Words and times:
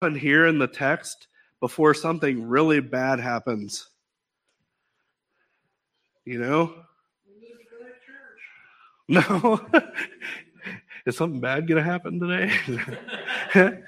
here 0.00 0.46
in 0.46 0.58
the 0.58 0.66
text 0.68 1.26
before 1.60 1.92
something 1.92 2.46
really 2.46 2.80
bad 2.80 3.18
happens. 3.18 3.88
You 6.24 6.38
know? 6.38 6.74
No. 9.10 9.58
Is 11.06 11.16
something 11.16 11.40
bad 11.40 11.66
going 11.66 11.82
to 11.82 11.90
happen 11.90 12.20
today? 12.20 12.52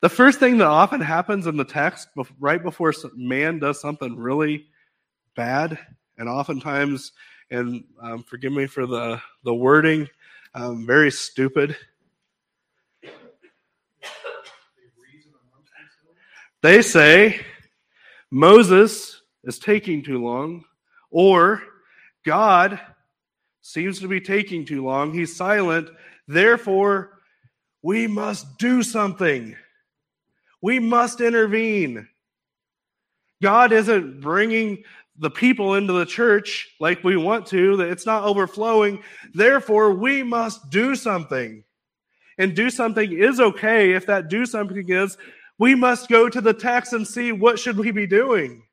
the 0.00 0.08
first 0.08 0.40
thing 0.40 0.56
that 0.56 0.66
often 0.66 0.98
happens 0.98 1.46
in 1.46 1.58
the 1.58 1.64
text, 1.66 2.08
right 2.40 2.62
before 2.62 2.94
man 3.14 3.58
does 3.58 3.82
something 3.82 4.16
really 4.16 4.68
bad, 5.36 5.78
and 6.16 6.26
oftentimes, 6.26 7.12
and 7.50 7.84
um, 8.00 8.22
forgive 8.22 8.54
me 8.54 8.64
for 8.64 8.86
the, 8.86 9.20
the 9.44 9.52
wording, 9.52 10.08
um, 10.54 10.86
very 10.86 11.10
stupid. 11.10 11.76
They 16.62 16.82
say 16.82 17.40
Moses 18.30 19.20
is 19.44 19.58
taking 19.58 20.04
too 20.04 20.24
long, 20.24 20.64
or 21.10 21.62
God 22.24 22.80
seems 23.60 24.00
to 24.00 24.08
be 24.08 24.20
taking 24.20 24.64
too 24.64 24.84
long. 24.84 25.12
He's 25.12 25.34
silent. 25.34 25.90
Therefore, 26.28 27.18
we 27.82 28.06
must 28.06 28.58
do 28.58 28.82
something. 28.82 29.56
We 30.60 30.78
must 30.78 31.20
intervene. 31.20 32.08
God 33.42 33.72
isn't 33.72 34.20
bringing 34.20 34.84
the 35.18 35.30
people 35.30 35.74
into 35.74 35.92
the 35.92 36.06
church 36.06 36.70
like 36.78 37.02
we 37.02 37.16
want 37.16 37.46
to, 37.48 37.80
it's 37.80 38.06
not 38.06 38.22
overflowing. 38.22 39.02
Therefore, 39.34 39.92
we 39.92 40.22
must 40.22 40.70
do 40.70 40.94
something. 40.94 41.64
And 42.38 42.56
do 42.56 42.70
something 42.70 43.12
is 43.12 43.40
okay 43.40 43.92
if 43.92 44.06
that 44.06 44.28
do 44.28 44.46
something 44.46 44.88
is 44.88 45.18
we 45.62 45.76
must 45.76 46.08
go 46.08 46.28
to 46.28 46.40
the 46.40 46.52
text 46.52 46.92
and 46.92 47.06
see 47.06 47.30
what 47.30 47.56
should 47.56 47.78
we 47.78 47.92
be 47.92 48.04
doing. 48.04 48.64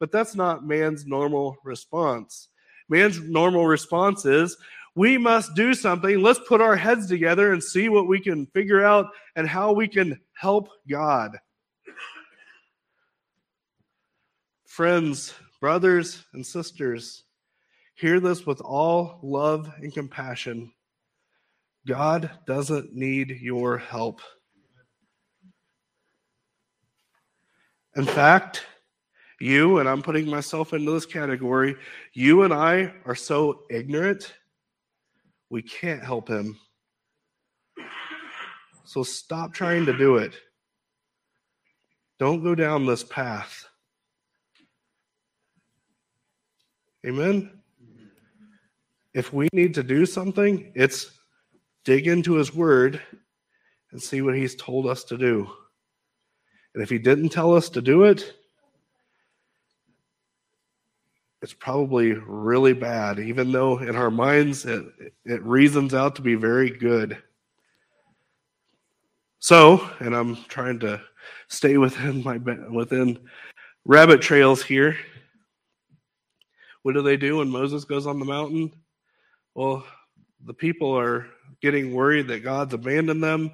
But 0.00 0.10
that's 0.10 0.34
not 0.34 0.66
man's 0.66 1.06
normal 1.06 1.56
response. 1.62 2.48
Man's 2.88 3.20
normal 3.20 3.68
response 3.68 4.24
is 4.24 4.56
we 4.96 5.16
must 5.16 5.54
do 5.54 5.74
something. 5.74 6.20
Let's 6.20 6.40
put 6.48 6.60
our 6.60 6.74
heads 6.74 7.06
together 7.06 7.52
and 7.52 7.62
see 7.62 7.88
what 7.88 8.08
we 8.08 8.18
can 8.18 8.46
figure 8.46 8.84
out 8.84 9.06
and 9.36 9.46
how 9.46 9.72
we 9.72 9.86
can 9.86 10.18
help 10.32 10.70
God. 10.90 11.38
Friends, 14.66 15.34
brothers, 15.60 16.24
and 16.32 16.44
sisters, 16.44 17.22
hear 17.94 18.18
this 18.18 18.44
with 18.44 18.60
all 18.60 19.20
love 19.22 19.72
and 19.76 19.94
compassion. 19.94 20.72
God 21.86 22.28
doesn't 22.44 22.92
need 22.92 23.38
your 23.40 23.78
help. 23.78 24.20
In 27.96 28.04
fact, 28.04 28.64
you, 29.40 29.78
and 29.78 29.88
I'm 29.88 30.02
putting 30.02 30.26
myself 30.26 30.72
into 30.72 30.92
this 30.92 31.06
category, 31.06 31.76
you 32.12 32.42
and 32.42 32.52
I 32.52 32.92
are 33.04 33.14
so 33.14 33.62
ignorant, 33.70 34.34
we 35.50 35.62
can't 35.62 36.02
help 36.02 36.28
him. 36.28 36.58
So 38.84 39.02
stop 39.02 39.52
trying 39.52 39.86
to 39.86 39.96
do 39.96 40.16
it. 40.16 40.32
Don't 42.18 42.42
go 42.42 42.54
down 42.54 42.86
this 42.86 43.04
path. 43.04 43.66
Amen? 47.06 47.60
If 49.14 49.32
we 49.32 49.48
need 49.52 49.74
to 49.74 49.82
do 49.82 50.04
something, 50.04 50.72
it's 50.74 51.18
dig 51.84 52.06
into 52.06 52.34
his 52.34 52.54
word 52.54 53.00
and 53.92 54.02
see 54.02 54.20
what 54.20 54.34
he's 54.34 54.56
told 54.56 54.86
us 54.86 55.04
to 55.04 55.16
do. 55.16 55.48
And 56.74 56.82
if 56.82 56.90
he 56.90 56.98
didn't 56.98 57.30
tell 57.30 57.54
us 57.54 57.68
to 57.70 57.82
do 57.82 58.04
it, 58.04 58.34
it's 61.40 61.54
probably 61.54 62.12
really 62.12 62.72
bad, 62.72 63.18
even 63.20 63.52
though 63.52 63.78
in 63.78 63.94
our 63.94 64.10
minds 64.10 64.64
it, 64.64 64.84
it 65.24 65.42
reasons 65.42 65.94
out 65.94 66.16
to 66.16 66.22
be 66.22 66.34
very 66.34 66.70
good. 66.70 67.16
So, 69.38 69.88
and 70.00 70.14
I'm 70.14 70.36
trying 70.44 70.80
to 70.80 71.00
stay 71.46 71.76
within 71.78 72.24
my 72.24 72.38
within 72.70 73.18
rabbit 73.84 74.20
trails 74.20 74.62
here. 74.62 74.96
What 76.82 76.94
do 76.94 77.02
they 77.02 77.16
do 77.16 77.38
when 77.38 77.48
Moses 77.48 77.84
goes 77.84 78.06
on 78.06 78.18
the 78.18 78.24
mountain? 78.24 78.72
Well, 79.54 79.84
the 80.44 80.54
people 80.54 80.96
are 80.96 81.26
getting 81.60 81.92
worried 81.92 82.28
that 82.28 82.42
God's 82.42 82.74
abandoned 82.74 83.22
them. 83.22 83.50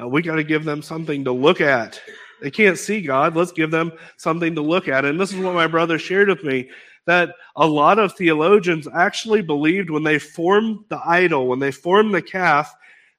Uh, 0.00 0.08
we 0.08 0.22
got 0.22 0.36
to 0.36 0.44
give 0.44 0.64
them 0.64 0.82
something 0.82 1.24
to 1.24 1.32
look 1.32 1.60
at. 1.60 2.00
They 2.42 2.50
can't 2.50 2.78
see 2.78 3.00
God. 3.00 3.36
Let's 3.36 3.52
give 3.52 3.70
them 3.70 3.92
something 4.16 4.54
to 4.56 4.60
look 4.60 4.88
at. 4.88 5.04
And 5.04 5.18
this 5.18 5.32
is 5.32 5.38
what 5.38 5.54
my 5.54 5.68
brother 5.68 5.98
shared 5.98 6.28
with 6.28 6.42
me 6.42 6.68
that 7.06 7.34
a 7.56 7.66
lot 7.66 7.98
of 7.98 8.14
theologians 8.14 8.86
actually 8.92 9.42
believed 9.42 9.90
when 9.90 10.02
they 10.02 10.18
formed 10.18 10.84
the 10.88 11.00
idol, 11.04 11.48
when 11.48 11.58
they 11.58 11.70
formed 11.70 12.14
the 12.14 12.22
calf, 12.22 12.72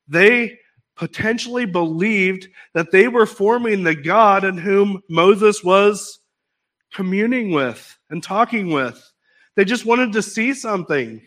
they 0.08 0.58
potentially 0.96 1.66
believed 1.66 2.48
that 2.74 2.92
they 2.92 3.08
were 3.08 3.26
forming 3.26 3.84
the 3.84 3.96
God 3.96 4.44
in 4.44 4.58
whom 4.58 5.02
Moses 5.10 5.64
was 5.64 6.20
communing 6.94 7.52
with 7.52 7.98
and 8.10 8.22
talking 8.22 8.70
with. 8.70 9.12
They 9.56 9.66
just 9.66 9.86
wanted 9.86 10.14
to 10.14 10.22
see 10.22 10.54
something. 10.54 11.22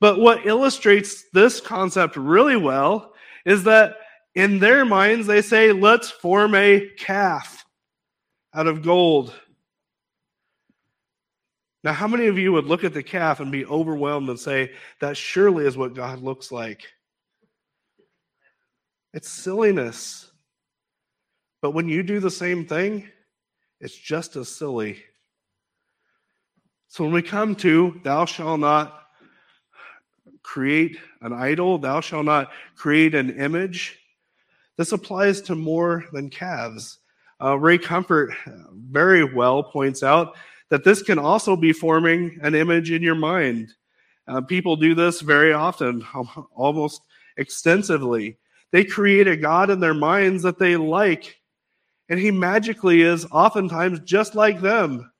But 0.00 0.18
what 0.18 0.46
illustrates 0.46 1.24
this 1.32 1.60
concept 1.60 2.16
really 2.16 2.56
well 2.56 3.14
is 3.44 3.64
that 3.64 3.96
in 4.34 4.58
their 4.58 4.84
minds, 4.84 5.26
they 5.26 5.42
say, 5.42 5.72
let's 5.72 6.10
form 6.10 6.54
a 6.54 6.88
calf 6.98 7.64
out 8.54 8.66
of 8.66 8.82
gold. 8.82 9.34
Now, 11.82 11.92
how 11.92 12.06
many 12.06 12.26
of 12.26 12.38
you 12.38 12.52
would 12.52 12.66
look 12.66 12.84
at 12.84 12.92
the 12.92 13.02
calf 13.02 13.40
and 13.40 13.50
be 13.50 13.64
overwhelmed 13.64 14.28
and 14.28 14.38
say, 14.38 14.72
that 15.00 15.16
surely 15.16 15.66
is 15.66 15.76
what 15.76 15.94
God 15.94 16.22
looks 16.22 16.52
like? 16.52 16.82
It's 19.14 19.30
silliness. 19.30 20.30
But 21.62 21.72
when 21.72 21.88
you 21.88 22.02
do 22.02 22.20
the 22.20 22.30
same 22.30 22.66
thing, 22.66 23.08
it's 23.80 23.96
just 23.96 24.36
as 24.36 24.48
silly. 24.48 25.02
So 26.88 27.04
when 27.04 27.12
we 27.12 27.22
come 27.22 27.54
to, 27.56 28.00
thou 28.04 28.24
shalt 28.24 28.60
not 28.60 29.06
create 30.42 30.98
an 31.22 31.32
idol, 31.32 31.78
thou 31.78 32.00
shalt 32.00 32.26
not 32.26 32.50
create 32.76 33.14
an 33.14 33.38
image, 33.38 33.99
this 34.80 34.92
applies 34.92 35.42
to 35.42 35.54
more 35.54 36.06
than 36.10 36.30
calves. 36.30 37.00
Uh, 37.38 37.54
Ray 37.58 37.76
Comfort 37.76 38.32
very 38.72 39.24
well 39.24 39.62
points 39.62 40.02
out 40.02 40.38
that 40.70 40.84
this 40.84 41.02
can 41.02 41.18
also 41.18 41.54
be 41.54 41.70
forming 41.70 42.38
an 42.40 42.54
image 42.54 42.90
in 42.90 43.02
your 43.02 43.14
mind. 43.14 43.74
Uh, 44.26 44.40
people 44.40 44.76
do 44.76 44.94
this 44.94 45.20
very 45.20 45.52
often, 45.52 46.02
almost 46.56 47.02
extensively. 47.36 48.38
They 48.70 48.82
create 48.82 49.28
a 49.28 49.36
God 49.36 49.68
in 49.68 49.80
their 49.80 49.92
minds 49.92 50.44
that 50.44 50.58
they 50.58 50.78
like, 50.78 51.38
and 52.08 52.18
he 52.18 52.30
magically 52.30 53.02
is 53.02 53.26
oftentimes 53.26 54.00
just 54.00 54.34
like 54.34 54.62
them. 54.62 55.12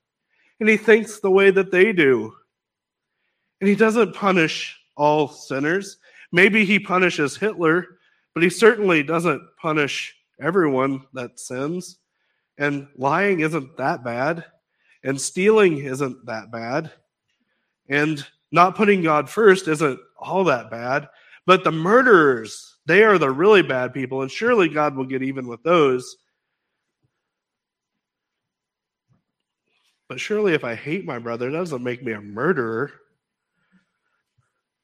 And 0.59 0.71
he 0.71 0.79
thinks 0.79 1.21
the 1.21 1.31
way 1.31 1.51
that 1.51 1.71
they 1.71 1.93
do. 1.93 2.33
And 3.61 3.69
he 3.69 3.77
doesn't 3.77 4.15
punish 4.15 4.81
all 4.97 5.29
sinners. 5.29 5.99
Maybe 6.33 6.65
he 6.65 6.79
punishes 6.79 7.37
Hitler 7.37 7.99
but 8.35 8.43
he 8.43 8.51
certainly 8.51 9.03
doesn't 9.03 9.43
punish 9.61 10.15
everyone 10.41 11.05
that 11.15 11.39
sins. 11.39 11.99
And 12.59 12.89
lying 12.97 13.41
isn't 13.41 13.77
that 13.77 14.05
bad. 14.05 14.45
And 15.03 15.21
stealing 15.21 15.79
isn't 15.79 16.27
that 16.27 16.51
bad. 16.51 16.93
And 17.89 18.25
not 18.53 18.77
putting 18.77 19.03
God 19.03 19.29
first 19.29 19.69
isn't 19.69 19.99
all 20.19 20.45
that 20.45 20.71
bad. 20.71 21.09
But 21.47 21.65
the 21.65 21.73
murderers, 21.73 22.77
they 22.87 23.03
are 23.03 23.19
the 23.19 23.31
really 23.31 23.63
bad 23.63 23.95
people. 23.95 24.23
And 24.23 24.31
surely 24.31 24.69
God 24.69 24.95
will 24.95 25.07
get 25.07 25.23
even 25.23 25.47
with 25.49 25.63
those. 25.63 26.17
But 30.09 30.21
surely 30.21 30.55
if 30.55 30.65
I 30.65 30.75
hate 30.75 31.05
my 31.05 31.19
brother, 31.19 31.51
that 31.51 31.57
doesn't 31.57 31.83
make 31.83 32.03
me 32.03 32.13
a 32.13 32.21
murderer. 32.21 32.91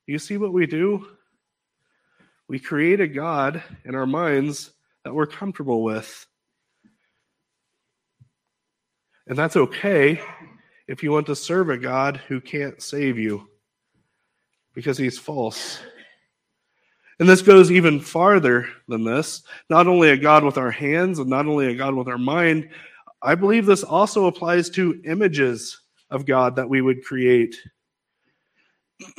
You 0.06 0.18
see 0.18 0.36
what 0.36 0.52
we 0.52 0.66
do? 0.66 1.06
We 2.48 2.58
create 2.58 3.00
a 3.00 3.08
God 3.08 3.62
in 3.84 3.94
our 3.94 4.06
minds 4.06 4.72
that 5.04 5.14
we're 5.14 5.26
comfortable 5.26 5.82
with. 5.82 6.26
And 9.26 9.36
that's 9.36 9.56
okay 9.56 10.20
if 10.86 11.02
you 11.02 11.10
want 11.10 11.26
to 11.26 11.36
serve 11.36 11.70
a 11.70 11.78
God 11.78 12.18
who 12.28 12.40
can't 12.40 12.80
save 12.80 13.18
you 13.18 13.48
because 14.74 14.96
he's 14.96 15.18
false. 15.18 15.80
And 17.18 17.28
this 17.28 17.42
goes 17.42 17.72
even 17.72 17.98
farther 17.98 18.68
than 18.88 19.02
this. 19.02 19.42
Not 19.70 19.86
only 19.86 20.10
a 20.10 20.16
God 20.16 20.44
with 20.44 20.58
our 20.58 20.70
hands 20.70 21.18
and 21.18 21.30
not 21.30 21.46
only 21.46 21.68
a 21.68 21.74
God 21.74 21.94
with 21.94 22.08
our 22.08 22.18
mind, 22.18 22.68
I 23.22 23.34
believe 23.34 23.66
this 23.66 23.82
also 23.82 24.26
applies 24.26 24.70
to 24.70 25.00
images 25.04 25.80
of 26.10 26.26
God 26.26 26.54
that 26.56 26.68
we 26.68 26.82
would 26.82 27.02
create. 27.02 27.56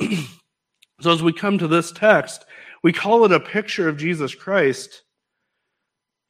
so 1.00 1.12
as 1.12 1.22
we 1.22 1.32
come 1.32 1.58
to 1.58 1.68
this 1.68 1.92
text, 1.92 2.46
we 2.82 2.92
call 2.92 3.24
it 3.24 3.32
a 3.32 3.40
picture 3.40 3.88
of 3.88 3.96
Jesus 3.96 4.34
Christ. 4.34 5.02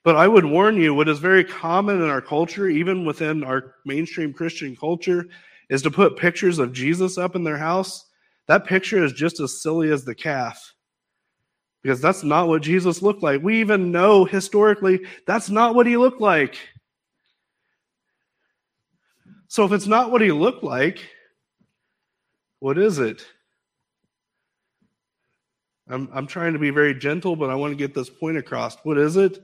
But 0.04 0.16
I 0.16 0.28
would 0.28 0.44
warn 0.44 0.76
you, 0.76 0.94
what 0.94 1.08
is 1.08 1.18
very 1.18 1.44
common 1.44 2.00
in 2.00 2.08
our 2.08 2.22
culture, 2.22 2.68
even 2.68 3.04
within 3.04 3.44
our 3.44 3.74
mainstream 3.84 4.32
Christian 4.32 4.74
culture, 4.76 5.26
is 5.68 5.82
to 5.82 5.90
put 5.90 6.16
pictures 6.16 6.58
of 6.58 6.72
Jesus 6.72 7.18
up 7.18 7.36
in 7.36 7.44
their 7.44 7.58
house. 7.58 8.06
That 8.46 8.64
picture 8.64 9.04
is 9.04 9.12
just 9.12 9.40
as 9.40 9.60
silly 9.60 9.90
as 9.90 10.04
the 10.04 10.14
calf 10.14 10.74
because 11.82 12.00
that's 12.00 12.22
not 12.22 12.48
what 12.48 12.62
Jesus 12.62 13.02
looked 13.02 13.22
like. 13.22 13.42
We 13.42 13.60
even 13.60 13.92
know 13.92 14.24
historically 14.24 15.00
that's 15.26 15.50
not 15.50 15.74
what 15.74 15.86
he 15.86 15.96
looked 15.96 16.20
like. 16.20 16.58
So 19.48 19.64
if 19.64 19.72
it's 19.72 19.86
not 19.86 20.10
what 20.10 20.20
he 20.20 20.32
looked 20.32 20.62
like, 20.62 21.08
what 22.58 22.78
is 22.78 22.98
it? 22.98 23.24
I'm, 25.90 26.08
I'm 26.12 26.26
trying 26.26 26.52
to 26.52 26.58
be 26.58 26.70
very 26.70 26.94
gentle, 26.94 27.34
but 27.36 27.50
I 27.50 27.54
want 27.54 27.72
to 27.72 27.76
get 27.76 27.94
this 27.94 28.10
point 28.10 28.36
across. 28.36 28.76
What 28.84 28.98
is 28.98 29.16
it? 29.16 29.42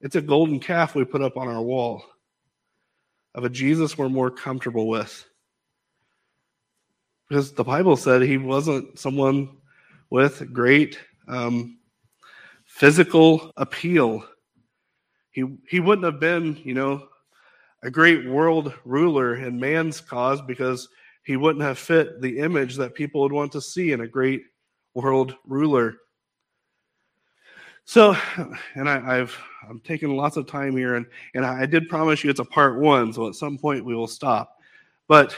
It's 0.00 0.16
a 0.16 0.22
golden 0.22 0.60
calf 0.60 0.94
we 0.94 1.04
put 1.04 1.22
up 1.22 1.36
on 1.36 1.48
our 1.48 1.62
wall 1.62 2.04
of 3.34 3.44
a 3.44 3.50
Jesus 3.50 3.98
we're 3.98 4.08
more 4.08 4.30
comfortable 4.30 4.88
with. 4.88 5.24
Because 7.28 7.52
the 7.52 7.64
Bible 7.64 7.96
said 7.96 8.22
he 8.22 8.38
wasn't 8.38 8.98
someone 8.98 9.56
with 10.10 10.52
great 10.52 10.98
um, 11.28 11.78
physical 12.64 13.52
appeal. 13.56 14.24
He, 15.30 15.44
he 15.68 15.80
wouldn't 15.80 16.04
have 16.04 16.20
been, 16.20 16.56
you 16.64 16.72
know, 16.72 17.08
a 17.82 17.90
great 17.90 18.26
world 18.26 18.72
ruler 18.84 19.36
in 19.36 19.60
man's 19.60 20.00
cause 20.00 20.40
because 20.40 20.88
he 21.24 21.36
wouldn't 21.36 21.64
have 21.64 21.78
fit 21.78 22.22
the 22.22 22.38
image 22.38 22.76
that 22.76 22.94
people 22.94 23.20
would 23.20 23.32
want 23.32 23.52
to 23.52 23.60
see 23.60 23.92
in 23.92 24.00
a 24.00 24.08
great 24.08 24.44
world 24.96 25.36
ruler. 25.46 25.94
So, 27.84 28.16
and 28.74 28.88
I, 28.88 29.16
have 29.16 29.32
I'm 29.68 29.78
taking 29.78 30.16
lots 30.16 30.36
of 30.36 30.48
time 30.48 30.76
here, 30.76 30.96
and 30.96 31.06
and 31.34 31.46
I 31.46 31.66
did 31.66 31.88
promise 31.88 32.24
you 32.24 32.30
it's 32.30 32.40
a 32.40 32.44
part 32.44 32.80
one, 32.80 33.12
so 33.12 33.28
at 33.28 33.36
some 33.36 33.56
point 33.56 33.84
we 33.84 33.94
will 33.94 34.08
stop. 34.08 34.56
But 35.06 35.36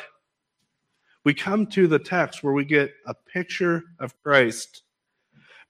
we 1.25 1.35
come 1.35 1.67
to 1.67 1.87
the 1.87 1.99
text 1.99 2.43
where 2.43 2.55
we 2.55 2.65
get 2.65 2.91
a 3.07 3.13
picture 3.13 3.83
of 4.01 4.19
Christ 4.23 4.85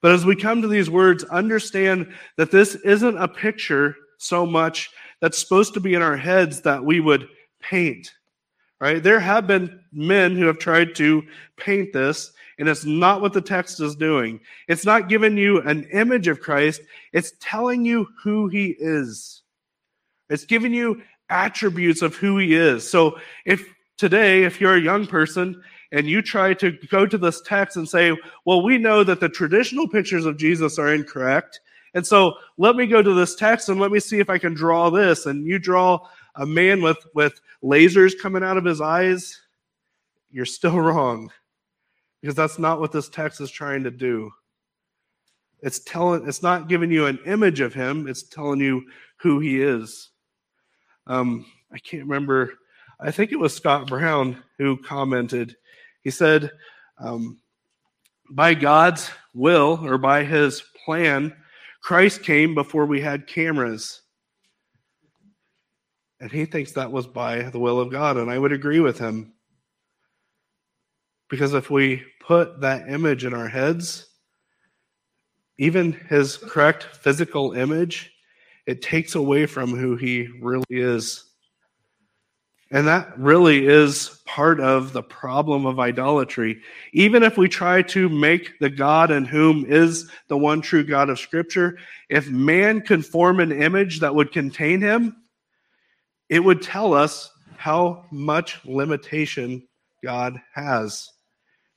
but 0.01 0.11
as 0.11 0.25
we 0.25 0.35
come 0.35 0.61
to 0.61 0.67
these 0.67 0.89
words, 0.89 1.23
understand 1.25 2.13
that 2.37 2.51
this 2.51 2.75
isn't 2.75 3.17
a 3.17 3.27
picture 3.27 3.95
so 4.17 4.45
much 4.45 4.89
that's 5.21 5.37
supposed 5.37 5.73
to 5.73 5.79
be 5.79 5.93
in 5.93 6.01
our 6.01 6.15
heads 6.15 6.61
that 6.61 6.83
we 6.83 6.99
would 6.99 7.27
paint. 7.59 8.13
Right? 8.79 9.03
There 9.03 9.19
have 9.19 9.45
been 9.45 9.81
men 9.91 10.37
who 10.37 10.45
have 10.45 10.57
tried 10.57 10.95
to 10.95 11.23
paint 11.57 11.91
this, 11.91 12.31
and 12.57 12.69
it's 12.69 12.85
not 12.85 13.21
what 13.21 13.33
the 13.33 13.41
text 13.41 13.81
is 13.81 13.95
doing. 13.95 14.39
It's 14.67 14.85
not 14.85 15.09
giving 15.09 15.37
you 15.37 15.61
an 15.61 15.83
image 15.91 16.27
of 16.27 16.39
Christ, 16.39 16.81
it's 17.11 17.33
telling 17.41 17.83
you 17.83 18.07
who 18.23 18.47
he 18.47 18.75
is. 18.79 19.41
It's 20.29 20.45
giving 20.45 20.73
you 20.73 21.01
attributes 21.29 22.01
of 22.01 22.15
who 22.15 22.37
he 22.37 22.55
is. 22.55 22.89
So 22.89 23.19
if 23.45 23.67
today, 23.97 24.43
if 24.43 24.61
you're 24.61 24.75
a 24.75 24.81
young 24.81 25.05
person 25.07 25.61
and 25.91 26.07
you 26.07 26.21
try 26.21 26.53
to 26.53 26.71
go 26.89 27.05
to 27.05 27.17
this 27.17 27.41
text 27.41 27.77
and 27.77 27.87
say, 27.87 28.15
well, 28.45 28.61
we 28.61 28.77
know 28.77 29.03
that 29.03 29.19
the 29.19 29.29
traditional 29.29 29.87
pictures 29.87 30.25
of 30.25 30.37
Jesus 30.37 30.79
are 30.79 30.93
incorrect. 30.93 31.59
And 31.95 32.05
so 32.05 32.35
let 32.57 32.75
me 32.75 32.85
go 32.85 33.01
to 33.01 33.13
this 33.13 33.35
text 33.35 33.69
and 33.69 33.79
let 33.79 33.91
me 33.91 33.99
see 33.99 34.19
if 34.19 34.29
I 34.29 34.37
can 34.37 34.53
draw 34.53 34.89
this. 34.89 35.25
And 35.25 35.45
you 35.45 35.57
draw 35.57 36.07
a 36.39 36.45
man 36.45 36.81
with, 36.81 36.97
with 37.13 37.39
lasers 37.63 38.13
coming 38.19 38.43
out 38.43 38.57
of 38.57 38.65
his 38.65 38.81
eyes, 38.81 39.39
you're 40.31 40.45
still 40.45 40.79
wrong 40.79 41.31
because 42.21 42.35
that's 42.35 42.59
not 42.59 42.79
what 42.79 42.91
this 42.91 43.09
text 43.09 43.39
is 43.41 43.51
trying 43.51 43.83
to 43.83 43.91
do. 43.91 44.31
It's 45.61 45.79
telling 45.79 46.27
it's 46.27 46.41
not 46.41 46.69
giving 46.69 46.91
you 46.91 47.05
an 47.05 47.19
image 47.25 47.59
of 47.59 47.73
him, 47.73 48.07
it's 48.07 48.23
telling 48.23 48.61
you 48.61 48.85
who 49.17 49.39
he 49.39 49.61
is. 49.61 50.09
Um, 51.05 51.45
I 51.71 51.77
can't 51.77 52.03
remember. 52.03 52.53
I 52.99 53.11
think 53.11 53.31
it 53.31 53.39
was 53.39 53.55
Scott 53.55 53.87
Brown 53.87 54.41
who 54.57 54.77
commented 54.77 55.55
he 56.01 56.11
said, 56.11 56.51
um, 56.97 57.39
by 58.31 58.53
God's 58.53 59.09
will 59.33 59.79
or 59.83 59.97
by 59.97 60.23
his 60.23 60.63
plan, 60.85 61.35
Christ 61.81 62.23
came 62.23 62.55
before 62.55 62.85
we 62.85 63.01
had 63.01 63.27
cameras. 63.27 64.01
And 66.19 66.31
he 66.31 66.45
thinks 66.45 66.73
that 66.73 66.91
was 66.91 67.07
by 67.07 67.43
the 67.43 67.59
will 67.59 67.79
of 67.79 67.91
God. 67.91 68.17
And 68.17 68.29
I 68.29 68.37
would 68.37 68.51
agree 68.51 68.79
with 68.79 68.99
him. 68.99 69.33
Because 71.29 71.53
if 71.53 71.69
we 71.69 72.03
put 72.19 72.61
that 72.61 72.89
image 72.89 73.23
in 73.23 73.33
our 73.33 73.47
heads, 73.47 74.07
even 75.57 75.93
his 75.93 76.37
correct 76.37 76.83
physical 76.95 77.53
image, 77.53 78.11
it 78.65 78.81
takes 78.81 79.15
away 79.15 79.45
from 79.45 79.69
who 79.75 79.95
he 79.95 80.27
really 80.41 80.65
is. 80.69 81.25
And 82.71 82.87
that 82.87 83.17
really 83.17 83.65
is 83.65 84.21
part 84.25 84.59
of 84.59 84.93
the 84.93 85.01
problem 85.01 85.65
of 85.65 85.79
idolatry. 85.79 86.61
Even 86.93 87.23
if 87.23 87.35
we 87.37 87.49
try 87.49 87.81
to 87.81 88.09
make 88.09 88.59
the 88.59 88.69
God 88.69 89.09
in 89.09 89.25
whom 89.25 89.65
is 89.65 90.09
the 90.27 90.37
one 90.37 90.61
true 90.61 90.83
God 90.83 91.09
of 91.09 91.19
Scripture, 91.19 91.79
if 92.09 92.29
man 92.29 92.81
could 92.81 93.05
form 93.05 93.39
an 93.39 93.51
image 93.51 94.01
that 94.01 94.13
would 94.13 94.31
contain 94.31 94.81
him, 94.81 95.15
it 96.29 96.39
would 96.39 96.61
tell 96.61 96.93
us 96.93 97.29
how 97.57 98.05
much 98.11 98.63
limitation 98.65 99.67
God 100.03 100.41
has. 100.53 101.09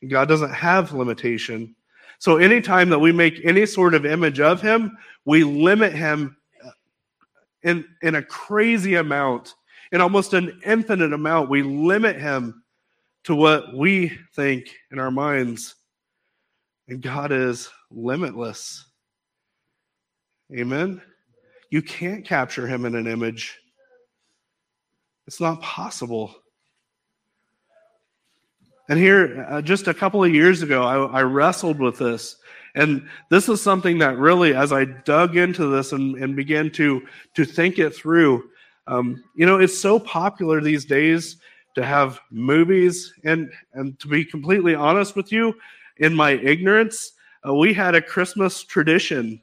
God 0.09 0.29
doesn't 0.29 0.53
have 0.53 0.93
limitation. 0.93 1.75
So 2.19 2.37
anytime 2.37 2.91
that 2.91 2.99
we 2.99 3.13
make 3.13 3.41
any 3.45 3.67
sort 3.67 3.95
of 3.95 4.07
image 4.07 4.39
of 4.39 4.61
him, 4.61 4.97
we 5.25 5.43
limit 5.43 5.93
him 5.93 6.37
in, 7.63 7.85
in 8.03 8.15
a 8.15 8.23
crazy 8.23 8.95
amount 8.97 9.55
in 9.93 10.01
almost 10.01 10.35
an 10.35 10.61
infinite 10.65 11.13
amount. 11.13 11.51
We 11.51 11.63
limit 11.63 12.17
him 12.17 12.63
to 13.25 13.35
what 13.35 13.75
we 13.75 14.19
think 14.35 14.69
in 14.91 14.99
our 14.99 15.11
minds. 15.11 15.75
And 16.89 17.01
God 17.01 17.31
is 17.31 17.69
limitless. 17.91 18.85
Amen. 20.57 21.01
You 21.71 21.83
can't 21.83 22.25
capture 22.25 22.67
him 22.67 22.85
in 22.85 22.95
an 22.95 23.07
image. 23.07 23.59
It's 25.27 25.41
not 25.41 25.61
possible. 25.61 26.35
And 28.89 28.99
here, 28.99 29.47
uh, 29.49 29.63
just 29.63 29.87
a 29.87 29.95
couple 29.95 30.23
of 30.23 30.35
years 30.35 30.63
ago, 30.63 30.83
I, 30.83 31.21
I, 31.21 31.23
wrestled 31.23 31.79
with 31.79 31.99
this. 31.99 32.37
And 32.75 33.09
this 33.31 33.49
is 33.49 33.63
something 33.63 33.99
that 33.99 34.19
really, 34.19 34.55
as 34.55 34.73
I 34.73 34.85
dug 34.85 35.37
into 35.37 35.67
this 35.67 35.93
and, 35.93 36.17
and 36.17 36.35
began 36.35 36.71
to, 36.73 37.03
to 37.35 37.45
think 37.45 37.79
it 37.79 37.95
through, 37.95 38.51
um, 38.87 39.23
you 39.37 39.47
know, 39.47 39.59
it's 39.59 39.79
so 39.79 39.99
popular 39.99 40.61
these 40.61 40.85
days 40.85 41.37
to 41.75 41.85
have 41.85 42.21
movies, 42.31 43.13
and 43.25 43.51
and 43.73 43.99
to 44.01 44.09
be 44.09 44.25
completely 44.25 44.75
honest 44.75 45.17
with 45.17 45.33
you, 45.33 45.55
in 45.99 46.15
my 46.15 46.33
ignorance, 46.33 47.13
uh, 47.47 47.55
we 47.55 47.73
had 47.73 47.95
a 47.95 48.03
Christmas 48.03 48.63
tradition 48.63 49.43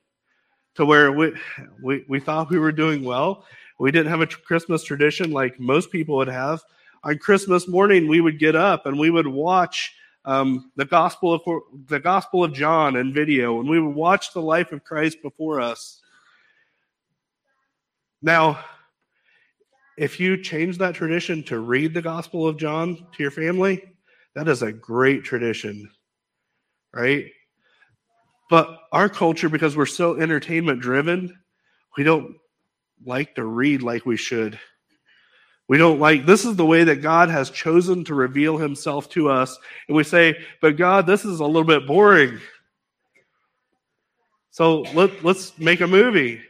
to 0.76 0.86
where 0.86 1.12
we, 1.12 1.34
we 1.82 2.06
we 2.08 2.20
thought 2.20 2.50
we 2.50 2.60
were 2.60 2.72
doing 2.72 3.04
well. 3.04 3.46
We 3.80 3.92
didn't 3.92 4.12
have 4.12 4.22
a 4.22 4.28
Christmas 4.28 4.84
tradition 4.84 5.32
like 5.32 5.60
most 5.60 5.92
people 5.92 6.18
would 6.18 6.28
have. 6.28 6.62
On 7.04 7.18
Christmas 7.18 7.68
morning, 7.68 8.08
we 8.08 8.20
would 8.20 8.38
get 8.38 8.56
up 8.56 8.86
and 8.86 9.00
we 9.00 9.10
would 9.10 9.28
watch 9.28 9.96
um, 10.26 10.72
the 10.76 10.86
gospel 10.86 11.34
of 11.34 11.42
the 11.88 12.00
Gospel 12.00 12.44
of 12.44 12.54
John 12.54 12.98
in 12.98 13.14
video, 13.14 13.60
and 13.60 13.70
we 13.70 13.80
would 13.80 13.96
watch 13.96 14.34
the 14.34 14.42
life 14.42 14.72
of 14.74 14.84
Christ 14.84 15.22
before 15.24 15.62
us. 15.62 16.02
Now, 18.22 18.60
if 19.98 20.20
you 20.20 20.42
change 20.42 20.78
that 20.78 20.94
tradition 20.94 21.42
to 21.44 21.60
read 21.60 21.94
the 21.94 22.02
Gospel 22.02 22.48
of 22.48 22.58
John 22.58 23.08
to 23.14 23.24
your 23.24 23.32
family, 23.32 23.84
that 24.36 24.50
is 24.50 24.62
a 24.62 24.74
great 24.74 25.24
tradition, 25.24 25.90
right? 26.94 27.26
But 28.50 28.78
our 28.92 29.08
culture, 29.08 29.48
because 29.48 29.78
we're 29.78 29.86
so 29.86 30.20
entertainment 30.20 30.82
driven, 30.82 31.38
we 31.98 32.04
don't 32.04 32.36
like 33.06 33.36
to 33.36 33.46
read 33.46 33.82
like 33.82 34.06
we 34.06 34.18
should. 34.18 34.60
We 35.68 35.78
don't 35.78 36.00
like, 36.00 36.26
this 36.26 36.46
is 36.46 36.56
the 36.56 36.66
way 36.66 36.84
that 36.84 37.04
God 37.04 37.30
has 37.30 37.52
chosen 37.52 38.04
to 38.06 38.16
reveal 38.16 38.58
himself 38.58 39.08
to 39.12 39.30
us. 39.30 39.56
And 39.88 39.96
we 39.96 40.04
say, 40.04 40.36
but 40.62 40.78
God, 40.78 41.06
this 41.06 41.24
is 41.24 41.40
a 41.40 41.46
little 41.46 41.64
bit 41.64 41.86
boring. 41.86 42.40
So 44.50 44.82
let, 44.96 45.24
let's 45.24 45.58
make 45.60 45.82
a 45.82 45.88
movie. 45.88 46.42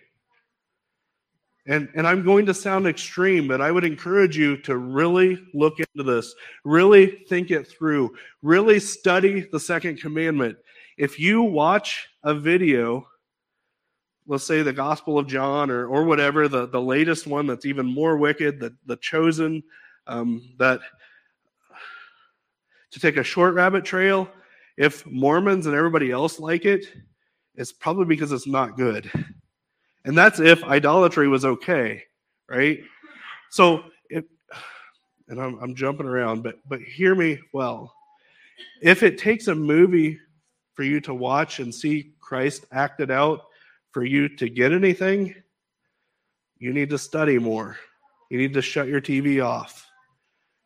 And, 1.68 1.90
and 1.96 2.08
I'm 2.08 2.24
going 2.24 2.46
to 2.46 2.54
sound 2.54 2.88
extreme, 2.88 3.46
but 3.48 3.60
I 3.60 3.72
would 3.72 3.84
encourage 3.84 4.38
you 4.38 4.56
to 4.62 4.78
really 4.78 5.38
look 5.54 5.80
into 5.80 6.10
this, 6.10 6.34
really 6.64 7.26
think 7.28 7.52
it 7.52 7.68
through, 7.68 8.16
really 8.42 8.80
study 8.80 9.48
the 9.52 9.60
second 9.60 10.00
commandment. 10.00 10.58
If 10.98 11.20
you 11.20 11.44
watch 11.44 12.08
a 12.24 12.34
video, 12.34 13.06
let's 14.30 14.46
say 14.46 14.62
the 14.62 14.72
Gospel 14.72 15.18
of 15.18 15.28
John 15.28 15.70
or, 15.72 15.88
or 15.88 16.06
whatever, 16.06 16.48
the, 16.48 16.68
the 16.68 16.80
latest 16.80 17.28
one 17.28 17.48
that's 17.48 17.66
even 17.66 17.86
more 17.86 18.16
wicked, 18.16 18.60
the, 18.60 18.74
the 18.86 18.96
chosen, 18.98 19.64
um, 20.08 20.54
that 20.60 20.80
to 22.92 23.00
take 23.00 23.18
a 23.18 23.24
short 23.24 23.56
rabbit 23.56 23.84
trail, 23.84 24.30
if 24.78 25.06
Mormons 25.06 25.66
and 25.66 25.76
everybody 25.76 26.12
else 26.12 26.40
like 26.40 26.66
it, 26.66 26.86
it's 27.56 27.74
probably 27.74 28.06
because 28.06 28.32
it's 28.32 28.48
not 28.48 28.78
good 28.78 29.12
And 30.06 30.18
that's 30.18 30.40
if 30.40 30.64
idolatry 30.64 31.28
was 31.28 31.46
okay, 31.46 32.04
right? 32.48 32.80
So, 33.50 33.84
it, 34.10 34.26
and 35.28 35.42
I'm, 35.42 35.60
I'm 35.60 35.76
jumping 35.76 36.08
around, 36.08 36.42
but 36.42 36.56
but 36.68 36.82
hear 36.82 37.16
me 37.16 37.40
well. 37.54 37.94
If 38.82 39.04
it 39.04 39.18
takes 39.18 39.48
a 39.48 39.56
movie 39.56 40.20
for 40.74 40.84
you 40.84 41.00
to 41.02 41.14
watch 41.14 41.60
and 41.60 41.74
see 41.74 42.14
Christ 42.20 42.66
acted 42.72 43.12
out 43.12 43.42
for 43.92 44.04
you 44.04 44.30
to 44.38 44.50
get 44.50 44.72
anything, 44.72 45.36
you 46.58 46.74
need 46.74 46.90
to 46.90 46.98
study 46.98 47.40
more. 47.40 47.78
You 48.30 48.38
need 48.38 48.54
to 48.54 48.62
shut 48.62 48.88
your 48.88 49.02
TV 49.02 49.44
off. 49.44 49.88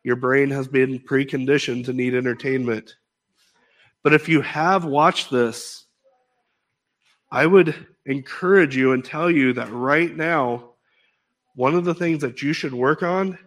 Your 0.02 0.16
brain 0.16 0.50
has 0.50 0.68
been 0.68 0.98
preconditioned 0.98 1.86
to 1.86 1.92
need 1.92 2.14
entertainment. 2.14 2.96
But 4.02 4.12
if 4.12 4.28
you 4.28 4.42
have 4.42 4.84
watched 4.84 5.30
this, 5.30 5.86
I 7.30 7.46
would 7.46 7.74
encourage 8.04 8.76
you 8.76 8.92
and 8.92 9.04
tell 9.04 9.30
you 9.30 9.54
that 9.54 9.72
right 9.72 10.14
now, 10.14 10.72
one 11.54 11.74
of 11.74 11.84
the 11.84 11.94
things 11.94 12.20
that 12.20 12.42
you 12.42 12.52
should 12.52 12.74
work 12.74 13.02
on 13.02 13.38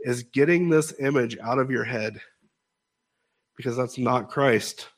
is 0.00 0.24
getting 0.24 0.68
this 0.68 0.94
image 0.98 1.38
out 1.38 1.58
of 1.58 1.70
your 1.70 1.84
head 1.84 2.20
because 3.56 3.76
that's 3.76 3.98
not 3.98 4.30
Christ. 4.30 4.88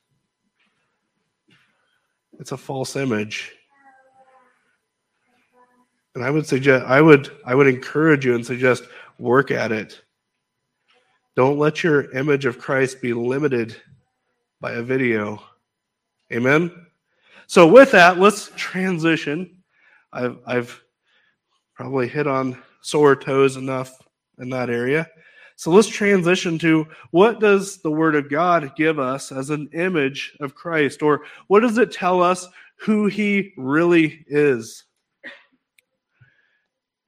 It's 2.38 2.52
a 2.52 2.56
false 2.56 2.96
image. 2.96 3.52
And 6.14 6.24
I 6.24 6.30
would 6.30 6.46
suggest 6.46 6.84
I 6.86 7.00
would 7.00 7.30
I 7.44 7.54
would 7.54 7.66
encourage 7.66 8.24
you 8.24 8.34
and 8.34 8.44
suggest 8.44 8.84
work 9.18 9.50
at 9.50 9.72
it. 9.72 10.02
Don't 11.34 11.58
let 11.58 11.82
your 11.82 12.10
image 12.12 12.44
of 12.44 12.58
Christ 12.58 13.00
be 13.00 13.14
limited 13.14 13.76
by 14.60 14.72
a 14.72 14.82
video. 14.82 15.42
Amen. 16.32 16.70
So 17.46 17.66
with 17.66 17.90
that, 17.92 18.18
let's 18.18 18.50
transition. 18.56 19.62
I've 20.12 20.38
I've 20.46 20.82
probably 21.74 22.08
hit 22.08 22.26
on 22.26 22.58
sore 22.82 23.16
toes 23.16 23.56
enough 23.56 23.96
in 24.38 24.50
that 24.50 24.68
area. 24.68 25.08
So 25.56 25.70
let's 25.70 25.88
transition 25.88 26.58
to 26.58 26.86
what 27.10 27.40
does 27.40 27.78
the 27.78 27.90
Word 27.90 28.14
of 28.14 28.30
God 28.30 28.72
give 28.76 28.98
us 28.98 29.30
as 29.32 29.50
an 29.50 29.68
image 29.72 30.36
of 30.40 30.54
Christ, 30.54 31.02
or 31.02 31.22
what 31.46 31.60
does 31.60 31.78
it 31.78 31.92
tell 31.92 32.22
us 32.22 32.48
who 32.76 33.06
He 33.06 33.52
really 33.56 34.24
is? 34.26 34.84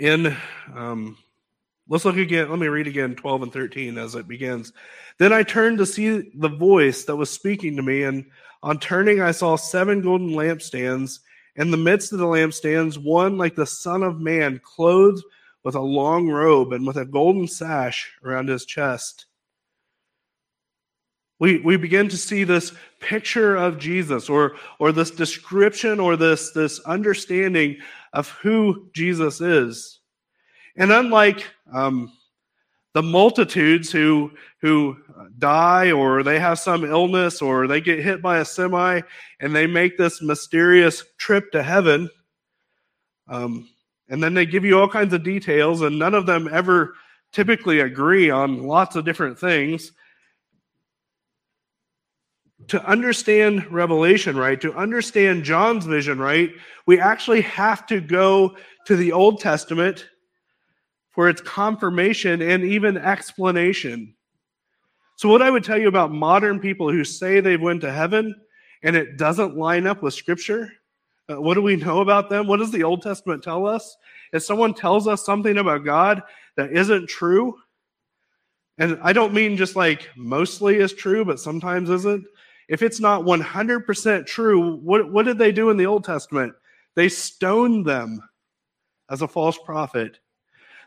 In 0.04 0.36
um, 0.74 1.16
let's 1.88 2.04
look 2.04 2.18
again. 2.18 2.50
Let 2.50 2.58
me 2.58 2.66
read 2.66 2.86
again 2.86 3.14
12 3.14 3.44
and 3.44 3.52
13 3.54 3.96
as 3.96 4.14
it 4.14 4.28
begins. 4.28 4.70
Then 5.18 5.32
I 5.32 5.42
turned 5.42 5.78
to 5.78 5.86
see 5.86 6.30
the 6.34 6.50
voice 6.50 7.04
that 7.04 7.16
was 7.16 7.30
speaking 7.30 7.74
to 7.76 7.82
me, 7.82 8.02
and 8.02 8.26
on 8.62 8.78
turning, 8.78 9.22
I 9.22 9.30
saw 9.30 9.56
seven 9.56 10.02
golden 10.02 10.32
lampstands. 10.32 11.20
In 11.56 11.70
the 11.70 11.78
midst 11.78 12.12
of 12.12 12.18
the 12.18 12.26
lampstands, 12.26 13.02
one 13.02 13.38
like 13.38 13.54
the 13.54 13.64
Son 13.64 14.02
of 14.02 14.20
Man, 14.20 14.60
clothed 14.62 15.24
with 15.62 15.74
a 15.74 15.80
long 15.80 16.28
robe 16.28 16.74
and 16.74 16.86
with 16.86 16.98
a 16.98 17.06
golden 17.06 17.48
sash 17.48 18.12
around 18.22 18.50
his 18.50 18.66
chest. 18.66 19.24
We, 21.38 21.60
we 21.60 21.78
begin 21.78 22.10
to 22.10 22.16
see 22.18 22.44
this 22.44 22.74
picture 23.00 23.56
of 23.56 23.78
Jesus 23.78 24.28
or, 24.28 24.56
or 24.78 24.92
this 24.92 25.10
description 25.10 25.98
or 25.98 26.16
this, 26.16 26.52
this 26.52 26.78
understanding 26.80 27.78
of 28.14 28.30
who 28.30 28.88
Jesus 28.94 29.40
is. 29.40 30.00
And 30.76 30.90
unlike 30.90 31.46
um, 31.72 32.12
the 32.94 33.02
multitudes 33.02 33.90
who, 33.90 34.30
who 34.62 34.96
die 35.38 35.90
or 35.90 36.22
they 36.22 36.38
have 36.38 36.58
some 36.58 36.84
illness 36.84 37.42
or 37.42 37.66
they 37.66 37.80
get 37.80 38.02
hit 38.02 38.22
by 38.22 38.38
a 38.38 38.44
semi 38.44 39.00
and 39.40 39.54
they 39.54 39.66
make 39.66 39.98
this 39.98 40.22
mysterious 40.22 41.04
trip 41.18 41.50
to 41.52 41.62
heaven, 41.62 42.08
um, 43.28 43.68
and 44.08 44.22
then 44.22 44.34
they 44.34 44.46
give 44.46 44.64
you 44.64 44.78
all 44.78 44.88
kinds 44.88 45.12
of 45.12 45.24
details, 45.24 45.80
and 45.80 45.98
none 45.98 46.14
of 46.14 46.26
them 46.26 46.48
ever 46.52 46.94
typically 47.32 47.80
agree 47.80 48.30
on 48.30 48.62
lots 48.62 48.96
of 48.96 49.04
different 49.04 49.38
things. 49.38 49.92
To 52.68 52.84
understand 52.86 53.70
Revelation 53.72 54.36
right, 54.36 54.60
to 54.60 54.74
understand 54.74 55.44
John's 55.44 55.86
vision 55.86 56.18
right, 56.18 56.50
we 56.86 56.98
actually 56.98 57.42
have 57.42 57.86
to 57.86 58.00
go 58.00 58.56
to 58.86 58.96
the 58.96 59.12
Old 59.12 59.40
Testament 59.40 60.06
for 61.10 61.28
its 61.28 61.40
confirmation 61.40 62.42
and 62.42 62.64
even 62.64 62.96
explanation. 62.96 64.14
So, 65.16 65.28
what 65.28 65.42
I 65.42 65.50
would 65.50 65.64
tell 65.64 65.78
you 65.78 65.88
about 65.88 66.12
modern 66.12 66.58
people 66.58 66.90
who 66.90 67.04
say 67.04 67.40
they've 67.40 67.60
went 67.60 67.82
to 67.82 67.92
heaven 67.92 68.34
and 68.82 68.96
it 68.96 69.16
doesn't 69.16 69.56
line 69.56 69.86
up 69.86 70.02
with 70.02 70.14
Scripture 70.14 70.70
uh, 71.30 71.40
what 71.40 71.54
do 71.54 71.62
we 71.62 71.76
know 71.76 72.00
about 72.00 72.28
them? 72.28 72.46
What 72.46 72.58
does 72.58 72.70
the 72.70 72.84
Old 72.84 73.02
Testament 73.02 73.42
tell 73.42 73.66
us? 73.66 73.96
If 74.32 74.42
someone 74.42 74.74
tells 74.74 75.06
us 75.06 75.24
something 75.24 75.58
about 75.58 75.84
God 75.84 76.22
that 76.56 76.72
isn't 76.72 77.08
true, 77.08 77.56
and 78.76 78.98
I 79.02 79.12
don't 79.12 79.32
mean 79.32 79.56
just 79.56 79.76
like 79.76 80.08
mostly 80.16 80.76
is 80.76 80.92
true, 80.92 81.24
but 81.24 81.40
sometimes 81.40 81.88
isn't. 81.88 82.26
If 82.68 82.82
it's 82.82 83.00
not 83.00 83.22
100% 83.22 84.26
true, 84.26 84.76
what, 84.76 85.10
what 85.12 85.24
did 85.24 85.38
they 85.38 85.52
do 85.52 85.70
in 85.70 85.76
the 85.76 85.86
Old 85.86 86.04
Testament? 86.04 86.54
They 86.94 87.08
stoned 87.08 87.86
them 87.86 88.20
as 89.10 89.22
a 89.22 89.28
false 89.28 89.58
prophet. 89.58 90.18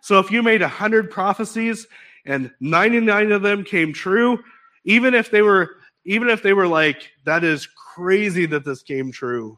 So 0.02 0.20
if 0.20 0.32
you 0.32 0.42
made 0.42 0.62
100 0.62 1.12
prophecies 1.12 1.88
and 2.26 2.52
99 2.60 3.32
of 3.32 3.42
them 3.42 3.64
came 3.64 3.94
true, 3.94 4.40
even 4.86 5.14
if 5.14 5.30
they 5.32 5.42
were 5.42 5.78
even 6.06 6.30
if 6.30 6.42
they 6.42 6.54
were 6.54 6.68
like 6.68 7.12
that 7.26 7.44
is 7.44 7.68
crazy 7.68 8.46
that 8.46 8.64
this 8.64 8.82
came 8.82 9.12
true 9.12 9.58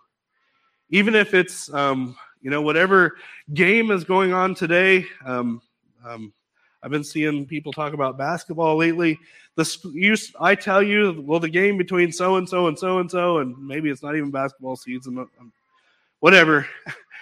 even 0.89 1.15
if 1.15 1.33
it's 1.33 1.71
um, 1.73 2.15
you 2.41 2.49
know 2.49 2.61
whatever 2.61 3.17
game 3.53 3.91
is 3.91 4.03
going 4.03 4.33
on 4.33 4.55
today. 4.55 5.05
Um, 5.25 5.61
um, 6.05 6.33
I've 6.81 6.91
been 6.91 7.03
seeing 7.03 7.45
people 7.45 7.73
talk 7.73 7.93
about 7.93 8.17
basketball 8.17 8.77
lately. 8.77 9.19
The 9.59 9.91
you, 9.93 10.15
I 10.39 10.55
tell 10.55 10.81
you, 10.81 11.21
well, 11.27 11.41
the 11.41 11.49
game 11.49 11.77
between 11.77 12.13
so 12.13 12.37
and 12.37 12.47
so 12.47 12.67
and 12.67 12.79
so 12.79 12.99
and 12.99 13.11
so, 13.11 13.39
and 13.39 13.57
maybe 13.57 13.89
it's 13.89 14.01
not 14.01 14.15
even 14.15 14.31
basketball 14.31 14.77
season, 14.77 15.17
um, 15.17 15.51
whatever. 16.21 16.65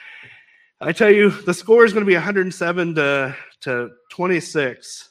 I 0.82 0.92
tell 0.92 1.10
you, 1.10 1.32
the 1.32 1.54
score 1.56 1.84
is 1.84 1.94
going 1.94 2.06
to 2.06 2.08
be 2.08 2.14
107 2.14 2.94
to 2.94 3.36
to 3.62 3.90
26, 4.12 5.10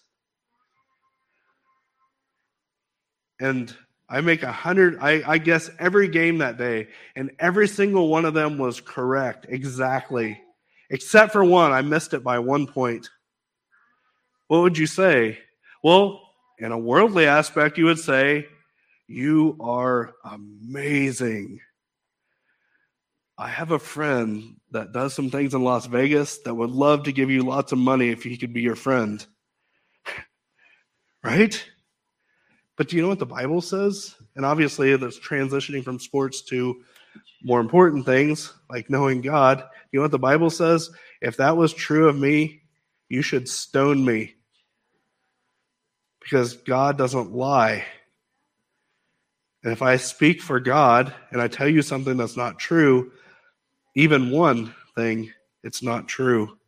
and 3.40 3.76
I 4.08 4.20
make 4.20 4.44
a 4.44 4.52
hundred, 4.52 4.98
I, 5.00 5.20
I 5.26 5.38
guess 5.38 5.68
every 5.80 6.06
game 6.06 6.38
that 6.38 6.58
day, 6.58 6.86
and 7.16 7.32
every 7.40 7.66
single 7.66 8.06
one 8.06 8.24
of 8.24 8.34
them 8.34 8.56
was 8.56 8.80
correct, 8.80 9.46
exactly. 9.48 10.40
Except 10.90 11.32
for 11.32 11.44
one, 11.44 11.72
I 11.72 11.82
missed 11.82 12.14
it 12.14 12.22
by 12.22 12.38
one 12.38 12.68
point. 12.68 13.10
What 14.46 14.62
would 14.62 14.78
you 14.78 14.86
say? 14.86 15.40
Well, 15.82 16.22
in 16.58 16.72
a 16.72 16.78
worldly 16.78 17.26
aspect, 17.26 17.78
you 17.78 17.84
would 17.86 17.98
say, 17.98 18.46
You 19.06 19.56
are 19.60 20.14
amazing. 20.24 21.60
I 23.38 23.48
have 23.48 23.70
a 23.70 23.78
friend 23.78 24.56
that 24.70 24.92
does 24.92 25.12
some 25.12 25.30
things 25.30 25.52
in 25.52 25.62
Las 25.62 25.86
Vegas 25.86 26.38
that 26.38 26.54
would 26.54 26.70
love 26.70 27.04
to 27.04 27.12
give 27.12 27.30
you 27.30 27.42
lots 27.42 27.72
of 27.72 27.78
money 27.78 28.08
if 28.08 28.22
he 28.22 28.38
could 28.38 28.54
be 28.54 28.62
your 28.62 28.76
friend. 28.76 29.24
right? 31.22 31.62
But 32.76 32.88
do 32.88 32.96
you 32.96 33.02
know 33.02 33.08
what 33.08 33.18
the 33.18 33.26
Bible 33.26 33.60
says? 33.60 34.14
And 34.36 34.46
obviously, 34.46 34.96
that's 34.96 35.18
transitioning 35.18 35.84
from 35.84 35.98
sports 35.98 36.42
to 36.44 36.82
more 37.42 37.60
important 37.60 38.06
things 38.06 38.52
like 38.70 38.88
knowing 38.88 39.20
God. 39.20 39.64
You 39.92 39.98
know 39.98 40.04
what 40.04 40.10
the 40.10 40.18
Bible 40.18 40.50
says? 40.50 40.90
If 41.20 41.36
that 41.36 41.56
was 41.56 41.72
true 41.74 42.08
of 42.08 42.16
me, 42.16 42.62
you 43.08 43.22
should 43.22 43.48
stone 43.48 44.04
me. 44.04 44.35
Because 46.26 46.56
God 46.56 46.98
doesn't 46.98 47.36
lie. 47.36 47.84
And 49.62 49.72
if 49.72 49.80
I 49.80 49.96
speak 49.96 50.42
for 50.42 50.58
God 50.58 51.14
and 51.30 51.40
I 51.40 51.46
tell 51.46 51.68
you 51.68 51.82
something 51.82 52.16
that's 52.16 52.36
not 52.36 52.58
true, 52.58 53.12
even 53.94 54.32
one 54.32 54.74
thing, 54.96 55.32
it's 55.62 55.84
not 55.84 56.08
true. 56.08 56.58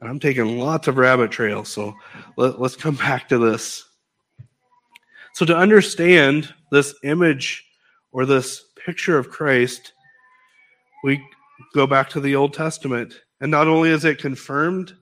And 0.00 0.08
I'm 0.08 0.20
taking 0.20 0.60
lots 0.60 0.86
of 0.86 0.98
rabbit 0.98 1.32
trails, 1.32 1.68
so 1.68 1.96
let, 2.36 2.54
us 2.60 2.76
come 2.76 2.94
back 2.96 3.28
to 3.30 3.38
this. 3.38 3.84
So, 5.32 5.44
to 5.46 5.56
understand 5.56 6.54
this 6.70 6.94
image 7.02 7.64
or 8.12 8.24
this 8.24 8.66
picture 8.86 9.18
of 9.18 9.30
Christ, 9.30 9.94
we 11.02 11.20
go 11.74 11.88
back 11.88 12.08
to 12.10 12.20
the 12.20 12.36
Old 12.36 12.54
Testament. 12.54 13.14
And 13.40 13.50
not 13.50 13.66
only 13.66 13.90
is 13.90 14.04
it 14.04 14.18
confirmed, 14.18 14.94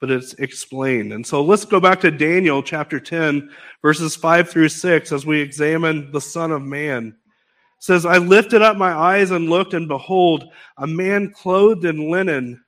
but 0.00 0.10
it's 0.10 0.34
explained. 0.34 1.12
And 1.12 1.26
so 1.26 1.42
let's 1.42 1.64
go 1.64 1.80
back 1.80 2.00
to 2.00 2.10
Daniel 2.10 2.62
chapter 2.62 3.00
10, 3.00 3.50
verses 3.82 4.16
5 4.16 4.48
through 4.48 4.68
6, 4.68 5.12
as 5.12 5.26
we 5.26 5.40
examine 5.40 6.10
the 6.12 6.20
Son 6.20 6.52
of 6.52 6.62
Man. 6.62 7.08
It 7.08 7.14
says, 7.82 8.06
I 8.06 8.18
lifted 8.18 8.62
up 8.62 8.76
my 8.76 8.92
eyes 8.92 9.30
and 9.30 9.50
looked, 9.50 9.74
and 9.74 9.88
behold, 9.88 10.44
a 10.78 10.86
man 10.86 11.32
clothed 11.32 11.84
in 11.84 12.10
linen 12.10 12.62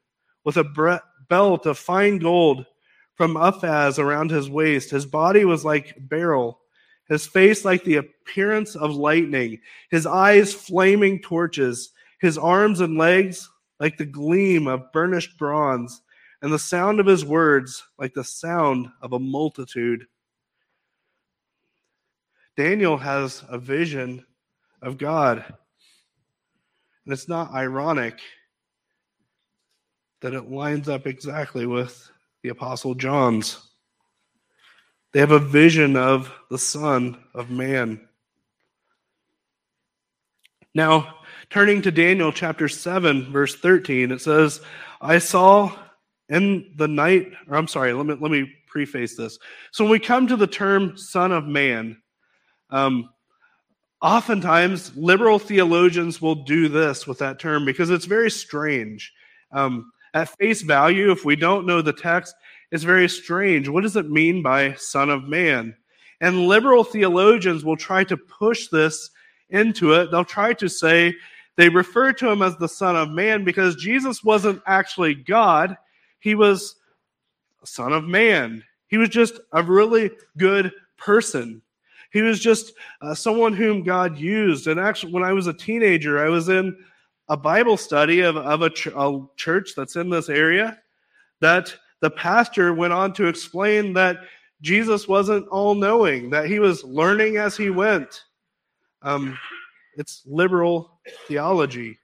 with 0.44 0.56
a 0.56 1.00
belt 1.28 1.66
of 1.66 1.78
fine 1.78 2.18
gold 2.18 2.66
from 3.14 3.34
Uphaz 3.34 3.98
around 3.98 4.30
his 4.30 4.48
waist. 4.48 4.90
His 4.90 5.06
body 5.06 5.44
was 5.44 5.64
like 5.64 5.94
beryl 5.98 6.60
his 7.10 7.26
face 7.26 7.64
like 7.64 7.82
the 7.82 7.96
appearance 7.96 8.76
of 8.76 8.94
lightning, 8.94 9.60
his 9.90 10.06
eyes 10.06 10.54
flaming 10.54 11.20
torches, 11.20 11.90
his 12.20 12.38
arms 12.38 12.80
and 12.80 12.96
legs 12.96 13.50
like 13.80 13.98
the 13.98 14.06
gleam 14.06 14.68
of 14.68 14.92
burnished 14.92 15.36
bronze, 15.36 16.02
and 16.42 16.52
the 16.52 16.58
sound 16.58 17.00
of 17.00 17.06
his 17.06 17.24
words 17.24 17.82
like 17.98 18.14
the 18.14 18.24
sound 18.24 18.88
of 19.02 19.12
a 19.12 19.18
multitude. 19.18 20.06
Daniel 22.56 22.96
has 22.96 23.44
a 23.48 23.58
vision 23.58 24.24
of 24.82 24.98
God. 24.98 25.44
And 27.04 27.12
it's 27.12 27.28
not 27.28 27.52
ironic 27.52 28.18
that 30.20 30.34
it 30.34 30.50
lines 30.50 30.88
up 30.88 31.06
exactly 31.06 31.66
with 31.66 32.10
the 32.42 32.50
Apostle 32.50 32.94
John's. 32.94 33.66
They 35.12 35.20
have 35.20 35.32
a 35.32 35.38
vision 35.38 35.96
of 35.96 36.32
the 36.50 36.58
Son 36.58 37.18
of 37.34 37.50
Man. 37.50 38.06
Now, 40.74 41.16
turning 41.48 41.82
to 41.82 41.90
Daniel 41.90 42.32
chapter 42.32 42.68
7, 42.68 43.32
verse 43.32 43.56
13, 43.56 44.12
it 44.12 44.20
says, 44.20 44.60
I 45.00 45.18
saw 45.18 45.76
in 46.30 46.72
the 46.76 46.88
night, 46.88 47.32
or 47.48 47.56
I'm 47.56 47.68
sorry, 47.68 47.92
let 47.92 48.06
me, 48.06 48.16
let 48.18 48.30
me 48.30 48.50
preface 48.66 49.16
this. 49.16 49.38
So 49.72 49.84
when 49.84 49.90
we 49.90 49.98
come 49.98 50.26
to 50.28 50.36
the 50.36 50.46
term 50.46 50.96
Son 50.96 51.32
of 51.32 51.44
Man, 51.44 52.00
um, 52.70 53.10
oftentimes 54.00 54.96
liberal 54.96 55.38
theologians 55.38 56.22
will 56.22 56.36
do 56.36 56.68
this 56.68 57.06
with 57.06 57.18
that 57.18 57.38
term 57.38 57.64
because 57.64 57.90
it's 57.90 58.06
very 58.06 58.30
strange. 58.30 59.12
Um, 59.52 59.90
at 60.14 60.36
face 60.38 60.62
value, 60.62 61.10
if 61.10 61.24
we 61.24 61.36
don't 61.36 61.66
know 61.66 61.82
the 61.82 61.92
text, 61.92 62.34
it's 62.70 62.84
very 62.84 63.08
strange. 63.08 63.68
What 63.68 63.82
does 63.82 63.96
it 63.96 64.10
mean 64.10 64.42
by 64.42 64.74
Son 64.74 65.10
of 65.10 65.24
Man? 65.24 65.76
And 66.20 66.46
liberal 66.46 66.84
theologians 66.84 67.64
will 67.64 67.76
try 67.76 68.04
to 68.04 68.16
push 68.16 68.68
this 68.68 69.10
into 69.50 69.94
it. 69.94 70.10
They'll 70.10 70.24
try 70.24 70.52
to 70.54 70.68
say 70.68 71.14
they 71.56 71.68
refer 71.68 72.12
to 72.14 72.30
him 72.30 72.42
as 72.42 72.56
the 72.56 72.68
Son 72.68 72.96
of 72.96 73.10
Man 73.10 73.44
because 73.44 73.76
Jesus 73.76 74.22
wasn't 74.22 74.62
actually 74.66 75.14
God, 75.14 75.76
he 76.20 76.34
was 76.34 76.76
a 77.62 77.66
Son 77.66 77.92
of 77.92 78.04
Man. 78.04 78.62
He 78.88 78.96
was 78.96 79.08
just 79.08 79.40
a 79.52 79.62
really 79.62 80.10
good 80.36 80.72
person. 80.96 81.62
He 82.12 82.22
was 82.22 82.40
just 82.40 82.72
uh, 83.02 83.14
someone 83.14 83.52
whom 83.52 83.82
God 83.82 84.18
used. 84.18 84.66
And 84.66 84.80
actually, 84.80 85.12
when 85.12 85.22
I 85.22 85.32
was 85.32 85.46
a 85.46 85.52
teenager, 85.52 86.24
I 86.24 86.28
was 86.28 86.48
in 86.48 86.76
a 87.28 87.36
Bible 87.36 87.76
study 87.76 88.20
of, 88.20 88.36
of 88.36 88.62
a, 88.62 88.70
ch- 88.70 88.88
a 88.88 89.20
church 89.36 89.74
that's 89.76 89.96
in 89.96 90.10
this 90.10 90.28
area 90.28 90.78
that 91.40 91.74
the 92.00 92.10
pastor 92.10 92.74
went 92.74 92.92
on 92.92 93.12
to 93.14 93.26
explain 93.26 93.92
that 93.94 94.18
Jesus 94.60 95.06
wasn't 95.06 95.46
all 95.48 95.74
knowing, 95.74 96.28
that 96.30 96.46
he 96.46 96.58
was 96.58 96.84
learning 96.84 97.36
as 97.36 97.56
he 97.56 97.70
went. 97.70 98.24
Um, 99.02 99.38
it's 99.96 100.22
liberal 100.26 100.98
theology. 101.28 101.98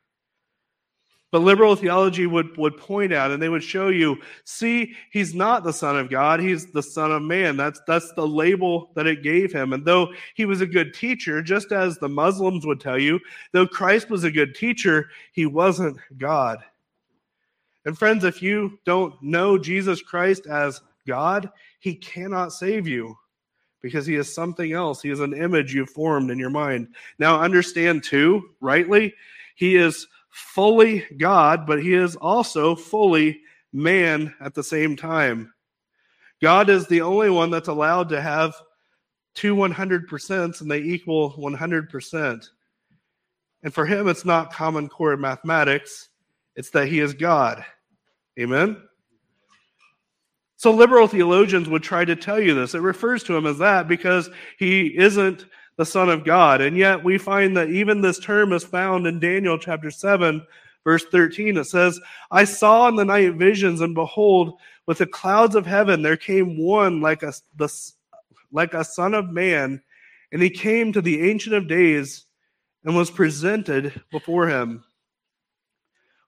But 1.33 1.41
liberal 1.41 1.75
theology 1.75 2.27
would, 2.27 2.57
would 2.57 2.77
point 2.77 3.13
out 3.13 3.31
and 3.31 3.43
they 3.43 3.49
would 3.49 3.63
show 3.63 3.89
you 3.89 4.17
see, 4.45 4.95
he's 5.11 5.35
not 5.35 5.65
the 5.65 5.73
Son 5.73 5.99
of 5.99 6.09
God, 6.09 6.39
he's 6.39 6.67
the 6.71 6.83
Son 6.83 7.11
of 7.11 7.23
Man. 7.23 7.57
That's, 7.57 7.81
that's 7.87 8.13
the 8.13 8.27
label 8.27 8.91
that 8.95 9.09
it 9.09 9.23
gave 9.25 9.53
him. 9.53 9.73
And 9.73 9.85
though 9.85 10.13
he 10.35 10.45
was 10.45 10.61
a 10.61 10.67
good 10.67 10.95
teacher, 10.95 11.43
just 11.43 11.73
as 11.73 11.99
the 11.99 12.09
Muslims 12.09 12.65
would 12.65 12.81
tell 12.81 12.99
you, 12.99 13.19
though 13.53 13.67
Christ 13.67 14.09
was 14.09 14.25
a 14.25 14.31
good 14.31 14.55
teacher, 14.55 15.11
he 15.33 15.47
wasn't 15.47 15.99
God. 16.17 16.59
And 17.85 17.99
friends, 17.99 18.25
if 18.25 18.41
you 18.41 18.79
don't 18.85 19.21
know 19.21 19.59
Jesus 19.59 20.03
Christ 20.03 20.47
as 20.47 20.81
God, 21.07 21.51
he 21.81 21.95
cannot 21.95 22.53
save 22.53 22.87
you 22.87 23.17
because 23.81 24.07
he 24.07 24.17
is 24.17 24.35
something 24.35 24.73
else. 24.73 25.03
He 25.03 25.11
is 25.11 25.21
an 25.21 25.35
image 25.35 25.75
you've 25.75 25.91
formed 25.91 26.31
in 26.31 26.39
your 26.39 26.51
mind. 26.51 26.89
Now, 27.19 27.41
understand 27.41 28.03
too, 28.03 28.51
rightly, 28.61 29.15
he 29.55 29.77
is 29.77 30.07
fully 30.37 31.03
God, 31.17 31.67
but 31.67 31.83
he 31.83 31.95
is 31.95 32.15
also 32.15 32.77
fully 32.77 33.41
man 33.73 34.35
at 34.41 34.55
the 34.55 34.63
same 34.63 34.95
time. 34.95 35.53
God 36.43 36.69
is 36.69 36.87
the 36.87 37.01
only 37.01 37.31
one 37.31 37.51
that's 37.51 37.69
allowed 37.69 38.11
to 38.11 38.21
have 38.21 38.55
two 39.35 39.55
100% 39.57 40.61
and 40.61 40.71
they 40.71 40.81
equal 40.81 41.33
100%. 41.39 42.49
And 43.63 43.75
for 43.75 43.87
him, 43.87 44.09
it's 44.09 44.27
not 44.27 44.53
common 44.53 44.89
core 44.89 45.17
mathematics, 45.17 46.11
it's 46.55 46.71
that 46.71 46.89
he 46.89 47.01
is 47.01 47.15
God. 47.15 47.65
Amen? 48.39 48.77
So 50.59 50.71
liberal 50.71 51.09
theologians 51.09 51.69
would 51.69 51.83
try 51.83 52.05
to 52.05 52.17
tell 52.17 52.41
you 52.41 52.55
this. 52.55 52.75
It 52.75 52.81
refers 52.81 53.23
to 53.25 53.37
him 53.37 53.47
as 53.47 53.59
that 53.59 53.89
because 53.89 54.29
he 54.59 54.87
isn't 54.99 55.47
the 55.77 55.87
Son 55.87 56.09
of 56.09 56.25
God. 56.25 56.61
And 56.61 56.77
yet 56.77 57.05
we 57.05 57.19
find 57.19 57.57
that 57.57 57.71
even 57.71 58.01
this 58.01 58.19
term 58.19 58.53
is 58.53 58.65
found 58.65 59.07
in 59.07 59.21
Daniel 59.21 59.59
chapter 59.59 59.91
7, 59.91 60.47
verse 60.85 61.05
13. 61.05 61.57
It 61.57 61.65
says, 61.65 62.01
I 62.31 62.45
saw 62.45 62.89
in 62.89 62.97
the 62.97 63.05
night 63.05 63.35
visions, 63.35 63.81
and 63.81 63.95
behold, 63.95 64.59
with 64.87 64.99
the 64.99 65.07
clouds 65.07 65.55
of 65.55 65.67
heaven 65.67 66.03
there 66.03 66.17
came 66.17 66.59
one 66.59 67.01
like 67.01 67.23
a, 67.23 67.33
the, 67.57 67.69
like 68.53 68.75
a 68.75 68.85
son 68.85 69.15
of 69.15 69.31
man, 69.31 69.83
and 70.33 70.43
he 70.43 70.51
came 70.51 70.93
to 70.93 71.03
the 71.03 71.29
Ancient 71.29 71.55
of 71.55 71.69
Days 71.69 72.25
and 72.85 72.97
was 72.97 73.11
presented 73.11 74.01
before 74.11 74.49
him. 74.49 74.85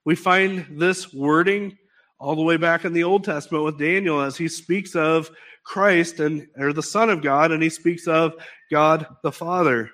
We 0.05 0.15
find 0.15 0.65
this 0.71 1.13
wording 1.13 1.77
all 2.19 2.35
the 2.35 2.41
way 2.41 2.57
back 2.57 2.83
in 2.83 2.93
the 2.93 3.03
Old 3.03 3.23
Testament 3.23 3.63
with 3.63 3.79
Daniel 3.79 4.21
as 4.21 4.37
he 4.37 4.47
speaks 4.47 4.95
of 4.95 5.31
Christ 5.69 6.19
and 6.19 6.47
or 6.57 6.73
the 6.73 6.81
Son 6.81 7.11
of 7.11 7.21
God, 7.21 7.51
and 7.51 7.61
he 7.61 7.69
speaks 7.69 8.07
of 8.07 8.33
God 8.71 9.05
the 9.21 9.31
Father. 9.31 9.91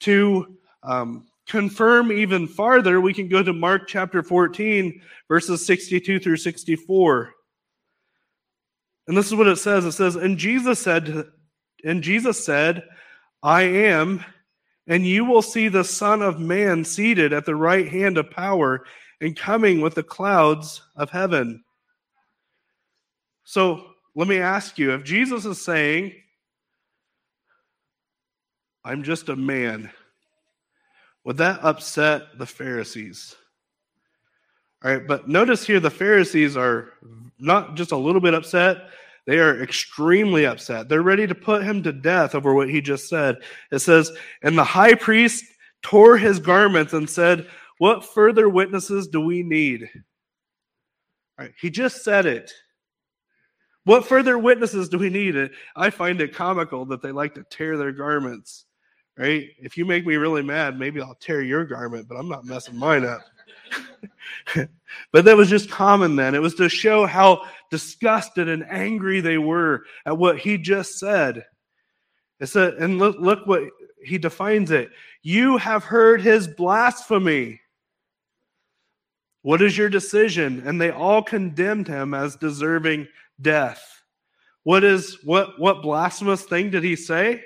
To 0.00 0.58
um, 0.82 1.28
confirm 1.46 2.10
even 2.10 2.48
farther, 2.48 3.00
we 3.00 3.14
can 3.14 3.28
go 3.28 3.44
to 3.44 3.52
Mark 3.52 3.86
chapter 3.86 4.24
14, 4.24 5.00
verses 5.28 5.64
62 5.64 6.18
through 6.18 6.36
64. 6.36 7.32
And 9.06 9.16
this 9.16 9.26
is 9.26 9.36
what 9.36 9.46
it 9.46 9.58
says. 9.58 9.84
It 9.84 9.92
says, 9.92 10.16
And 10.16 10.36
Jesus 10.36 10.80
said, 10.80 11.26
and 11.84 12.02
Jesus 12.02 12.44
said, 12.44 12.82
I 13.40 13.62
am, 13.62 14.24
and 14.88 15.06
you 15.06 15.24
will 15.24 15.42
see 15.42 15.68
the 15.68 15.84
Son 15.84 16.22
of 16.22 16.40
Man 16.40 16.84
seated 16.84 17.32
at 17.32 17.46
the 17.46 17.54
right 17.54 17.86
hand 17.86 18.18
of 18.18 18.32
power 18.32 18.84
and 19.20 19.36
coming 19.36 19.80
with 19.80 19.94
the 19.94 20.02
clouds 20.02 20.82
of 20.96 21.10
heaven. 21.10 21.62
So 23.44 23.93
let 24.14 24.28
me 24.28 24.38
ask 24.38 24.78
you 24.78 24.92
if 24.92 25.04
Jesus 25.04 25.44
is 25.44 25.60
saying, 25.60 26.12
I'm 28.84 29.02
just 29.02 29.28
a 29.28 29.36
man, 29.36 29.90
would 31.24 31.38
that 31.38 31.60
upset 31.62 32.38
the 32.38 32.46
Pharisees? 32.46 33.34
All 34.84 34.92
right, 34.92 35.06
but 35.06 35.26
notice 35.28 35.66
here 35.66 35.80
the 35.80 35.90
Pharisees 35.90 36.56
are 36.56 36.92
not 37.38 37.74
just 37.74 37.92
a 37.92 37.96
little 37.96 38.20
bit 38.20 38.34
upset, 38.34 38.90
they 39.26 39.38
are 39.38 39.62
extremely 39.62 40.44
upset. 40.44 40.88
They're 40.88 41.02
ready 41.02 41.26
to 41.26 41.34
put 41.34 41.64
him 41.64 41.82
to 41.82 41.92
death 41.92 42.34
over 42.34 42.52
what 42.52 42.68
he 42.68 42.82
just 42.82 43.08
said. 43.08 43.36
It 43.72 43.78
says, 43.78 44.12
And 44.42 44.56
the 44.56 44.64
high 44.64 44.94
priest 44.94 45.44
tore 45.80 46.18
his 46.18 46.38
garments 46.38 46.92
and 46.92 47.08
said, 47.08 47.48
What 47.78 48.04
further 48.04 48.50
witnesses 48.50 49.08
do 49.08 49.22
we 49.22 49.42
need? 49.42 49.88
All 51.38 51.46
right, 51.46 51.54
he 51.58 51.70
just 51.70 52.04
said 52.04 52.26
it. 52.26 52.52
What 53.84 54.06
further 54.06 54.38
witnesses 54.38 54.88
do 54.88 54.98
we 54.98 55.10
need? 55.10 55.50
I 55.76 55.90
find 55.90 56.20
it 56.20 56.34
comical 56.34 56.86
that 56.86 57.02
they 57.02 57.12
like 57.12 57.34
to 57.34 57.44
tear 57.44 57.76
their 57.76 57.92
garments, 57.92 58.64
right? 59.16 59.48
If 59.58 59.76
you 59.76 59.84
make 59.84 60.06
me 60.06 60.16
really 60.16 60.42
mad, 60.42 60.78
maybe 60.78 61.00
I'll 61.00 61.14
tear 61.16 61.42
your 61.42 61.66
garment, 61.66 62.08
but 62.08 62.16
I'm 62.16 62.28
not 62.28 62.46
messing 62.46 62.76
mine 62.76 63.04
up. 63.04 63.20
but 65.12 65.24
that 65.24 65.36
was 65.36 65.50
just 65.50 65.70
common 65.70 66.16
then. 66.16 66.34
It 66.34 66.40
was 66.40 66.54
to 66.56 66.68
show 66.68 67.04
how 67.04 67.42
disgusted 67.70 68.48
and 68.48 68.64
angry 68.70 69.20
they 69.20 69.38
were 69.38 69.84
at 70.06 70.16
what 70.16 70.38
he 70.38 70.56
just 70.56 70.98
said. 70.98 71.44
It 72.40 72.46
said, 72.46 72.74
and 72.74 72.98
look, 72.98 73.16
look 73.18 73.46
what 73.46 73.64
he 74.02 74.16
defines 74.18 74.70
it. 74.70 74.90
You 75.22 75.58
have 75.58 75.84
heard 75.84 76.20
his 76.20 76.48
blasphemy. 76.48 77.60
What 79.42 79.60
is 79.60 79.76
your 79.76 79.90
decision? 79.90 80.62
And 80.66 80.80
they 80.80 80.90
all 80.90 81.22
condemned 81.22 81.86
him 81.86 82.14
as 82.14 82.36
deserving 82.36 83.08
death. 83.40 84.02
What 84.62 84.84
is 84.84 85.18
what 85.24 85.58
what 85.60 85.82
blasphemous 85.82 86.42
thing 86.42 86.70
did 86.70 86.82
he 86.84 86.96
say? 86.96 87.42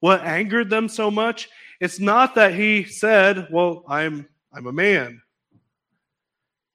What 0.00 0.22
angered 0.22 0.70
them 0.70 0.88
so 0.88 1.10
much? 1.10 1.48
It's 1.80 2.00
not 2.00 2.34
that 2.34 2.54
he 2.54 2.84
said, 2.84 3.48
"Well, 3.50 3.84
I'm 3.88 4.28
I'm 4.52 4.66
a 4.66 4.72
man." 4.72 5.20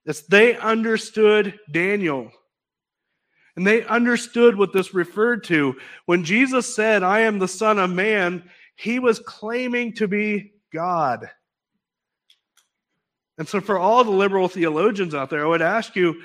It's 0.06 0.22
they 0.22 0.58
understood 0.58 1.60
Daniel. 1.72 2.32
And 3.56 3.68
they 3.68 3.84
understood 3.84 4.58
what 4.58 4.72
this 4.72 4.94
referred 4.94 5.44
to. 5.46 5.76
When 6.06 6.24
Jesus 6.24 6.74
said, 6.74 7.04
I 7.04 7.20
am 7.22 7.40
the 7.40 7.48
Son 7.48 7.78
of 7.78 7.90
Man, 7.90 8.50
he 8.76 9.00
was 9.00 9.20
claiming 9.20 9.94
to 9.96 10.08
be 10.08 10.54
God. 10.72 11.30
And 13.38 13.48
so, 13.48 13.60
for 13.60 13.78
all 13.78 14.04
the 14.04 14.12
liberal 14.12 14.48
theologians 14.48 15.14
out 15.14 15.30
there, 15.30 15.46
I 15.46 15.50
would 15.50 15.62
ask 15.62 15.96
you 15.96 16.22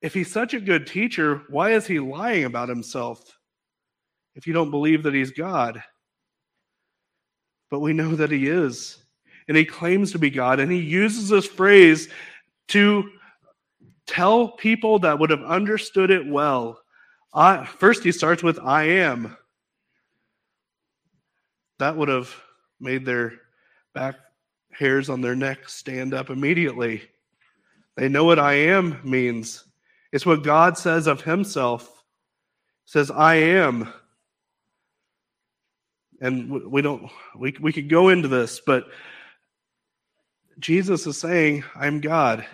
if 0.00 0.14
he's 0.14 0.30
such 0.30 0.54
a 0.54 0.60
good 0.60 0.86
teacher, 0.86 1.42
why 1.48 1.72
is 1.72 1.86
he 1.86 1.98
lying 1.98 2.44
about 2.44 2.68
himself 2.68 3.36
if 4.34 4.46
you 4.46 4.52
don't 4.52 4.70
believe 4.70 5.02
that 5.02 5.14
he's 5.14 5.30
God? 5.30 5.82
But 7.70 7.80
we 7.80 7.92
know 7.92 8.14
that 8.14 8.30
he 8.30 8.48
is. 8.48 8.98
and 9.48 9.56
he 9.56 9.64
claims 9.64 10.12
to 10.12 10.18
be 10.18 10.30
God. 10.30 10.60
And 10.60 10.70
he 10.70 10.78
uses 10.78 11.28
this 11.28 11.46
phrase 11.46 12.08
to 12.68 13.10
tell 14.06 14.48
people 14.48 14.98
that 15.00 15.18
would 15.18 15.30
have 15.30 15.42
understood 15.42 16.10
it 16.10 16.26
well. 16.26 16.80
I, 17.34 17.64
first, 17.64 18.04
he 18.04 18.12
starts 18.12 18.42
with, 18.42 18.58
I 18.58 18.84
am. 18.84 19.36
That 21.78 21.96
would 21.96 22.08
have 22.08 22.34
made 22.80 23.04
their 23.04 23.32
back 23.94 24.16
hairs 24.72 25.08
on 25.08 25.20
their 25.20 25.34
neck 25.34 25.68
stand 25.68 26.14
up 26.14 26.30
immediately. 26.30 27.02
They 27.96 28.08
know 28.08 28.24
what 28.24 28.38
I 28.38 28.52
am 28.54 29.00
means. 29.02 29.64
It's 30.12 30.26
what 30.26 30.42
God 30.42 30.78
says 30.78 31.06
of 31.06 31.22
himself. 31.22 31.86
He 32.84 32.92
says, 32.92 33.10
I 33.10 33.34
am. 33.34 33.92
And 36.20 36.70
we 36.70 36.82
don't 36.82 37.10
we 37.36 37.54
we 37.60 37.72
could 37.72 37.88
go 37.88 38.08
into 38.08 38.26
this, 38.26 38.60
but 38.64 38.88
Jesus 40.58 41.06
is 41.06 41.18
saying, 41.18 41.62
I'm 41.76 42.00
God. 42.00 42.44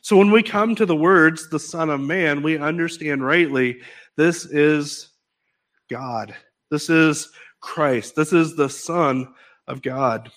So 0.00 0.16
when 0.16 0.30
we 0.30 0.42
come 0.42 0.74
to 0.76 0.86
the 0.86 0.94
words, 0.94 1.48
the 1.48 1.58
Son 1.58 1.90
of 1.90 2.00
Man, 2.00 2.42
we 2.42 2.58
understand 2.58 3.24
rightly 3.24 3.80
this 4.16 4.44
is 4.44 5.08
God. 5.90 6.34
This 6.70 6.90
is 6.90 7.30
Christ. 7.60 8.14
This 8.14 8.32
is 8.32 8.54
the 8.54 8.68
Son 8.68 9.34
of 9.66 9.82
God. 9.82 10.30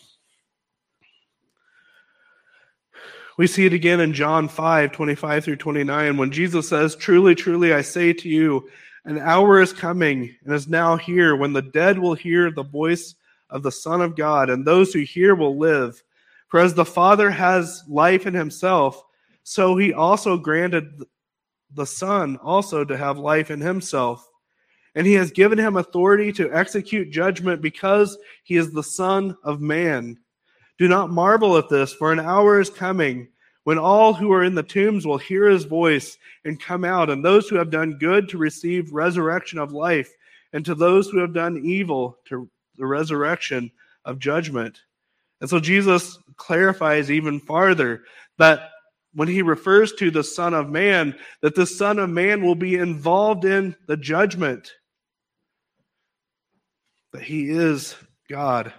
We 3.37 3.45
see 3.45 3.67
it 3.67 3.73
again 3.73 3.99
in 3.99 4.13
John 4.13 4.47
5 4.47 4.91
25 4.91 5.43
through 5.45 5.55
29 5.57 6.17
when 6.17 6.31
Jesus 6.31 6.67
says, 6.67 6.95
Truly, 6.95 7.35
truly, 7.35 7.71
I 7.71 7.81
say 7.81 8.11
to 8.11 8.27
you, 8.27 8.67
an 9.05 9.19
hour 9.19 9.61
is 9.61 9.71
coming 9.71 10.35
and 10.43 10.53
is 10.53 10.67
now 10.67 10.97
here 10.97 11.35
when 11.35 11.53
the 11.53 11.61
dead 11.61 11.99
will 11.99 12.15
hear 12.15 12.49
the 12.49 12.63
voice 12.63 13.13
of 13.51 13.61
the 13.61 13.71
Son 13.71 14.01
of 14.01 14.15
God, 14.15 14.49
and 14.49 14.65
those 14.65 14.91
who 14.91 14.99
hear 14.99 15.35
will 15.35 15.57
live. 15.57 16.03
For 16.47 16.59
as 16.59 16.73
the 16.73 16.83
Father 16.83 17.29
has 17.29 17.83
life 17.87 18.25
in 18.25 18.33
himself, 18.33 19.03
so 19.43 19.77
he 19.77 19.93
also 19.93 20.37
granted 20.37 21.03
the 21.73 21.85
Son 21.85 22.37
also 22.37 22.83
to 22.83 22.97
have 22.97 23.19
life 23.19 23.51
in 23.51 23.61
himself. 23.61 24.27
And 24.95 25.05
he 25.05 25.13
has 25.13 25.31
given 25.31 25.59
him 25.59 25.77
authority 25.77 26.33
to 26.33 26.51
execute 26.51 27.11
judgment 27.11 27.61
because 27.61 28.17
he 28.43 28.57
is 28.57 28.71
the 28.71 28.83
Son 28.83 29.37
of 29.43 29.61
Man. 29.61 30.17
Do 30.77 30.87
not 30.87 31.09
marvel 31.09 31.57
at 31.57 31.69
this, 31.69 31.93
for 31.93 32.11
an 32.11 32.19
hour 32.19 32.59
is 32.59 32.69
coming 32.69 33.29
when 33.63 33.77
all 33.77 34.13
who 34.13 34.31
are 34.31 34.43
in 34.43 34.55
the 34.55 34.63
tombs 34.63 35.05
will 35.05 35.17
hear 35.17 35.49
his 35.49 35.65
voice 35.65 36.17
and 36.45 36.61
come 36.61 36.85
out, 36.85 37.09
and 37.09 37.23
those 37.23 37.49
who 37.49 37.57
have 37.57 37.69
done 37.69 37.97
good 37.97 38.29
to 38.29 38.37
receive 38.37 38.93
resurrection 38.93 39.59
of 39.59 39.73
life, 39.73 40.09
and 40.53 40.63
to 40.63 40.73
those 40.73 41.09
who 41.09 41.19
have 41.19 41.33
done 41.33 41.61
evil 41.65 42.17
to 42.25 42.49
the 42.77 42.85
resurrection 42.85 43.69
of 44.05 44.19
judgment. 44.19 44.79
And 45.41 45.49
so 45.49 45.59
Jesus 45.59 46.17
clarifies 46.37 47.11
even 47.11 47.39
farther 47.39 48.03
that 48.37 48.69
when 49.13 49.27
he 49.27 49.41
refers 49.41 49.93
to 49.93 50.11
the 50.11 50.23
Son 50.23 50.53
of 50.53 50.69
Man, 50.69 51.15
that 51.41 51.55
the 51.55 51.65
Son 51.65 51.99
of 51.99 52.09
Man 52.09 52.45
will 52.45 52.55
be 52.55 52.75
involved 52.75 53.45
in 53.45 53.75
the 53.87 53.97
judgment, 53.97 54.71
that 57.11 57.23
he 57.23 57.49
is 57.49 57.95
God. 58.29 58.71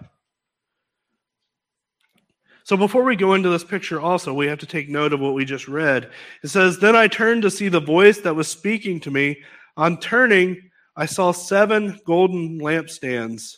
So 2.69 2.77
before 2.77 3.03
we 3.03 3.15
go 3.15 3.33
into 3.33 3.49
this 3.49 3.63
picture, 3.63 3.99
also, 3.99 4.31
we 4.31 4.45
have 4.45 4.59
to 4.59 4.67
take 4.67 4.89
note 4.89 5.11
of 5.11 5.19
what 5.19 5.33
we 5.33 5.43
just 5.43 5.67
read. 5.67 6.11
It 6.43 6.49
says, 6.49 6.77
Then 6.77 6.95
I 6.95 7.07
turned 7.07 7.41
to 7.41 7.49
see 7.49 7.67
the 7.67 7.79
voice 7.79 8.19
that 8.19 8.35
was 8.35 8.47
speaking 8.47 8.99
to 8.99 9.09
me. 9.09 9.41
On 9.75 9.99
turning, 9.99 10.69
I 10.95 11.07
saw 11.07 11.31
seven 11.31 11.99
golden 12.05 12.59
lampstands. 12.59 13.55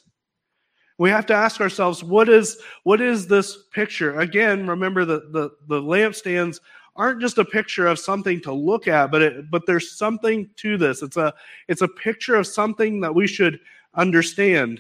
We 0.98 1.10
have 1.10 1.26
to 1.26 1.34
ask 1.34 1.60
ourselves, 1.60 2.06
what 2.06 2.30
is, 2.30 2.58
what 2.84 3.02
is 3.02 3.28
this 3.28 3.66
picture? 3.74 4.18
Again, 4.22 4.66
remember 4.66 5.04
that 5.04 5.34
the, 5.34 5.50
the 5.68 5.82
lampstands 5.82 6.62
aren't 6.96 7.20
just 7.20 7.38
a 7.38 7.44
picture 7.44 7.88
of 7.88 8.00
something 8.00 8.40
to 8.44 8.54
look 8.54 8.88
at, 8.88 9.12
but 9.12 9.22
it, 9.22 9.52
but 9.52 9.66
there's 9.66 9.98
something 9.98 10.50
to 10.56 10.78
this. 10.78 11.02
It's 11.02 11.18
a 11.18 11.34
it's 11.68 11.82
a 11.82 11.88
picture 11.90 12.36
of 12.36 12.48
something 12.48 13.02
that 13.02 13.14
we 13.14 13.28
should 13.28 13.60
understand. 13.94 14.80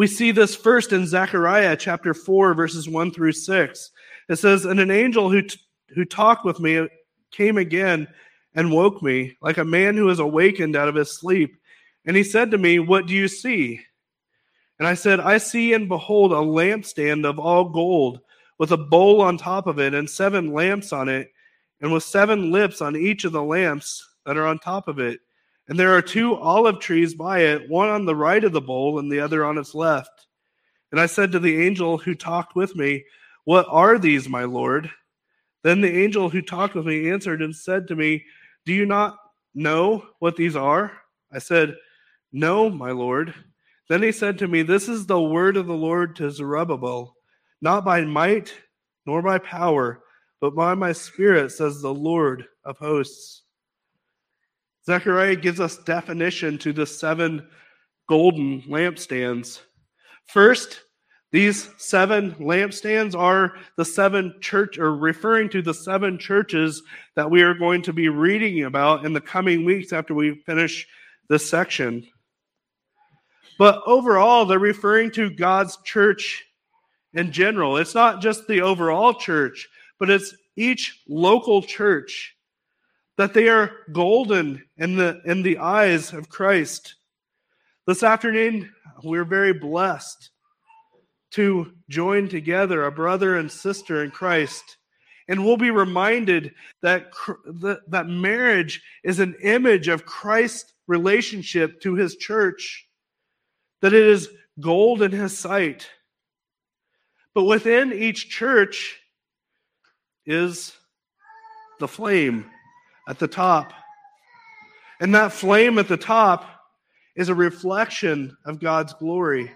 We 0.00 0.06
see 0.06 0.30
this 0.30 0.56
first 0.56 0.94
in 0.94 1.06
Zechariah 1.06 1.76
chapter 1.76 2.14
4 2.14 2.54
verses 2.54 2.88
1 2.88 3.10
through 3.10 3.32
6. 3.32 3.90
It 4.30 4.36
says, 4.36 4.64
"And 4.64 4.80
an 4.80 4.90
angel 4.90 5.28
who 5.28 5.42
t- 5.42 5.60
who 5.94 6.06
talked 6.06 6.42
with 6.42 6.58
me 6.58 6.88
came 7.30 7.58
again 7.58 8.08
and 8.54 8.72
woke 8.72 9.02
me 9.02 9.36
like 9.42 9.58
a 9.58 9.64
man 9.66 9.98
who 9.98 10.08
is 10.08 10.18
awakened 10.18 10.74
out 10.74 10.88
of 10.88 10.94
his 10.94 11.12
sleep, 11.12 11.54
and 12.06 12.16
he 12.16 12.22
said 12.22 12.50
to 12.50 12.56
me, 12.56 12.78
"What 12.78 13.08
do 13.08 13.12
you 13.12 13.28
see?" 13.28 13.82
And 14.78 14.88
I 14.88 14.94
said, 14.94 15.20
"I 15.20 15.36
see 15.36 15.74
and 15.74 15.86
behold 15.86 16.32
a 16.32 16.36
lampstand 16.36 17.26
of 17.26 17.38
all 17.38 17.68
gold." 17.68 18.20
with 18.56 18.72
a 18.72 18.78
bowl 18.78 19.20
on 19.20 19.36
top 19.36 19.66
of 19.66 19.78
it 19.78 19.92
and 19.92 20.08
seven 20.08 20.54
lamps 20.54 20.94
on 20.94 21.10
it, 21.10 21.30
and 21.82 21.92
with 21.92 22.04
seven 22.04 22.50
lips 22.50 22.80
on 22.80 22.96
each 22.96 23.24
of 23.24 23.32
the 23.32 23.42
lamps 23.42 24.02
that 24.24 24.38
are 24.38 24.46
on 24.46 24.58
top 24.58 24.88
of 24.88 24.98
it. 24.98 25.20
And 25.70 25.78
there 25.78 25.96
are 25.96 26.02
two 26.02 26.34
olive 26.34 26.80
trees 26.80 27.14
by 27.14 27.40
it, 27.40 27.70
one 27.70 27.88
on 27.88 28.04
the 28.04 28.14
right 28.14 28.44
of 28.44 28.52
the 28.52 28.60
bowl 28.60 28.98
and 28.98 29.10
the 29.10 29.20
other 29.20 29.44
on 29.44 29.56
its 29.56 29.74
left. 29.74 30.26
And 30.92 31.00
I 31.00 31.06
said 31.06 31.32
to 31.32 31.38
the 31.38 31.64
angel 31.64 31.96
who 31.96 32.14
talked 32.14 32.54
with 32.54 32.76
me, 32.76 33.04
What 33.44 33.66
are 33.70 33.98
these, 33.98 34.28
my 34.28 34.44
Lord? 34.44 34.90
Then 35.62 35.80
the 35.80 36.02
angel 36.02 36.28
who 36.28 36.42
talked 36.42 36.74
with 36.74 36.84
me 36.84 37.08
answered 37.08 37.40
and 37.40 37.56
said 37.56 37.88
to 37.88 37.96
me, 37.96 38.24
Do 38.66 38.74
you 38.74 38.84
not 38.84 39.16
know 39.54 40.04
what 40.18 40.36
these 40.36 40.56
are? 40.56 40.92
I 41.32 41.38
said, 41.38 41.76
No, 42.32 42.68
my 42.68 42.90
Lord. 42.90 43.32
Then 43.88 44.02
he 44.02 44.12
said 44.12 44.38
to 44.38 44.48
me, 44.48 44.62
This 44.62 44.88
is 44.88 45.06
the 45.06 45.22
word 45.22 45.56
of 45.56 45.66
the 45.66 45.72
Lord 45.72 46.16
to 46.16 46.30
Zerubbabel 46.30 47.16
not 47.62 47.84
by 47.84 48.02
might 48.02 48.54
nor 49.06 49.22
by 49.22 49.38
power, 49.38 50.02
but 50.40 50.54
by 50.54 50.74
my 50.74 50.92
spirit, 50.92 51.52
says 51.52 51.80
the 51.80 51.92
Lord 51.92 52.46
of 52.64 52.78
hosts. 52.78 53.42
Zechariah 54.90 55.36
gives 55.36 55.60
us 55.60 55.76
definition 55.76 56.58
to 56.58 56.72
the 56.72 56.84
seven 56.84 57.46
golden 58.08 58.60
lampstands. 58.62 59.60
First, 60.26 60.80
these 61.30 61.70
seven 61.76 62.32
lampstands 62.40 63.14
are 63.14 63.52
the 63.76 63.84
seven 63.84 64.34
church, 64.40 64.78
or 64.78 64.96
referring 64.96 65.48
to 65.50 65.62
the 65.62 65.72
seven 65.72 66.18
churches 66.18 66.82
that 67.14 67.30
we 67.30 67.42
are 67.42 67.54
going 67.54 67.82
to 67.82 67.92
be 67.92 68.08
reading 68.08 68.64
about 68.64 69.06
in 69.06 69.12
the 69.12 69.20
coming 69.20 69.64
weeks 69.64 69.92
after 69.92 70.12
we 70.12 70.42
finish 70.44 70.88
this 71.28 71.48
section. 71.48 72.04
But 73.60 73.82
overall, 73.86 74.44
they're 74.44 74.58
referring 74.58 75.12
to 75.12 75.30
God's 75.30 75.78
church 75.84 76.44
in 77.14 77.30
general. 77.30 77.76
It's 77.76 77.94
not 77.94 78.20
just 78.20 78.48
the 78.48 78.62
overall 78.62 79.14
church, 79.14 79.68
but 80.00 80.10
it's 80.10 80.34
each 80.56 81.00
local 81.08 81.62
church 81.62 82.34
that 83.20 83.34
they 83.34 83.48
are 83.48 83.70
golden 83.92 84.62
in 84.78 84.96
the 84.96 85.20
in 85.26 85.42
the 85.42 85.58
eyes 85.58 86.12
of 86.14 86.30
Christ. 86.30 86.94
This 87.86 88.02
afternoon, 88.02 88.72
we're 89.04 89.24
very 89.24 89.52
blessed 89.52 90.30
to 91.32 91.72
join 91.90 92.28
together 92.28 92.84
a 92.84 92.90
brother 92.90 93.36
and 93.36 93.52
sister 93.52 94.02
in 94.02 94.10
Christ. 94.10 94.78
And 95.28 95.44
we'll 95.44 95.58
be 95.58 95.70
reminded 95.70 96.54
that, 96.82 97.12
that 97.88 98.08
marriage 98.08 98.82
is 99.04 99.20
an 99.20 99.36
image 99.42 99.86
of 99.86 100.06
Christ's 100.06 100.72
relationship 100.88 101.80
to 101.82 101.94
his 101.94 102.16
church, 102.16 102.88
that 103.80 103.92
it 103.92 104.02
is 104.02 104.28
gold 104.58 105.02
in 105.02 105.12
his 105.12 105.38
sight 105.38 105.88
but 107.34 107.44
within 107.44 107.92
each 107.92 108.28
church 108.28 108.98
is 110.26 110.76
the 111.78 111.88
flame 111.88 112.50
at 113.10 113.18
the 113.18 113.28
top. 113.28 113.72
And 115.00 115.14
that 115.16 115.32
flame 115.32 115.78
at 115.78 115.88
the 115.88 115.96
top 115.96 116.46
is 117.16 117.28
a 117.28 117.34
reflection 117.34 118.36
of 118.46 118.60
God's 118.60 118.94
glory. 118.94 119.50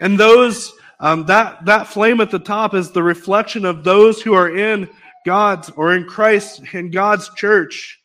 And 0.00 0.18
those 0.18 0.72
um, 0.98 1.26
that 1.26 1.64
that 1.66 1.86
flame 1.86 2.20
at 2.20 2.30
the 2.30 2.38
top 2.38 2.74
is 2.74 2.90
the 2.90 3.02
reflection 3.02 3.64
of 3.64 3.84
those 3.84 4.22
who 4.22 4.32
are 4.32 4.56
in 4.56 4.88
God's 5.26 5.70
or 5.70 5.94
in 5.94 6.06
Christ 6.06 6.62
in 6.72 6.90
God's 6.90 7.28
church. 7.34 8.00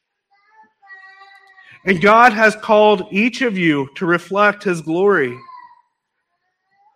And 1.85 2.01
God 2.01 2.33
has 2.33 2.55
called 2.55 3.07
each 3.11 3.41
of 3.41 3.57
you 3.57 3.89
to 3.95 4.05
reflect 4.05 4.63
his 4.63 4.81
glory. 4.81 5.37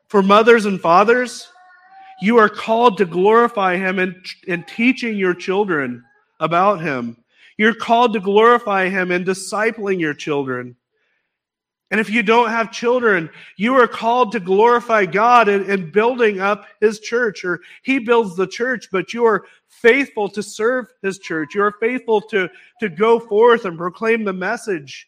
For 0.10 0.22
mothers 0.22 0.66
and 0.66 0.80
fathers, 0.80 1.50
you 2.22 2.38
are 2.38 2.50
called 2.50 2.98
to 2.98 3.06
glorify 3.06 3.78
him 3.78 4.00
in, 4.00 4.22
in 4.48 4.64
teaching 4.64 5.18
your 5.18 5.34
children 5.34 6.04
about 6.40 6.82
him. 6.82 7.18
You're 7.58 7.74
called 7.74 8.14
to 8.14 8.20
glorify 8.20 8.90
him 8.90 9.12
in 9.12 9.24
discipling 9.24 10.00
your 10.00 10.14
children. 10.14 10.76
And 11.90 12.02
if 12.02 12.10
you 12.10 12.22
don't 12.22 12.50
have 12.50 12.72
children, 12.72 13.30
you 13.56 13.76
are 13.76 13.88
called 13.88 14.34
to 14.34 14.42
glorify 14.42 15.06
God 15.06 15.48
in, 15.48 15.70
in, 15.70 15.90
building 15.90 16.42
up 16.42 16.66
his 16.82 17.00
church, 17.00 17.46
or 17.46 17.62
he 17.82 17.98
builds 17.98 18.36
the 18.36 18.46
church, 18.46 18.90
but 18.92 19.14
you 19.14 19.26
are 19.26 19.46
faithful 19.70 20.28
to 20.30 20.44
serve 20.44 20.88
his 21.02 21.18
church. 21.18 21.56
You 21.56 21.64
are 21.64 21.76
faithful 21.80 22.20
to, 22.22 22.50
to 22.82 22.90
go 22.90 23.20
forth 23.20 23.64
and 23.64 23.78
proclaim 23.78 24.26
the 24.26 24.34
message 24.34 25.08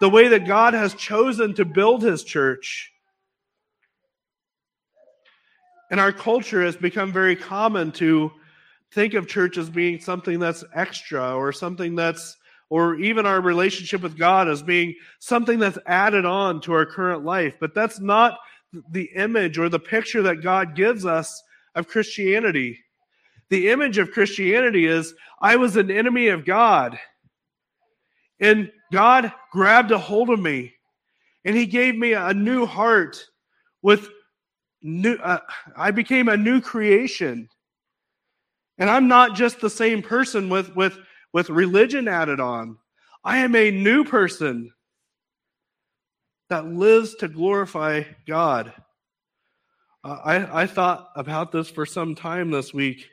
the 0.00 0.10
way 0.10 0.26
that 0.28 0.46
God 0.46 0.74
has 0.74 0.94
chosen 0.94 1.54
to 1.54 1.64
build 1.64 2.02
his 2.02 2.24
church. 2.24 2.92
And 5.90 6.00
our 6.00 6.12
culture, 6.12 6.64
has 6.64 6.76
become 6.76 7.12
very 7.12 7.36
common 7.36 7.92
to 7.92 8.32
think 8.96 9.12
of 9.12 9.28
church 9.28 9.58
as 9.58 9.68
being 9.68 10.00
something 10.00 10.40
that's 10.40 10.64
extra 10.74 11.36
or 11.36 11.52
something 11.52 11.94
that's, 11.94 12.34
or 12.70 12.94
even 12.96 13.26
our 13.26 13.42
relationship 13.42 14.00
with 14.00 14.16
God 14.16 14.48
as 14.48 14.62
being 14.62 14.94
something 15.18 15.58
that's 15.58 15.78
added 15.86 16.24
on 16.24 16.62
to 16.62 16.72
our 16.72 16.86
current 16.86 17.22
life. 17.22 17.54
But 17.60 17.74
that's 17.74 18.00
not 18.00 18.38
the 18.90 19.10
image 19.14 19.58
or 19.58 19.68
the 19.68 19.78
picture 19.78 20.22
that 20.22 20.42
God 20.42 20.74
gives 20.74 21.04
us 21.04 21.42
of 21.74 21.86
Christianity. 21.86 22.78
The 23.50 23.68
image 23.68 23.98
of 23.98 24.12
Christianity 24.12 24.86
is 24.86 25.14
I 25.42 25.56
was 25.56 25.76
an 25.76 25.90
enemy 25.90 26.28
of 26.28 26.46
God, 26.46 26.98
and 28.40 28.72
God 28.92 29.30
grabbed 29.52 29.90
a 29.90 29.98
hold 29.98 30.30
of 30.30 30.40
me, 30.40 30.72
and 31.44 31.54
He 31.54 31.66
gave 31.66 31.96
me 31.96 32.14
a 32.14 32.32
new 32.32 32.64
heart 32.64 33.22
with 33.82 34.08
new. 34.82 35.16
Uh, 35.16 35.40
I 35.76 35.90
became 35.90 36.28
a 36.28 36.36
new 36.36 36.62
creation, 36.62 37.48
and 38.78 38.90
I'm 38.90 39.08
not 39.08 39.34
just 39.34 39.60
the 39.60 39.70
same 39.70 40.02
person 40.02 40.48
with 40.48 40.74
with 40.76 40.98
with 41.32 41.50
religion 41.50 42.08
added 42.08 42.40
on. 42.40 42.78
I 43.24 43.38
am 43.38 43.54
a 43.56 43.70
new 43.70 44.04
person 44.04 44.72
that 46.48 46.66
lives 46.66 47.14
to 47.16 47.28
glorify 47.28 48.04
God. 48.26 48.72
Uh, 50.04 50.18
I, 50.24 50.62
I 50.62 50.66
thought 50.66 51.08
about 51.16 51.50
this 51.50 51.68
for 51.68 51.84
some 51.84 52.14
time 52.14 52.50
this 52.50 52.72
week 52.72 53.08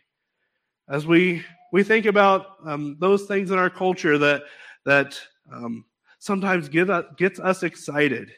as 0.90 1.08
we 1.08 1.44
we 1.72 1.84
think 1.84 2.06
about 2.06 2.58
um, 2.66 2.98
those 3.00 3.24
things 3.24 3.50
in 3.52 3.58
our 3.58 3.70
culture 3.70 4.18
that 4.18 4.44
that 4.86 5.20
um, 5.52 5.86
sometimes 6.20 6.70
get 6.70 6.90
us, 6.90 7.06
gets 7.18 7.40
us 7.40 7.64
excited. 7.64 8.32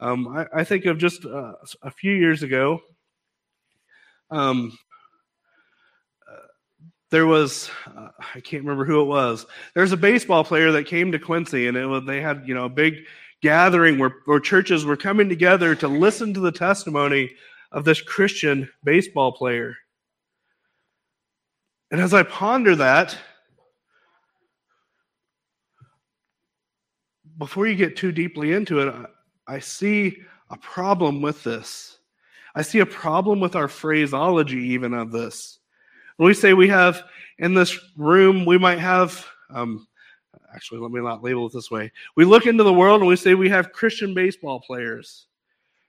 Um, 0.00 0.28
I, 0.28 0.46
I, 0.54 0.64
think 0.64 0.84
of 0.86 0.98
just 0.98 1.24
uh, 1.24 1.52
a 1.82 1.90
few 1.90 2.12
years 2.12 2.42
ago. 2.42 2.80
Um, 4.30 4.76
there 7.12 7.26
was 7.26 7.70
uh, 7.94 8.08
I 8.34 8.40
can't 8.40 8.64
remember 8.64 8.86
who 8.86 9.02
it 9.02 9.04
was. 9.04 9.46
There's 9.74 9.92
a 9.92 9.96
baseball 9.98 10.42
player 10.42 10.72
that 10.72 10.86
came 10.86 11.12
to 11.12 11.18
Quincy, 11.18 11.68
and 11.68 11.76
it 11.76 11.86
was, 11.86 12.04
they 12.06 12.22
had 12.22 12.42
you 12.46 12.54
know 12.54 12.64
a 12.64 12.70
big 12.70 13.04
gathering 13.42 13.98
where, 13.98 14.14
where 14.24 14.40
churches 14.40 14.84
were 14.84 14.96
coming 14.96 15.28
together 15.28 15.74
to 15.74 15.88
listen 15.88 16.32
to 16.32 16.40
the 16.40 16.50
testimony 16.50 17.30
of 17.70 17.84
this 17.84 18.00
Christian 18.00 18.68
baseball 18.82 19.32
player. 19.32 19.76
And 21.90 22.00
as 22.00 22.14
I 22.14 22.22
ponder 22.22 22.74
that, 22.76 23.18
before 27.36 27.66
you 27.66 27.74
get 27.74 27.96
too 27.96 28.12
deeply 28.12 28.52
into 28.52 28.80
it, 28.80 28.94
I 29.46 29.58
see 29.58 30.16
a 30.48 30.56
problem 30.56 31.20
with 31.20 31.42
this. 31.42 31.98
I 32.54 32.62
see 32.62 32.78
a 32.78 32.86
problem 32.86 33.40
with 33.40 33.54
our 33.56 33.68
phraseology, 33.68 34.60
even 34.68 34.94
of 34.94 35.12
this. 35.12 35.58
When 36.22 36.28
we 36.28 36.34
say 36.34 36.52
we 36.52 36.68
have 36.68 37.02
in 37.38 37.52
this 37.52 37.76
room, 37.96 38.44
we 38.44 38.56
might 38.56 38.78
have, 38.78 39.26
um, 39.50 39.88
actually, 40.54 40.78
let 40.78 40.92
me 40.92 41.00
not 41.00 41.24
label 41.24 41.48
it 41.48 41.52
this 41.52 41.68
way. 41.68 41.90
We 42.14 42.24
look 42.24 42.46
into 42.46 42.62
the 42.62 42.72
world 42.72 43.00
and 43.00 43.08
we 43.08 43.16
say 43.16 43.34
we 43.34 43.48
have 43.48 43.72
Christian 43.72 44.14
baseball 44.14 44.60
players. 44.60 45.26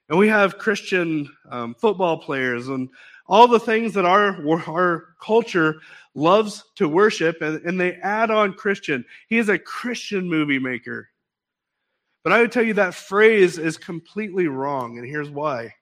And 0.10 0.17
we 0.17 0.28
have 0.30 0.58
Christian 0.58 1.32
um, 1.52 1.76
football 1.76 2.17
players 2.17 2.69
and 2.69 2.89
all 3.28 3.48
the 3.48 3.60
things 3.60 3.93
that 3.93 4.06
our, 4.06 4.43
our 4.67 5.13
culture 5.22 5.76
loves 6.15 6.63
to 6.78 6.89
worship, 6.89 7.43
and, 7.43 7.63
and 7.63 7.80
they 7.80 7.93
add 7.98 8.32
on 8.32 8.56
Christian. 8.56 9.06
He 9.28 9.38
is 9.38 9.50
a 9.50 9.60
Christian 9.60 10.28
movie 10.28 10.58
maker. 10.58 11.10
But 12.24 12.34
I 12.34 12.41
would 12.41 12.52
tell 12.52 12.63
you 12.63 12.74
that 12.74 12.96
phrase 12.96 13.60
is 13.60 13.78
completely 13.78 14.48
wrong, 14.48 14.98
and 14.98 15.06
here's 15.06 15.30
why 15.30 15.76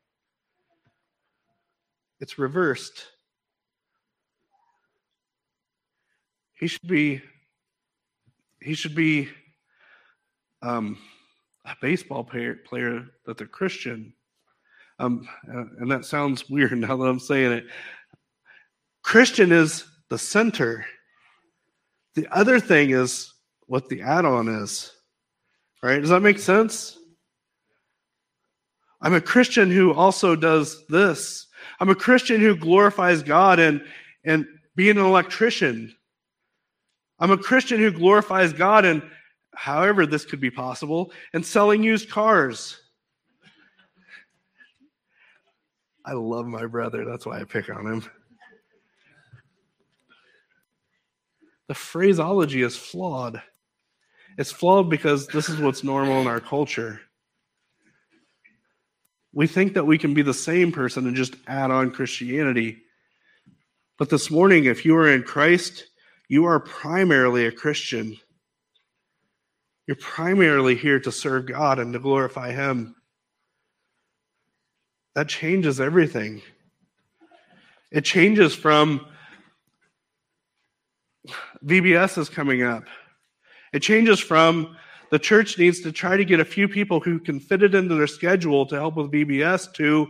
it's 2.19 2.37
reversed. 2.37 3.05
He 6.61 6.67
should 6.67 6.87
be 6.87 7.21
he 8.61 8.75
should 8.75 8.93
be 8.93 9.27
um, 10.61 10.99
a 11.65 11.75
baseball 11.81 12.23
player, 12.23 12.55
player 12.55 13.07
that 13.25 13.37
they're 13.37 13.47
Christian. 13.47 14.13
Um, 14.99 15.27
uh, 15.51 15.63
and 15.79 15.89
that 15.89 16.05
sounds 16.05 16.47
weird 16.49 16.77
now 16.77 16.95
that 16.95 17.03
I'm 17.03 17.19
saying 17.19 17.51
it. 17.51 17.65
Christian 19.01 19.51
is 19.51 19.85
the 20.09 20.19
center. 20.19 20.85
The 22.13 22.27
other 22.31 22.59
thing 22.59 22.91
is 22.91 23.33
what 23.65 23.89
the 23.89 24.03
add 24.03 24.25
on 24.25 24.47
is. 24.47 24.91
Right? 25.81 25.99
Does 25.99 26.09
that 26.09 26.21
make 26.21 26.37
sense? 26.37 26.99
I'm 29.01 29.15
a 29.15 29.21
Christian 29.21 29.71
who 29.71 29.95
also 29.95 30.35
does 30.35 30.85
this. 30.87 31.47
I'm 31.79 31.89
a 31.89 31.95
Christian 31.95 32.39
who 32.39 32.55
glorifies 32.55 33.23
God 33.23 33.57
and, 33.57 33.83
and 34.23 34.45
being 34.75 34.99
an 34.99 35.05
electrician. 35.05 35.95
I'm 37.21 37.29
a 37.29 37.37
Christian 37.37 37.79
who 37.79 37.91
glorifies 37.91 38.51
God 38.51 38.83
and 38.83 39.03
however 39.53 40.07
this 40.07 40.25
could 40.25 40.41
be 40.41 40.49
possible 40.49 41.13
and 41.33 41.45
selling 41.45 41.83
used 41.83 42.09
cars. 42.09 42.81
I 46.03 46.13
love 46.13 46.47
my 46.47 46.65
brother. 46.65 47.05
That's 47.05 47.27
why 47.27 47.39
I 47.39 47.43
pick 47.43 47.69
on 47.69 47.85
him. 47.85 48.03
The 51.67 51.75
phraseology 51.75 52.63
is 52.63 52.75
flawed. 52.75 53.41
It's 54.39 54.51
flawed 54.51 54.89
because 54.89 55.27
this 55.27 55.47
is 55.47 55.59
what's 55.59 55.83
normal 55.83 56.21
in 56.21 56.27
our 56.27 56.39
culture. 56.39 57.01
We 59.31 59.45
think 59.45 59.75
that 59.75 59.85
we 59.85 59.99
can 59.99 60.15
be 60.15 60.23
the 60.23 60.33
same 60.33 60.71
person 60.71 61.05
and 61.05 61.15
just 61.15 61.35
add 61.47 61.69
on 61.69 61.91
Christianity. 61.91 62.81
But 63.99 64.09
this 64.09 64.31
morning, 64.31 64.65
if 64.65 64.83
you 64.85 64.97
are 64.97 65.07
in 65.07 65.21
Christ, 65.21 65.85
you 66.31 66.45
are 66.45 66.61
primarily 66.61 67.45
a 67.45 67.51
Christian. 67.51 68.17
You're 69.85 69.97
primarily 69.97 70.75
here 70.75 70.97
to 70.97 71.11
serve 71.11 71.45
God 71.45 71.77
and 71.77 71.91
to 71.91 71.99
glorify 71.99 72.53
Him 72.53 72.95
that 75.13 75.27
changes 75.27 75.81
everything. 75.81 76.41
It 77.91 78.05
changes 78.05 78.55
from 78.55 79.05
VBS 81.65 82.17
is 82.17 82.29
coming 82.29 82.63
up. 82.63 82.85
It 83.73 83.81
changes 83.81 84.21
from 84.21 84.77
the 85.09 85.19
church 85.19 85.59
needs 85.59 85.81
to 85.81 85.91
try 85.91 86.15
to 86.15 86.23
get 86.23 86.39
a 86.39 86.45
few 86.45 86.69
people 86.69 87.01
who 87.01 87.19
can 87.19 87.41
fit 87.41 87.61
it 87.61 87.75
into 87.75 87.95
their 87.95 88.07
schedule 88.07 88.65
to 88.67 88.75
help 88.75 88.95
with 88.95 89.11
VBS 89.11 89.73
to 89.73 90.07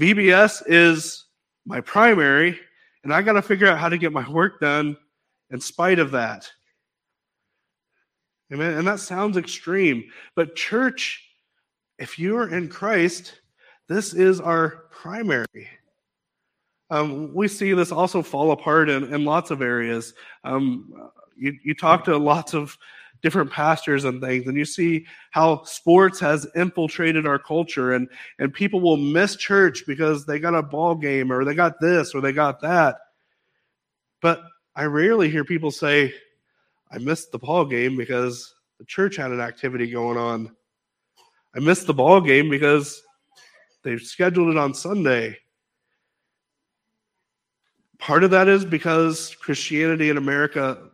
VBS 0.00 0.64
is 0.66 1.26
my 1.64 1.80
primary, 1.80 2.58
and 3.04 3.14
I 3.14 3.22
got 3.22 3.34
to 3.34 3.42
figure 3.42 3.68
out 3.68 3.78
how 3.78 3.88
to 3.88 3.96
get 3.96 4.12
my 4.12 4.28
work 4.28 4.58
done 4.58 4.96
in 5.50 5.60
spite 5.60 5.98
of 5.98 6.10
that. 6.12 6.50
Amen. 8.52 8.74
And 8.74 8.86
that 8.86 9.00
sounds 9.00 9.36
extreme, 9.36 10.04
but 10.36 10.54
church, 10.54 11.26
if 11.98 12.18
you 12.18 12.36
are 12.36 12.48
in 12.48 12.68
Christ, 12.68 13.40
this 13.88 14.14
is 14.14 14.40
our 14.40 14.84
primary. 14.90 15.68
Um, 16.90 17.32
we 17.34 17.48
see 17.48 17.72
this 17.72 17.90
also 17.90 18.22
fall 18.22 18.52
apart 18.52 18.90
in, 18.90 19.12
in 19.12 19.24
lots 19.24 19.50
of 19.50 19.62
areas. 19.62 20.14
Um, 20.44 20.92
you, 21.36 21.54
you 21.64 21.74
talk 21.74 22.04
to 22.04 22.16
lots 22.16 22.54
of 22.54 22.76
different 23.22 23.50
pastors 23.50 24.04
and 24.04 24.20
things, 24.20 24.46
and 24.46 24.56
you 24.56 24.66
see 24.66 25.06
how 25.30 25.64
sports 25.64 26.20
has 26.20 26.46
infiltrated 26.54 27.26
our 27.26 27.38
culture, 27.38 27.94
and, 27.94 28.06
and 28.38 28.52
people 28.52 28.80
will 28.80 28.98
miss 28.98 29.34
church 29.36 29.84
because 29.86 30.26
they 30.26 30.38
got 30.38 30.54
a 30.54 30.62
ball 30.62 30.94
game 30.94 31.32
or 31.32 31.44
they 31.44 31.54
got 31.54 31.80
this 31.80 32.14
or 32.14 32.20
they 32.20 32.32
got 32.32 32.60
that. 32.60 32.96
But 34.20 34.42
I 34.76 34.84
rarely 34.84 35.30
hear 35.30 35.44
people 35.44 35.70
say, 35.70 36.12
I 36.90 36.98
missed 36.98 37.32
the 37.32 37.38
ball 37.38 37.64
game 37.64 37.96
because 37.96 38.54
the 38.78 38.84
church 38.84 39.16
had 39.16 39.30
an 39.30 39.40
activity 39.40 39.90
going 39.90 40.18
on. 40.18 40.54
I 41.56 41.60
missed 41.60 41.86
the 41.86 41.94
ball 41.94 42.20
game 42.20 42.50
because 42.50 43.04
They've 43.84 44.00
scheduled 44.00 44.48
it 44.48 44.56
on 44.56 44.74
Sunday. 44.74 45.38
Part 47.98 48.24
of 48.24 48.30
that 48.30 48.48
is 48.48 48.64
because 48.64 49.36
Christianity 49.36 50.08
in 50.08 50.16
America 50.16 50.88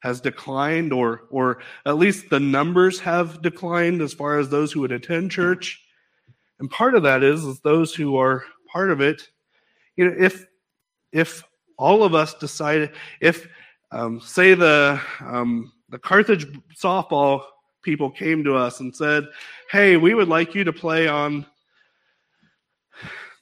has 0.00 0.20
declined, 0.20 0.92
or, 0.92 1.22
or 1.30 1.62
at 1.86 1.96
least 1.96 2.28
the 2.28 2.40
numbers 2.40 2.98
have 2.98 3.40
declined 3.42 4.02
as 4.02 4.12
far 4.12 4.38
as 4.38 4.48
those 4.48 4.72
who 4.72 4.80
would 4.80 4.90
attend 4.90 5.30
church. 5.30 5.80
And 6.58 6.68
part 6.68 6.96
of 6.96 7.04
that 7.04 7.22
is, 7.22 7.44
is 7.44 7.60
those 7.60 7.94
who 7.94 8.16
are 8.16 8.44
part 8.70 8.90
of 8.90 9.00
it. 9.00 9.28
You 9.96 10.06
know, 10.06 10.16
if 10.18 10.46
if 11.12 11.44
all 11.78 12.04
of 12.04 12.14
us 12.14 12.34
decided, 12.34 12.92
if 13.20 13.48
um, 13.90 14.20
say 14.20 14.54
the 14.54 15.00
um, 15.20 15.72
the 15.88 15.98
Carthage 15.98 16.46
softball 16.74 17.42
people 17.82 18.10
came 18.10 18.42
to 18.44 18.54
us 18.54 18.80
and 18.80 18.94
said, 18.94 19.28
"Hey, 19.70 19.96
we 19.96 20.14
would 20.14 20.28
like 20.28 20.54
you 20.54 20.64
to 20.64 20.72
play 20.72 21.08
on 21.08 21.46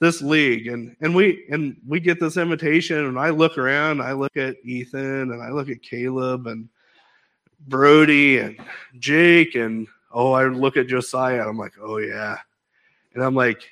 this 0.00 0.22
league 0.22 0.66
and 0.66 0.96
and 1.02 1.14
we 1.14 1.46
and 1.50 1.76
we 1.86 2.00
get 2.00 2.18
this 2.18 2.38
invitation 2.38 3.04
and 3.06 3.18
I 3.18 3.30
look 3.30 3.58
around, 3.58 4.00
I 4.00 4.12
look 4.12 4.36
at 4.36 4.56
Ethan 4.64 5.30
and 5.30 5.42
I 5.42 5.50
look 5.50 5.68
at 5.68 5.82
Caleb 5.82 6.46
and 6.46 6.68
Brody 7.68 8.38
and 8.38 8.58
Jake 8.98 9.54
and 9.54 9.86
oh 10.10 10.32
I 10.32 10.46
look 10.46 10.76
at 10.78 10.88
Josiah 10.88 11.46
I'm 11.46 11.58
like, 11.58 11.74
"Oh 11.80 11.98
yeah." 11.98 12.38
And 13.14 13.22
I'm 13.22 13.34
like, 13.34 13.62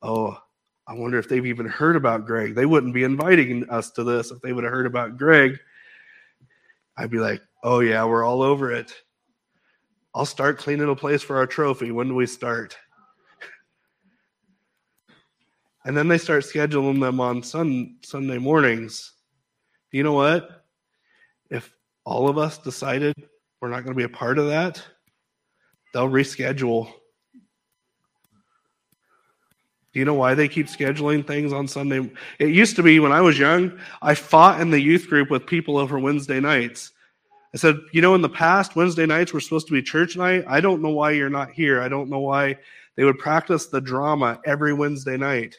"Oh, 0.00 0.38
I 0.88 0.94
wonder 0.94 1.18
if 1.18 1.28
they've 1.28 1.46
even 1.46 1.66
heard 1.66 1.96
about 1.96 2.26
Greg. 2.26 2.54
They 2.54 2.66
wouldn't 2.66 2.94
be 2.94 3.04
inviting 3.04 3.68
us 3.70 3.90
to 3.92 4.04
this 4.04 4.30
if 4.30 4.40
they 4.40 4.52
would 4.52 4.64
have 4.64 4.72
heard 4.72 4.86
about 4.86 5.16
Greg. 5.16 5.58
I'd 6.96 7.10
be 7.10 7.18
like, 7.18 7.42
oh, 7.62 7.80
yeah, 7.80 8.04
we're 8.04 8.24
all 8.24 8.42
over 8.42 8.72
it. 8.72 8.92
I'll 10.14 10.24
start 10.24 10.58
cleaning 10.58 10.88
a 10.88 10.96
place 10.96 11.22
for 11.22 11.36
our 11.36 11.46
trophy. 11.46 11.90
When 11.90 12.08
do 12.08 12.14
we 12.14 12.26
start? 12.26 12.76
And 15.84 15.96
then 15.96 16.08
they 16.08 16.18
start 16.18 16.44
scheduling 16.44 17.00
them 17.00 17.20
on 17.20 17.42
sun, 17.42 17.96
Sunday 18.02 18.38
mornings. 18.38 19.12
You 19.92 20.02
know 20.02 20.14
what? 20.14 20.64
If 21.50 21.72
all 22.04 22.28
of 22.28 22.38
us 22.38 22.58
decided 22.58 23.14
we're 23.60 23.68
not 23.68 23.84
going 23.84 23.94
to 23.94 23.94
be 23.94 24.04
a 24.04 24.08
part 24.08 24.38
of 24.38 24.46
that, 24.48 24.82
they'll 25.92 26.08
reschedule. 26.08 26.92
Do 29.96 30.00
you 30.00 30.04
know 30.04 30.12
why 30.12 30.34
they 30.34 30.46
keep 30.46 30.66
scheduling 30.66 31.26
things 31.26 31.54
on 31.54 31.66
Sunday? 31.66 32.10
It 32.38 32.50
used 32.50 32.76
to 32.76 32.82
be 32.82 33.00
when 33.00 33.12
I 33.12 33.22
was 33.22 33.38
young, 33.38 33.72
I 34.02 34.14
fought 34.14 34.60
in 34.60 34.70
the 34.70 34.78
youth 34.78 35.08
group 35.08 35.30
with 35.30 35.46
people 35.46 35.78
over 35.78 35.98
Wednesday 35.98 36.38
nights. 36.38 36.92
I 37.54 37.56
said, 37.56 37.78
you 37.94 38.02
know, 38.02 38.14
in 38.14 38.20
the 38.20 38.28
past, 38.28 38.76
Wednesday 38.76 39.06
nights 39.06 39.32
were 39.32 39.40
supposed 39.40 39.68
to 39.68 39.72
be 39.72 39.80
church 39.80 40.14
night. 40.14 40.44
I 40.46 40.60
don't 40.60 40.82
know 40.82 40.90
why 40.90 41.12
you're 41.12 41.30
not 41.30 41.50
here. 41.50 41.80
I 41.80 41.88
don't 41.88 42.10
know 42.10 42.18
why 42.18 42.58
they 42.96 43.04
would 43.04 43.18
practice 43.18 43.68
the 43.68 43.80
drama 43.80 44.38
every 44.44 44.74
Wednesday 44.74 45.16
night. 45.16 45.56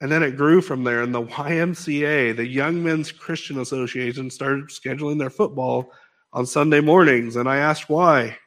And 0.00 0.12
then 0.12 0.22
it 0.22 0.36
grew 0.36 0.60
from 0.60 0.84
there. 0.84 1.02
And 1.02 1.12
the 1.12 1.24
YMCA, 1.24 2.36
the 2.36 2.46
Young 2.46 2.84
Men's 2.84 3.10
Christian 3.10 3.58
Association, 3.58 4.30
started 4.30 4.68
scheduling 4.68 5.18
their 5.18 5.28
football 5.28 5.90
on 6.32 6.46
Sunday 6.46 6.80
mornings. 6.80 7.34
And 7.34 7.48
I 7.48 7.56
asked 7.56 7.88
why. 7.90 8.38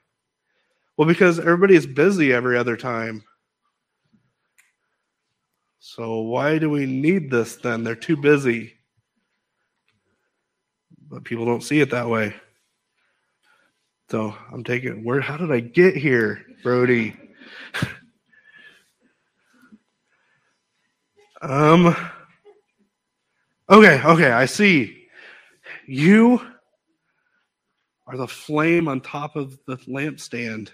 Well, 1.00 1.08
because 1.08 1.40
everybody 1.40 1.76
is 1.76 1.88
busy 1.88 2.34
every 2.34 2.58
other 2.58 2.76
time. 2.76 3.24
So 5.80 6.24
why 6.24 6.58
do 6.58 6.70
we 6.70 6.86
need 6.86 7.32
this 7.32 7.56
then? 7.56 7.86
They're 7.86 7.96
too 7.96 8.18
busy. 8.18 8.74
But 11.08 11.24
people 11.24 11.46
don't 11.46 11.64
see 11.64 11.80
it 11.80 11.92
that 11.92 12.10
way. 12.10 12.36
So 14.12 14.36
I'm 14.52 14.66
taking 14.66 15.06
where 15.06 15.22
how 15.22 15.38
did 15.38 15.54
I 15.54 15.62
get 15.62 15.96
here, 15.96 16.46
Brody? 16.64 17.16
Um, 21.42 21.96
okay, 23.70 24.02
okay, 24.04 24.32
I 24.32 24.46
see. 24.46 25.08
You 25.88 26.42
are 28.08 28.18
the 28.18 28.28
flame 28.28 28.90
on 28.90 29.00
top 29.00 29.38
of 29.38 29.58
the 29.66 29.78
lampstand 29.88 30.72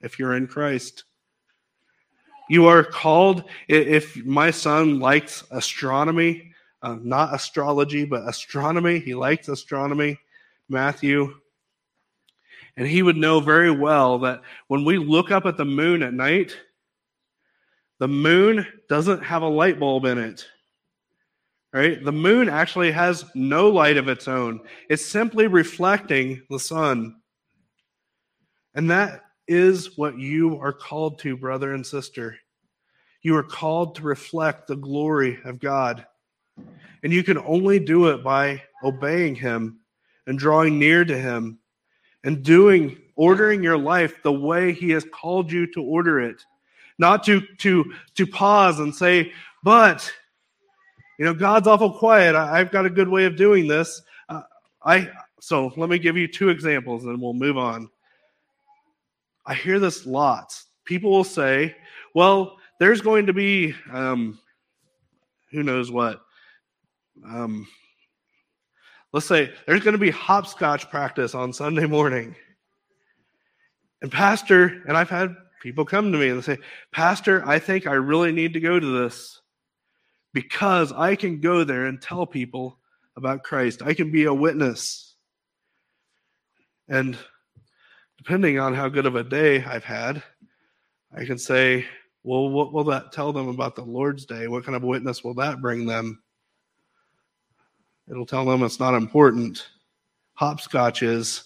if 0.00 0.18
you're 0.18 0.36
in 0.36 0.46
Christ. 0.46 1.04
You 2.48 2.66
are 2.66 2.84
called, 2.84 3.44
if 3.68 4.16
my 4.24 4.50
son 4.50 5.00
likes 5.00 5.44
astronomy, 5.50 6.52
uh, 6.82 6.96
not 7.02 7.34
astrology, 7.34 8.04
but 8.04 8.28
astronomy, 8.28 9.00
he 9.00 9.14
likes 9.14 9.48
astronomy, 9.48 10.18
Matthew. 10.68 11.34
And 12.76 12.86
he 12.86 13.02
would 13.02 13.16
know 13.16 13.40
very 13.40 13.70
well 13.70 14.18
that 14.20 14.42
when 14.68 14.84
we 14.84 14.98
look 14.98 15.30
up 15.30 15.46
at 15.46 15.56
the 15.56 15.64
moon 15.64 16.02
at 16.02 16.12
night, 16.12 16.56
the 17.98 18.08
moon 18.08 18.66
doesn't 18.88 19.24
have 19.24 19.42
a 19.42 19.48
light 19.48 19.80
bulb 19.80 20.04
in 20.04 20.18
it. 20.18 20.46
Right? 21.72 22.02
The 22.02 22.12
moon 22.12 22.48
actually 22.48 22.92
has 22.92 23.24
no 23.34 23.68
light 23.70 23.96
of 23.96 24.08
its 24.08 24.28
own. 24.28 24.60
It's 24.88 25.04
simply 25.04 25.46
reflecting 25.46 26.42
the 26.48 26.60
sun. 26.60 27.16
And 28.74 28.90
that 28.90 29.25
is 29.48 29.96
what 29.96 30.18
you 30.18 30.58
are 30.60 30.72
called 30.72 31.18
to, 31.20 31.36
brother 31.36 31.74
and 31.74 31.86
sister. 31.86 32.38
You 33.22 33.36
are 33.36 33.42
called 33.42 33.96
to 33.96 34.02
reflect 34.02 34.66
the 34.66 34.76
glory 34.76 35.38
of 35.44 35.60
God. 35.60 36.06
And 37.02 37.12
you 37.12 37.22
can 37.22 37.38
only 37.38 37.78
do 37.78 38.08
it 38.08 38.24
by 38.24 38.62
obeying 38.82 39.34
Him 39.34 39.80
and 40.26 40.38
drawing 40.38 40.78
near 40.78 41.04
to 41.04 41.16
Him 41.16 41.58
and 42.24 42.42
doing, 42.42 42.98
ordering 43.14 43.62
your 43.62 43.78
life 43.78 44.22
the 44.22 44.32
way 44.32 44.72
He 44.72 44.90
has 44.90 45.06
called 45.12 45.50
you 45.52 45.66
to 45.72 45.82
order 45.82 46.20
it 46.20 46.42
not 46.98 47.24
to 47.24 47.40
to 47.58 47.92
to 48.14 48.26
pause 48.26 48.78
and 48.78 48.94
say, 48.94 49.32
but 49.62 50.10
you 51.18 51.24
know, 51.24 51.34
God's 51.34 51.66
awful 51.66 51.92
quiet. 51.92 52.34
I, 52.34 52.58
have 52.58 52.70
got 52.70 52.86
a 52.86 52.90
good 52.90 53.08
way 53.08 53.24
of 53.24 53.36
doing 53.36 53.66
this. 53.66 54.02
Uh, 54.28 54.42
I 54.84 55.10
so 55.40 55.72
let 55.76 55.88
me 55.88 55.98
give 55.98 56.16
you 56.16 56.28
two 56.28 56.48
examples, 56.48 57.04
and 57.04 57.20
we'll 57.20 57.34
move 57.34 57.58
on. 57.58 57.88
I 59.46 59.54
hear 59.54 59.78
this 59.78 60.06
lots. 60.06 60.66
People 60.84 61.10
will 61.10 61.24
say, 61.24 61.76
"Well, 62.14 62.56
there's 62.80 63.00
going 63.00 63.26
to 63.26 63.32
be 63.32 63.74
um, 63.92 64.38
who 65.52 65.62
knows 65.62 65.90
what." 65.90 66.20
Um, 67.24 67.66
let's 69.12 69.26
say 69.26 69.52
there's 69.66 69.82
going 69.82 69.92
to 69.92 69.98
be 69.98 70.10
hopscotch 70.10 70.90
practice 70.90 71.34
on 71.34 71.52
Sunday 71.52 71.86
morning. 71.86 72.34
And 74.02 74.12
pastor, 74.12 74.82
and 74.86 74.96
I've 74.96 75.08
had 75.10 75.34
People 75.66 75.84
come 75.84 76.12
to 76.12 76.18
me 76.18 76.28
and 76.28 76.44
say, 76.44 76.58
Pastor, 76.92 77.42
I 77.44 77.58
think 77.58 77.88
I 77.88 77.94
really 77.94 78.30
need 78.30 78.52
to 78.52 78.60
go 78.60 78.78
to 78.78 79.02
this 79.02 79.40
because 80.32 80.92
I 80.92 81.16
can 81.16 81.40
go 81.40 81.64
there 81.64 81.86
and 81.86 82.00
tell 82.00 82.24
people 82.24 82.78
about 83.16 83.42
Christ. 83.42 83.82
I 83.82 83.92
can 83.92 84.12
be 84.12 84.26
a 84.26 84.32
witness. 84.32 85.16
And 86.88 87.18
depending 88.18 88.58
on 88.58 88.74
how 88.74 88.88
good 88.88 89.06
of 89.06 89.16
a 89.16 89.24
day 89.24 89.62
I've 89.64 89.84
had, 89.84 90.22
I 91.16 91.24
can 91.24 91.38
say, 91.38 91.86
well, 92.22 92.48
what 92.48 92.72
will 92.72 92.84
that 92.84 93.12
tell 93.12 93.32
them 93.32 93.48
about 93.48 93.76
the 93.76 93.84
Lord's 93.84 94.26
Day? 94.26 94.48
What 94.48 94.64
kind 94.64 94.74
of 94.74 94.82
witness 94.82 95.22
will 95.22 95.34
that 95.34 95.60
bring 95.60 95.86
them? 95.86 96.22
It'll 98.10 98.26
tell 98.26 98.44
them 98.44 98.62
it's 98.62 98.80
not 98.80 98.94
important. 98.94 99.68
Hopscotch 100.34 101.02
is. 101.02 101.44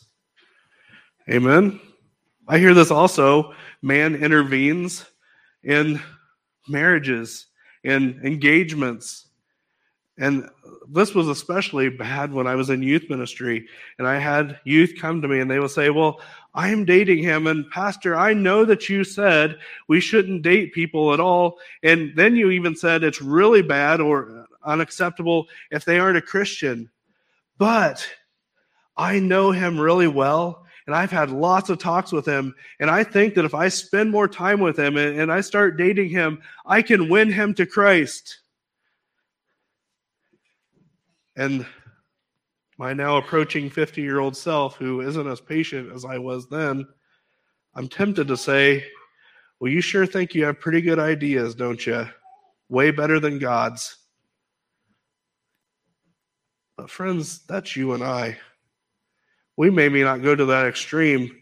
Amen. 1.29 1.81
I 2.49 2.59
hear 2.59 2.75
this 2.75 2.91
also 2.91 3.55
man 3.83 4.15
intervenes 4.17 5.07
in 5.63 6.01
marriages, 6.67 7.47
in 7.85 8.21
engagements. 8.25 9.29
And 10.19 10.49
this 10.89 11.15
was 11.15 11.29
especially 11.29 11.89
bad 11.89 12.33
when 12.33 12.47
I 12.47 12.55
was 12.55 12.71
in 12.71 12.83
youth 12.83 13.09
ministry. 13.09 13.67
And 13.99 14.07
I 14.07 14.19
had 14.19 14.61
youth 14.65 14.95
come 14.99 15.23
to 15.23 15.29
me 15.29 15.41
and 15.41 15.51
they 15.51 15.61
would 15.61 15.71
say, 15.71 15.91
Well, 15.91 16.21
I 16.55 16.71
am 16.71 16.85
dating 16.85 17.19
him. 17.19 17.47
And 17.47 17.71
Pastor, 17.71 18.17
I 18.17 18.35
know 18.35 18.65
that 18.65 18.89
you 18.89 19.05
said 19.05 19.59
we 19.89 20.01
shouldn't 20.01 20.43
date 20.43 20.73
people 20.73 21.15
at 21.15 21.21
all. 21.21 21.59
And 21.83 22.13
then 22.17 22.37
you 22.37 22.51
even 22.51 22.75
said 22.75 23.05
it's 23.05 23.23
really 23.23 23.63
bad 23.63 24.01
or 24.01 24.47
unacceptable 24.65 25.47
if 25.71 25.85
they 25.85 25.99
aren't 25.99 26.19
a 26.19 26.23
Christian. 26.23 26.91
But 27.59 28.07
I 28.97 29.19
know 29.21 29.53
him 29.53 29.81
really 29.81 30.09
well 30.09 30.67
and 30.91 30.97
I've 30.97 31.13
had 31.13 31.31
lots 31.31 31.71
of 31.71 31.79
talks 31.79 32.11
with 32.11 32.27
him. 32.27 32.53
And 32.81 32.91
I 32.91 33.05
think 33.05 33.35
that 33.35 33.45
if 33.45 33.55
I 33.55 33.69
spend 33.69 34.11
more 34.11 34.27
time 34.27 34.59
with 34.59 34.77
him 34.77 34.97
and, 34.97 35.21
and 35.21 35.33
I 35.33 35.41
start 35.41 35.77
dating 35.77 36.09
him, 36.09 36.43
I 36.67 36.83
can 36.83 37.09
win 37.09 37.31
him 37.31 37.55
to 37.55 37.65
Christ. 37.67 38.41
And 41.37 41.65
my 42.81 42.95
now 42.95 43.19
approaching 43.19 43.69
50 43.69 44.01
year 44.01 44.21
old 44.21 44.35
self, 44.35 44.77
who 44.77 45.03
isn't 45.03 45.29
as 45.29 45.39
patient 45.39 45.93
as 45.93 46.07
I 46.07 46.17
was 46.17 46.49
then, 46.49 46.87
I'm 47.75 47.89
tempted 47.89 48.27
to 48.29 48.39
say, 48.39 48.83
Well, 49.61 49.71
you 49.71 49.83
sure 49.83 50.07
think 50.07 50.35
you 50.35 50.47
have 50.47 50.61
pretty 50.61 50.81
good 50.81 50.99
ideas, 50.99 51.55
don't 51.55 51.87
you? 51.87 52.09
Way 52.71 52.91
better 52.91 53.21
than 53.21 53.39
God's. 53.39 53.99
But, 56.79 56.89
friends, 56.89 57.45
that's 57.47 57.77
you 57.77 57.93
and 57.93 58.03
I 58.03 58.39
we 59.61 59.69
maybe 59.69 60.03
not 60.03 60.23
go 60.23 60.35
to 60.35 60.47
that 60.47 60.65
extreme, 60.65 61.37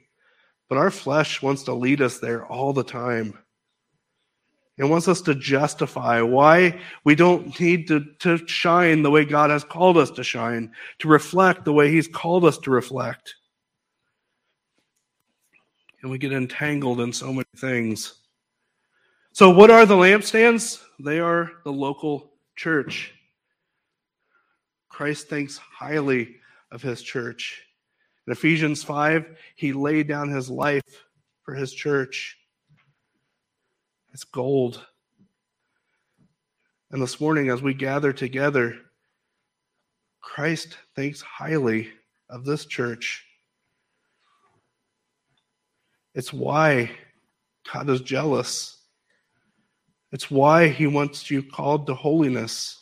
but 0.68 0.76
our 0.76 0.90
flesh 0.90 1.40
wants 1.40 1.62
to 1.62 1.72
lead 1.72 2.02
us 2.02 2.18
there 2.18 2.44
all 2.44 2.72
the 2.72 2.82
time. 2.82 3.38
It 4.78 4.84
wants 4.84 5.08
us 5.08 5.20
to 5.22 5.34
justify 5.34 6.22
why 6.22 6.80
we 7.04 7.16
don't 7.16 7.58
need 7.58 7.88
to, 7.88 8.04
to 8.20 8.46
shine 8.46 9.02
the 9.02 9.10
way 9.10 9.24
God 9.24 9.50
has 9.50 9.64
called 9.64 9.98
us 9.98 10.10
to 10.12 10.22
shine, 10.22 10.72
to 11.00 11.08
reflect 11.08 11.64
the 11.64 11.72
way 11.72 11.90
He's 11.90 12.06
called 12.06 12.44
us 12.44 12.58
to 12.58 12.70
reflect. 12.70 13.34
And 16.00 16.10
we 16.10 16.18
get 16.18 16.32
entangled 16.32 17.00
in 17.00 17.12
so 17.12 17.32
many 17.32 17.44
things. 17.56 18.14
So, 19.32 19.50
what 19.50 19.70
are 19.70 19.84
the 19.84 19.96
lampstands? 19.96 20.80
They 21.00 21.18
are 21.18 21.50
the 21.64 21.72
local 21.72 22.32
church. 22.54 23.12
Christ 24.88 25.28
thinks 25.28 25.58
highly 25.58 26.36
of 26.70 26.82
his 26.82 27.02
church. 27.02 27.62
In 28.26 28.32
Ephesians 28.32 28.82
5, 28.82 29.36
he 29.56 29.72
laid 29.72 30.08
down 30.08 30.28
his 30.28 30.50
life 30.50 31.04
for 31.42 31.54
his 31.54 31.72
church. 31.72 32.37
It's 34.18 34.24
gold. 34.24 34.84
And 36.90 37.00
this 37.00 37.20
morning, 37.20 37.50
as 37.50 37.62
we 37.62 37.72
gather 37.72 38.12
together, 38.12 38.74
Christ 40.20 40.76
thinks 40.96 41.20
highly 41.20 41.90
of 42.28 42.44
this 42.44 42.66
church. 42.66 43.24
It's 46.16 46.32
why 46.32 46.90
God 47.72 47.88
is 47.90 48.00
jealous. 48.00 48.78
It's 50.10 50.28
why 50.28 50.66
he 50.66 50.88
wants 50.88 51.30
you 51.30 51.40
called 51.40 51.86
to 51.86 51.94
holiness. 51.94 52.76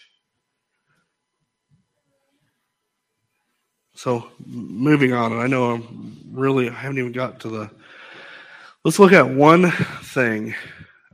So, 3.95 4.31
moving 4.47 5.13
on, 5.13 5.33
and 5.33 5.43
I 5.43 5.49
know 5.49 5.73
I'm 5.73 6.19
really, 6.31 6.71
I 6.71 6.73
haven't 6.73 6.97
even 6.97 7.13
got 7.13 7.41
to 7.41 7.51
the. 7.51 7.71
Let's 8.85 8.99
look 8.99 9.13
at 9.13 9.29
one 9.29 9.71
thing. 9.71 10.55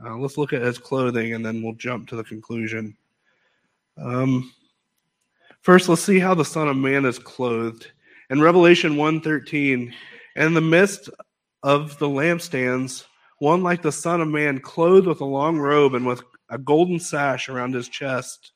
Uh, 0.05 0.17
let's 0.17 0.37
look 0.37 0.51
at 0.51 0.61
his 0.61 0.77
clothing, 0.77 1.33
and 1.33 1.45
then 1.45 1.61
we'll 1.61 1.73
jump 1.73 2.07
to 2.09 2.15
the 2.15 2.23
conclusion. 2.23 2.95
Um, 3.97 4.51
first, 5.61 5.87
let's 5.87 6.03
see 6.03 6.19
how 6.19 6.33
the 6.33 6.43
Son 6.43 6.67
of 6.67 6.75
Man 6.75 7.05
is 7.05 7.19
clothed. 7.19 7.91
In 8.29 8.41
Revelation 8.41 8.95
1.13, 8.95 9.93
in 10.35 10.53
the 10.53 10.61
midst 10.61 11.09
of 11.61 11.97
the 11.99 12.07
lampstands, 12.07 13.05
one 13.39 13.63
like 13.63 13.81
the 13.81 13.91
Son 13.91 14.21
of 14.21 14.27
Man, 14.27 14.59
clothed 14.59 15.07
with 15.07 15.21
a 15.21 15.25
long 15.25 15.57
robe 15.57 15.93
and 15.93 16.05
with 16.05 16.21
a 16.49 16.57
golden 16.57 16.99
sash 16.99 17.47
around 17.47 17.73
his 17.73 17.87
chest. 17.87 18.51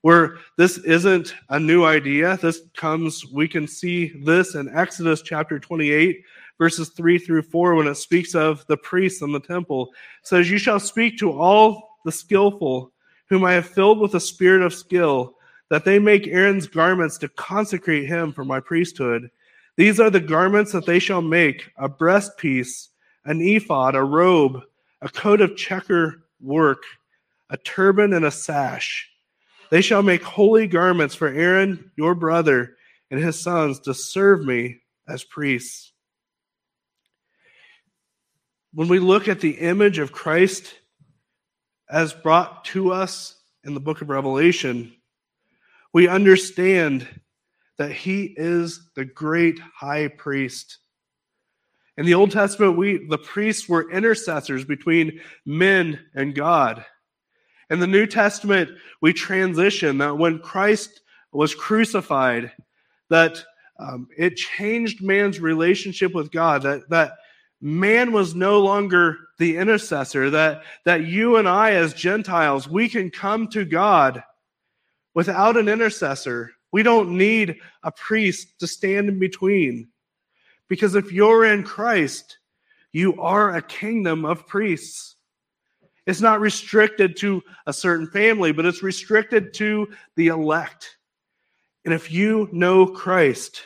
Where 0.00 0.38
this 0.58 0.78
isn't 0.78 1.34
a 1.48 1.58
new 1.58 1.84
idea, 1.84 2.36
this 2.42 2.60
comes, 2.76 3.24
we 3.32 3.48
can 3.48 3.66
see 3.66 4.08
this 4.24 4.54
in 4.54 4.68
Exodus 4.76 5.22
chapter 5.22 5.58
28, 5.58 6.22
verses 6.58 6.90
3 6.90 7.18
through 7.18 7.42
4, 7.42 7.74
when 7.74 7.86
it 7.86 7.96
speaks 7.96 8.34
of 8.34 8.64
the 8.66 8.76
priests 8.76 9.22
in 9.22 9.32
the 9.32 9.40
temple. 9.40 9.90
Says, 10.22 10.50
You 10.50 10.58
shall 10.58 10.80
speak 10.80 11.18
to 11.18 11.32
all 11.32 11.98
the 12.04 12.12
skillful, 12.12 12.92
whom 13.28 13.44
I 13.44 13.52
have 13.52 13.66
filled 13.66 14.00
with 14.00 14.14
a 14.14 14.20
spirit 14.20 14.62
of 14.62 14.74
skill, 14.74 15.34
that 15.70 15.84
they 15.84 15.98
make 15.98 16.26
Aaron's 16.26 16.66
garments 16.66 17.18
to 17.18 17.28
consecrate 17.30 18.06
him 18.06 18.32
for 18.32 18.44
my 18.44 18.60
priesthood. 18.60 19.30
These 19.76 19.98
are 19.98 20.10
the 20.10 20.20
garments 20.20 20.72
that 20.72 20.86
they 20.86 20.98
shall 20.98 21.22
make 21.22 21.70
a 21.76 21.88
breastpiece, 21.88 22.88
an 23.24 23.40
ephod, 23.40 23.96
a 23.96 24.02
robe, 24.02 24.60
a 25.02 25.08
coat 25.08 25.40
of 25.40 25.56
checker 25.56 26.26
work, 26.40 26.82
a 27.50 27.56
turban, 27.56 28.12
and 28.12 28.24
a 28.24 28.30
sash. 28.30 29.10
They 29.70 29.80
shall 29.80 30.02
make 30.02 30.22
holy 30.22 30.66
garments 30.66 31.14
for 31.14 31.28
Aaron, 31.28 31.90
your 31.96 32.14
brother, 32.14 32.76
and 33.10 33.18
his 33.18 33.40
sons 33.40 33.80
to 33.80 33.94
serve 33.94 34.44
me 34.44 34.80
as 35.08 35.24
priests. 35.24 35.93
When 38.74 38.88
we 38.88 38.98
look 38.98 39.28
at 39.28 39.38
the 39.38 39.52
image 39.52 40.00
of 40.00 40.10
Christ 40.10 40.74
as 41.88 42.12
brought 42.12 42.64
to 42.66 42.92
us 42.92 43.36
in 43.62 43.72
the 43.72 43.78
book 43.78 44.02
of 44.02 44.08
Revelation, 44.08 44.92
we 45.92 46.08
understand 46.08 47.06
that 47.78 47.92
he 47.92 48.34
is 48.36 48.90
the 48.96 49.04
great 49.04 49.60
high 49.60 50.08
priest. 50.08 50.78
In 51.98 52.04
the 52.04 52.14
Old 52.14 52.32
Testament, 52.32 52.76
we 52.76 53.06
the 53.06 53.16
priests 53.16 53.68
were 53.68 53.88
intercessors 53.92 54.64
between 54.64 55.20
men 55.46 56.00
and 56.16 56.34
God. 56.34 56.84
In 57.70 57.78
the 57.78 57.86
New 57.86 58.08
Testament, 58.08 58.70
we 59.00 59.12
transition 59.12 59.98
that 59.98 60.18
when 60.18 60.40
Christ 60.40 61.02
was 61.30 61.54
crucified, 61.54 62.50
that 63.08 63.40
um, 63.78 64.08
it 64.18 64.34
changed 64.34 65.00
man's 65.00 65.38
relationship 65.38 66.12
with 66.12 66.32
God, 66.32 66.62
that, 66.62 66.88
that 66.90 67.12
man 67.64 68.12
was 68.12 68.34
no 68.34 68.60
longer 68.60 69.16
the 69.38 69.56
intercessor, 69.56 70.28
that, 70.30 70.64
that 70.84 71.06
you 71.06 71.36
and 71.36 71.48
I, 71.48 71.72
as 71.72 71.94
Gentiles, 71.94 72.68
we 72.68 72.90
can 72.90 73.10
come 73.10 73.48
to 73.48 73.64
God 73.64 74.22
without 75.14 75.56
an 75.56 75.70
intercessor. 75.70 76.52
We 76.72 76.82
don't 76.82 77.16
need 77.16 77.56
a 77.82 77.90
priest 77.90 78.58
to 78.60 78.66
stand 78.66 79.08
in 79.08 79.18
between. 79.18 79.88
Because 80.68 80.94
if 80.94 81.10
you're 81.10 81.46
in 81.46 81.62
Christ, 81.62 82.38
you 82.92 83.18
are 83.20 83.56
a 83.56 83.62
kingdom 83.62 84.26
of 84.26 84.46
priests. 84.46 85.16
It's 86.06 86.20
not 86.20 86.40
restricted 86.40 87.16
to 87.18 87.42
a 87.66 87.72
certain 87.72 88.08
family, 88.08 88.52
but 88.52 88.66
it's 88.66 88.82
restricted 88.82 89.54
to 89.54 89.88
the 90.16 90.26
elect. 90.26 90.98
And 91.86 91.94
if 91.94 92.12
you 92.12 92.50
know 92.52 92.86
Christ, 92.86 93.62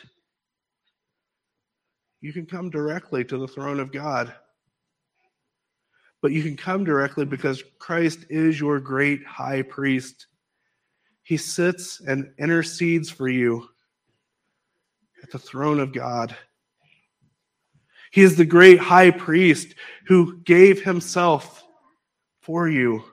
you 2.21 2.33
can 2.33 2.45
come 2.45 2.69
directly 2.69 3.23
to 3.25 3.37
the 3.37 3.47
throne 3.47 3.79
of 3.79 3.91
God. 3.91 4.33
But 6.21 6.31
you 6.33 6.43
can 6.43 6.57
come 6.57 6.83
directly 6.83 7.25
because 7.25 7.63
Christ 7.79 8.25
is 8.29 8.59
your 8.59 8.79
great 8.79 9.25
high 9.25 9.61
priest. 9.61 10.27
He 11.23 11.37
sits 11.37 12.01
and 12.01 12.33
intercedes 12.37 13.09
for 13.09 13.29
you 13.29 13.69
at 15.23 15.31
the 15.31 15.39
throne 15.39 15.79
of 15.79 15.93
God. 15.93 16.35
He 18.11 18.21
is 18.21 18.35
the 18.35 18.45
great 18.45 18.79
high 18.79 19.11
priest 19.11 19.75
who 20.07 20.39
gave 20.41 20.83
himself 20.83 21.63
for 22.41 22.67
you 22.67 23.03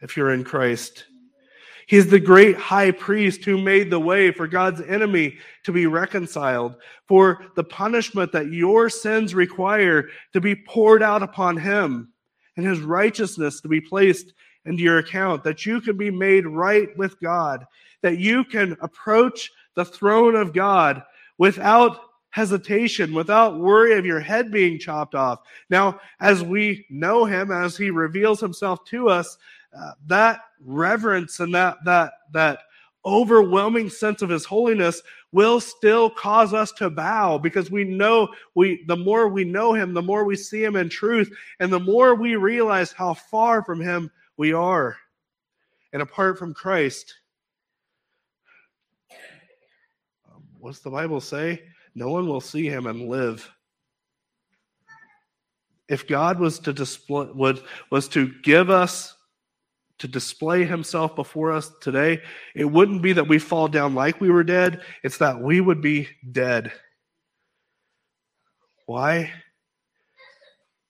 if 0.00 0.16
you're 0.16 0.32
in 0.32 0.44
Christ. 0.44 1.04
He 1.86 1.96
is 1.96 2.08
the 2.08 2.20
great 2.20 2.56
high 2.56 2.90
priest 2.90 3.44
who 3.44 3.58
made 3.58 3.90
the 3.90 4.00
way 4.00 4.30
for 4.30 4.46
God's 4.46 4.80
enemy 4.82 5.36
to 5.64 5.72
be 5.72 5.86
reconciled, 5.86 6.76
for 7.06 7.46
the 7.56 7.64
punishment 7.64 8.32
that 8.32 8.52
your 8.52 8.88
sins 8.88 9.34
require 9.34 10.08
to 10.32 10.40
be 10.40 10.54
poured 10.54 11.02
out 11.02 11.22
upon 11.22 11.56
him, 11.56 12.12
and 12.56 12.66
his 12.66 12.80
righteousness 12.80 13.60
to 13.60 13.68
be 13.68 13.80
placed 13.80 14.32
into 14.64 14.82
your 14.82 14.98
account, 14.98 15.44
that 15.44 15.66
you 15.66 15.80
can 15.80 15.96
be 15.96 16.10
made 16.10 16.46
right 16.46 16.96
with 16.96 17.20
God, 17.20 17.66
that 18.02 18.18
you 18.18 18.44
can 18.44 18.76
approach 18.80 19.50
the 19.74 19.84
throne 19.84 20.36
of 20.36 20.52
God 20.54 21.02
without 21.36 22.00
hesitation, 22.30 23.12
without 23.12 23.60
worry 23.60 23.96
of 23.96 24.06
your 24.06 24.20
head 24.20 24.50
being 24.50 24.78
chopped 24.78 25.14
off. 25.14 25.40
Now, 25.70 26.00
as 26.20 26.42
we 26.42 26.86
know 26.90 27.24
him, 27.24 27.52
as 27.52 27.76
he 27.76 27.90
reveals 27.90 28.40
himself 28.40 28.84
to 28.86 29.08
us, 29.08 29.36
that 30.06 30.40
reverence 30.60 31.40
and 31.40 31.54
that 31.54 31.76
that 31.84 32.12
that 32.32 32.60
overwhelming 33.06 33.90
sense 33.90 34.22
of 34.22 34.30
his 34.30 34.44
holiness 34.44 35.02
will 35.32 35.60
still 35.60 36.08
cause 36.08 36.54
us 36.54 36.72
to 36.72 36.88
bow 36.88 37.36
because 37.36 37.70
we 37.70 37.84
know 37.84 38.28
we 38.54 38.82
the 38.86 38.96
more 38.96 39.28
we 39.28 39.44
know 39.44 39.74
him 39.74 39.92
the 39.92 40.00
more 40.00 40.24
we 40.24 40.36
see 40.36 40.62
him 40.62 40.76
in 40.76 40.88
truth 40.88 41.30
and 41.60 41.72
the 41.72 41.80
more 41.80 42.14
we 42.14 42.36
realize 42.36 42.92
how 42.92 43.12
far 43.12 43.62
from 43.62 43.80
him 43.80 44.10
we 44.36 44.52
are. 44.52 44.96
And 45.92 46.02
apart 46.02 46.38
from 46.38 46.54
Christ, 46.54 47.14
what's 50.58 50.80
the 50.80 50.90
Bible 50.90 51.20
say? 51.20 51.62
No 51.94 52.10
one 52.10 52.26
will 52.26 52.40
see 52.40 52.66
him 52.66 52.86
and 52.86 53.08
live. 53.08 53.48
If 55.88 56.08
God 56.08 56.40
was 56.40 56.58
to 56.60 56.72
display 56.72 57.28
would 57.34 57.62
was 57.90 58.08
to 58.08 58.32
give 58.42 58.70
us 58.70 59.13
to 59.98 60.08
display 60.08 60.64
himself 60.64 61.14
before 61.14 61.52
us 61.52 61.70
today, 61.80 62.20
it 62.54 62.64
wouldn't 62.64 63.02
be 63.02 63.12
that 63.12 63.28
we 63.28 63.38
fall 63.38 63.68
down 63.68 63.94
like 63.94 64.20
we 64.20 64.30
were 64.30 64.44
dead, 64.44 64.82
it's 65.02 65.18
that 65.18 65.40
we 65.40 65.60
would 65.60 65.80
be 65.80 66.08
dead. 66.32 66.72
Why? 68.86 69.32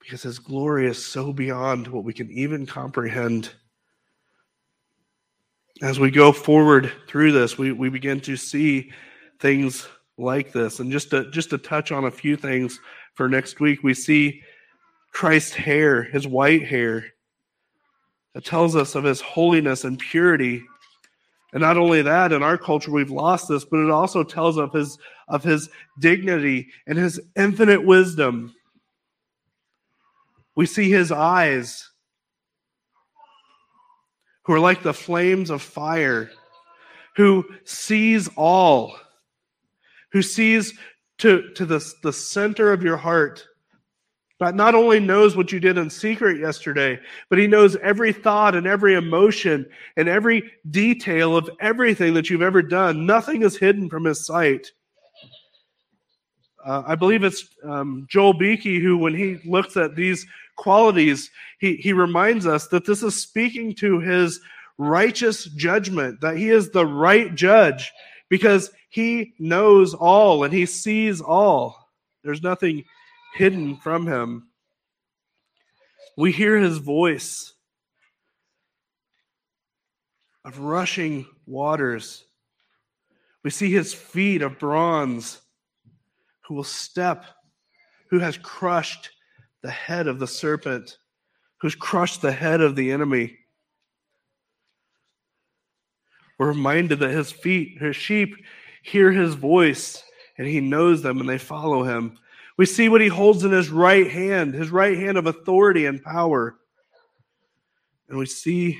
because 0.05 0.23
his 0.23 0.39
glory 0.39 0.87
is 0.87 1.05
so 1.05 1.33
beyond 1.33 1.89
what 1.89 2.05
we 2.05 2.13
can 2.13 2.31
even 2.31 2.67
comprehend. 2.67 3.51
As 5.83 5.99
we 5.99 6.11
go 6.11 6.31
forward 6.31 6.93
through 7.09 7.33
this, 7.33 7.57
we, 7.57 7.73
we 7.73 7.89
begin 7.89 8.21
to 8.21 8.37
see 8.37 8.93
things 9.41 9.89
like 10.19 10.53
this. 10.53 10.79
And 10.79 10.93
just 10.93 11.11
to, 11.11 11.31
just 11.31 11.51
to 11.51 11.59
touch 11.59 11.91
on 11.91 12.05
a 12.05 12.11
few 12.11 12.37
things 12.37 12.79
for 13.15 13.31
next 13.31 13.61
week, 13.61 13.83
we 13.83 13.95
see 13.95 14.43
Christ's 15.13 15.55
hair, 15.55 16.03
his 16.03 16.27
white 16.27 16.67
hair, 16.67 17.07
that 18.35 18.45
tells 18.45 18.77
us 18.77 18.95
of 18.95 19.05
his 19.05 19.21
holiness 19.21 19.85
and 19.85 19.99
purity. 19.99 20.63
And 21.53 21.61
not 21.61 21.77
only 21.77 22.03
that, 22.03 22.33
in 22.33 22.43
our 22.43 22.59
culture 22.59 22.91
we've 22.91 23.11
lost 23.11 23.49
this, 23.49 23.65
but 23.65 23.79
it 23.79 23.91
also 23.91 24.25
tells 24.25 24.59
of 24.59 24.73
his 24.73 24.99
of 25.29 25.43
his 25.43 25.71
dignity 26.01 26.69
and 26.87 26.99
his 26.99 27.21
infinite 27.37 27.85
wisdom. 27.85 28.55
We 30.57 30.67
see 30.67 30.91
his 30.91 31.11
eyes, 31.11 31.89
who 34.45 34.53
are 34.53 34.61
like 34.61 34.83
the 34.83 34.95
flames 34.95 35.51
of 35.51 35.63
fire, 35.63 36.31
who 37.17 37.45
sees 37.65 38.29
all, 38.37 38.97
who 40.13 40.23
sees 40.23 40.75
to, 41.19 41.51
to 41.55 41.65
the, 41.65 41.95
the 42.03 42.13
center 42.13 42.73
of 42.73 42.83
your 42.83 42.97
heart. 42.97 43.47
But 44.39 44.57
not 44.57 44.75
only 44.75 44.99
knows 44.99 45.37
what 45.37 45.53
you 45.53 45.61
did 45.61 45.79
in 45.79 45.89
secret 45.89 46.41
yesterday, 46.41 46.99
but 47.31 47.39
he 47.39 47.47
knows 47.47 47.77
every 47.77 48.13
thought 48.13 48.57
and 48.57 48.67
every 48.67 48.95
emotion 48.95 49.65
and 49.97 50.09
every 50.09 50.51
detail 50.71 51.37
of 51.37 51.49
everything 51.61 52.15
that 52.15 52.29
you've 52.29 52.43
ever 52.43 52.61
done. 52.61 53.07
Nothing 53.07 53.43
is 53.43 53.57
hidden 53.57 53.89
from 53.89 54.05
his 54.05 54.27
sight. 54.27 54.73
Uh, 56.65 56.83
I 56.87 56.95
believe 56.95 57.23
it's 57.23 57.47
um, 57.63 58.07
Joel 58.11 58.33
Beeke 58.33 58.83
who, 58.83 58.97
when 58.97 59.15
he 59.15 59.39
looks 59.45 59.77
at 59.77 59.95
these 59.95 60.27
qualities, 60.57 61.31
he, 61.61 61.77
he 61.77 61.93
reminds 61.93 62.47
us 62.47 62.67
that 62.69 62.87
this 62.87 63.03
is 63.03 63.21
speaking 63.21 63.75
to 63.77 64.01
his 64.01 64.41
righteous 64.79 65.45
judgment, 65.45 66.21
that 66.23 66.37
he 66.37 66.51
is 66.51 66.71
the 66.71 66.87
right 66.87 67.35
judge 67.35 67.93
because 68.29 68.71
he 68.89 69.35
knows 69.39 69.95
all 69.95 70.45
and 70.45 70.53
he 70.53 70.67
sees 70.67 71.21
all. 71.21 71.91
There's 72.23 72.43
nothing 72.43 72.85
hidden 73.35 73.77
from 73.77 74.07
him. 74.07 74.49
We 76.17 76.31
hear 76.31 76.57
his 76.57 76.79
voice 76.79 77.53
of 80.45 80.59
rushing 80.61 81.27
waters. 81.47 82.25
We 83.43 83.51
see 83.51 83.73
his 83.73 83.93
feet 83.93 84.43
of 84.43 84.59
bronze 84.59 85.41
who 86.47 86.55
will 86.55 86.65
step, 86.65 87.25
who 88.11 88.21
has 88.21 88.39
crushed 88.39 89.11
the 89.63 89.71
head 89.71 90.07
of 90.07 90.19
the 90.19 90.27
serpent, 90.27 90.99
who's 91.61 91.75
crushed 91.75 92.23
the 92.23 92.33
head 92.33 92.61
of 92.61 92.77
the 92.77 92.93
enemy. 92.93 93.37
We're 96.39 96.49
reminded 96.49 97.01
that 97.01 97.11
his 97.11 97.33
feet, 97.33 97.79
his 97.81 97.97
sheep, 97.97 98.37
hear 98.83 99.11
his 99.11 99.35
voice 99.35 100.03
and 100.37 100.47
he 100.47 100.61
knows 100.61 101.03
them 101.03 101.21
and 101.21 101.29
they 101.29 101.39
follow 101.39 101.85
him. 101.85 102.19
We 102.57 102.67
see 102.67 102.89
what 102.89 103.01
he 103.01 103.09
holds 103.09 103.45
in 103.45 103.51
his 103.51 103.71
right 103.71 104.09
hand, 104.09 104.55
his 104.55 104.71
right 104.71 104.97
hand 104.97 105.19
of 105.19 105.27
authority 105.27 105.87
and 105.87 106.03
power. 106.03 106.57
And 108.09 108.19
we 108.19 108.27
see 108.27 108.79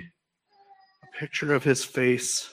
a 1.03 1.19
picture 1.19 1.53
of 1.53 1.65
his 1.65 1.85
face. 1.85 2.49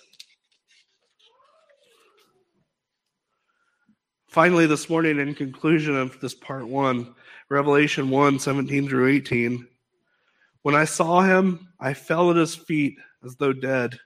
Finally, 4.28 4.66
this 4.66 4.90
morning, 4.90 5.20
in 5.20 5.36
conclusion 5.36 5.96
of 5.96 6.20
this 6.22 6.34
part 6.34 6.66
one, 6.66 7.14
Revelation 7.50 8.10
1 8.10 8.40
17 8.40 8.88
through 8.88 9.10
18, 9.10 9.68
when 10.62 10.74
I 10.74 10.86
saw 10.86 11.22
him, 11.22 11.68
I 11.80 11.94
fell 11.94 12.32
at 12.32 12.38
his 12.38 12.56
feet 12.56 12.98
as 13.26 13.36
though 13.36 13.54
dead. 13.54 14.00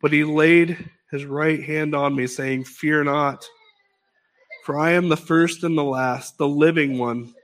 But 0.00 0.12
he 0.12 0.22
laid 0.22 0.90
his 1.10 1.24
right 1.24 1.62
hand 1.62 1.94
on 1.94 2.14
me, 2.14 2.26
saying, 2.26 2.64
Fear 2.64 3.04
not, 3.04 3.44
for 4.64 4.78
I 4.78 4.92
am 4.92 5.10
the 5.10 5.16
first 5.16 5.62
and 5.62 5.76
the 5.76 5.84
last, 5.84 6.38
the 6.38 6.48
living 6.48 6.96
one. 6.96 7.34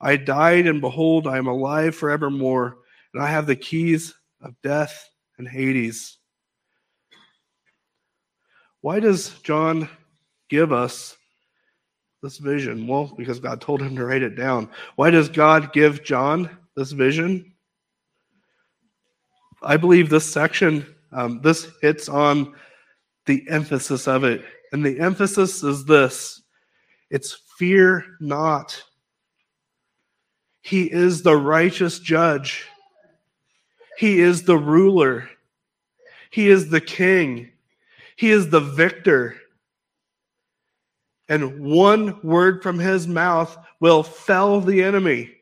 I 0.00 0.16
died, 0.16 0.66
and 0.66 0.80
behold, 0.80 1.28
I 1.28 1.38
am 1.38 1.46
alive 1.46 1.94
forevermore, 1.94 2.78
and 3.14 3.22
I 3.22 3.28
have 3.28 3.46
the 3.46 3.54
keys 3.54 4.12
of 4.42 4.60
death 4.64 5.08
and 5.38 5.46
Hades. 5.46 6.18
Why 8.80 8.98
does 8.98 9.38
John 9.44 9.88
give 10.50 10.72
us 10.72 11.16
this 12.20 12.38
vision? 12.38 12.88
Well, 12.88 13.14
because 13.16 13.38
God 13.38 13.60
told 13.60 13.80
him 13.80 13.94
to 13.94 14.04
write 14.04 14.22
it 14.22 14.34
down. 14.34 14.68
Why 14.96 15.10
does 15.10 15.28
God 15.28 15.72
give 15.72 16.02
John 16.02 16.50
this 16.74 16.90
vision? 16.90 17.54
I 19.62 19.76
believe 19.76 20.10
this 20.10 20.28
section, 20.28 20.84
um, 21.12 21.40
this 21.42 21.70
hits 21.80 22.08
on 22.08 22.56
the 23.26 23.46
emphasis 23.48 24.08
of 24.08 24.24
it. 24.24 24.44
And 24.72 24.84
the 24.84 24.98
emphasis 24.98 25.62
is 25.62 25.84
this 25.84 26.42
it's 27.10 27.38
fear 27.58 28.04
not. 28.20 28.82
He 30.62 30.90
is 30.90 31.22
the 31.22 31.36
righteous 31.36 31.98
judge, 31.98 32.66
He 33.98 34.20
is 34.20 34.42
the 34.42 34.58
ruler, 34.58 35.28
He 36.30 36.48
is 36.48 36.70
the 36.70 36.80
king, 36.80 37.50
He 38.16 38.30
is 38.30 38.50
the 38.50 38.60
victor. 38.60 39.36
And 41.28 41.60
one 41.60 42.20
word 42.22 42.62
from 42.62 42.78
His 42.78 43.06
mouth 43.06 43.56
will 43.80 44.02
fell 44.02 44.60
the 44.60 44.82
enemy. 44.82 45.32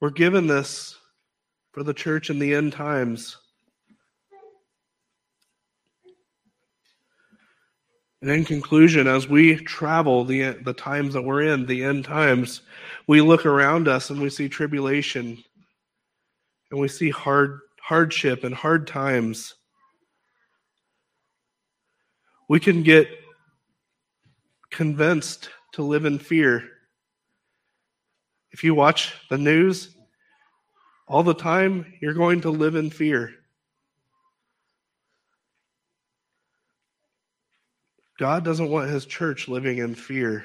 We're 0.00 0.10
given 0.10 0.48
this 0.48 0.98
for 1.70 1.84
the 1.84 1.94
church 1.94 2.28
in 2.28 2.40
the 2.40 2.54
end 2.54 2.72
times. 2.72 3.36
And 8.22 8.30
in 8.30 8.44
conclusion, 8.44 9.08
as 9.08 9.28
we 9.28 9.56
travel 9.56 10.24
the, 10.24 10.52
the 10.62 10.72
times 10.72 11.12
that 11.14 11.22
we're 11.22 11.42
in, 11.42 11.66
the 11.66 11.82
end 11.82 12.04
times, 12.04 12.62
we 13.08 13.20
look 13.20 13.44
around 13.44 13.88
us 13.88 14.10
and 14.10 14.20
we 14.22 14.30
see 14.30 14.48
tribulation 14.48 15.42
and 16.70 16.80
we 16.80 16.86
see 16.86 17.10
hard 17.10 17.58
hardship 17.80 18.44
and 18.44 18.54
hard 18.54 18.86
times. 18.86 19.54
We 22.48 22.60
can 22.60 22.84
get 22.84 23.08
convinced 24.70 25.50
to 25.72 25.82
live 25.82 26.04
in 26.04 26.20
fear. 26.20 26.62
If 28.52 28.62
you 28.62 28.72
watch 28.72 29.14
the 29.30 29.38
news, 29.38 29.96
all 31.08 31.24
the 31.24 31.34
time, 31.34 31.92
you're 32.00 32.14
going 32.14 32.40
to 32.42 32.50
live 32.50 32.76
in 32.76 32.88
fear. 32.88 33.34
God 38.18 38.44
doesn't 38.44 38.70
want 38.70 38.90
his 38.90 39.06
church 39.06 39.48
living 39.48 39.78
in 39.78 39.94
fear. 39.94 40.44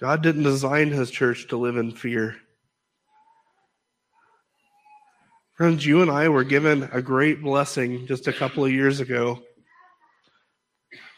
God 0.00 0.22
didn't 0.22 0.42
design 0.42 0.90
his 0.90 1.10
church 1.10 1.48
to 1.48 1.56
live 1.56 1.76
in 1.76 1.92
fear. 1.92 2.36
Friends, 5.54 5.86
you 5.86 6.02
and 6.02 6.10
I 6.10 6.28
were 6.28 6.44
given 6.44 6.88
a 6.92 7.02
great 7.02 7.42
blessing 7.42 8.06
just 8.06 8.26
a 8.26 8.32
couple 8.32 8.64
of 8.64 8.72
years 8.72 9.00
ago. 9.00 9.42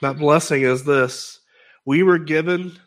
That 0.03 0.19
blessing 0.19 0.63
is 0.63 0.85
this 0.85 1.41
we 1.87 2.03
were 2.03 2.19
given 2.19 2.79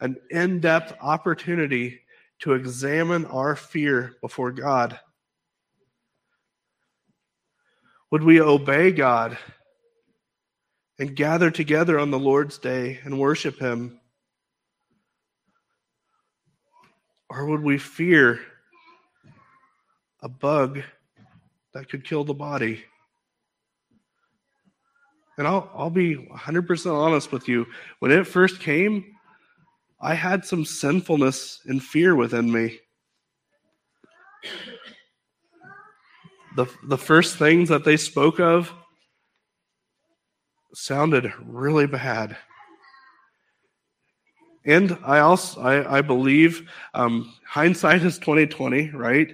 an 0.00 0.16
in 0.30 0.60
depth 0.60 0.94
opportunity 1.00 2.00
to 2.40 2.54
examine 2.54 3.24
our 3.26 3.56
fear 3.56 4.16
before 4.20 4.52
God? 4.52 4.98
Would 8.10 8.22
we 8.22 8.40
obey 8.40 8.92
God 8.92 9.38
and 10.98 11.16
gather 11.16 11.50
together 11.50 11.98
on 11.98 12.10
the 12.10 12.18
Lord's 12.18 12.58
day 12.58 13.00
and 13.04 13.18
worship 13.18 13.58
Him? 13.58 14.00
Or 17.28 17.46
would 17.46 17.62
we 17.62 17.78
fear 17.78 18.40
a 20.22 20.28
bug 20.28 20.82
that 21.72 21.88
could 21.88 22.04
kill 22.06 22.24
the 22.24 22.34
body? 22.34 22.84
And 25.36 25.48
I'll, 25.48 25.68
I'll 25.74 25.90
be 25.90 26.14
100% 26.16 26.94
honest 26.94 27.32
with 27.32 27.48
you. 27.48 27.66
When 27.98 28.12
it 28.12 28.26
first 28.26 28.60
came, 28.60 29.04
I 30.00 30.14
had 30.14 30.44
some 30.44 30.64
sinfulness 30.64 31.60
and 31.66 31.82
fear 31.82 32.14
within 32.14 32.52
me. 32.52 32.78
The, 36.56 36.66
the 36.84 36.98
first 36.98 37.36
things 37.36 37.68
that 37.70 37.84
they 37.84 37.96
spoke 37.96 38.38
of 38.38 38.72
sounded 40.74 41.32
really 41.44 41.86
bad. 41.86 42.36
And 44.66 44.98
I 45.04 45.20
also 45.20 45.60
I, 45.60 45.98
I 45.98 46.00
believe 46.00 46.70
um, 46.94 47.34
hindsight 47.46 48.02
is 48.02 48.18
twenty 48.18 48.46
twenty, 48.46 48.90
right? 48.90 49.32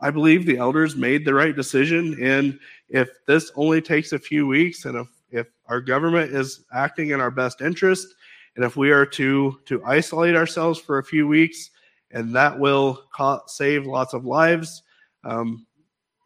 I 0.00 0.10
believe 0.10 0.44
the 0.44 0.58
elders 0.58 0.96
made 0.96 1.24
the 1.24 1.32
right 1.32 1.54
decision. 1.54 2.18
And 2.20 2.58
if 2.88 3.08
this 3.26 3.52
only 3.54 3.80
takes 3.80 4.12
a 4.12 4.18
few 4.18 4.46
weeks, 4.46 4.84
and 4.84 4.98
if, 4.98 5.06
if 5.30 5.46
our 5.66 5.80
government 5.80 6.32
is 6.32 6.64
acting 6.72 7.10
in 7.10 7.20
our 7.20 7.30
best 7.30 7.60
interest, 7.60 8.08
and 8.56 8.64
if 8.64 8.76
we 8.76 8.90
are 8.90 9.06
to, 9.06 9.58
to 9.66 9.82
isolate 9.84 10.34
ourselves 10.34 10.78
for 10.78 10.98
a 10.98 11.04
few 11.04 11.26
weeks, 11.26 11.70
and 12.10 12.34
that 12.34 12.58
will 12.58 13.04
save 13.46 13.86
lots 13.86 14.12
of 14.12 14.26
lives, 14.26 14.82
um, 15.22 15.66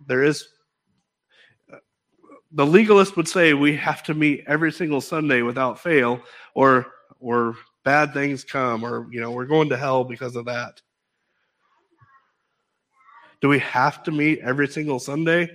there 0.06 0.24
is 0.24 0.48
the 2.53 2.66
legalist 2.66 3.16
would 3.16 3.28
say 3.28 3.53
we 3.55 3.76
have 3.76 4.03
to 4.05 4.14
meet 4.14 4.44
every 4.46 4.72
single 4.72 5.01
Sunday 5.01 5.42
without 5.42 5.78
fail, 5.78 6.20
or 6.55 6.86
or 7.20 7.57
bad 7.84 8.12
things 8.12 8.44
come, 8.44 8.84
or 8.84 9.07
you 9.11 9.20
know 9.20 9.30
we're 9.30 9.44
going 9.44 9.68
to 9.68 9.76
hell 9.76 10.05
because 10.05 10.36
of 10.36 10.44
that. 10.46 10.80
Do 13.40 13.49
we 13.49 13.59
have 13.61 14.03
to 14.05 14.11
meet 14.11 14.40
every 14.40 14.66
single 14.66 14.99
Sunday? 14.99 15.49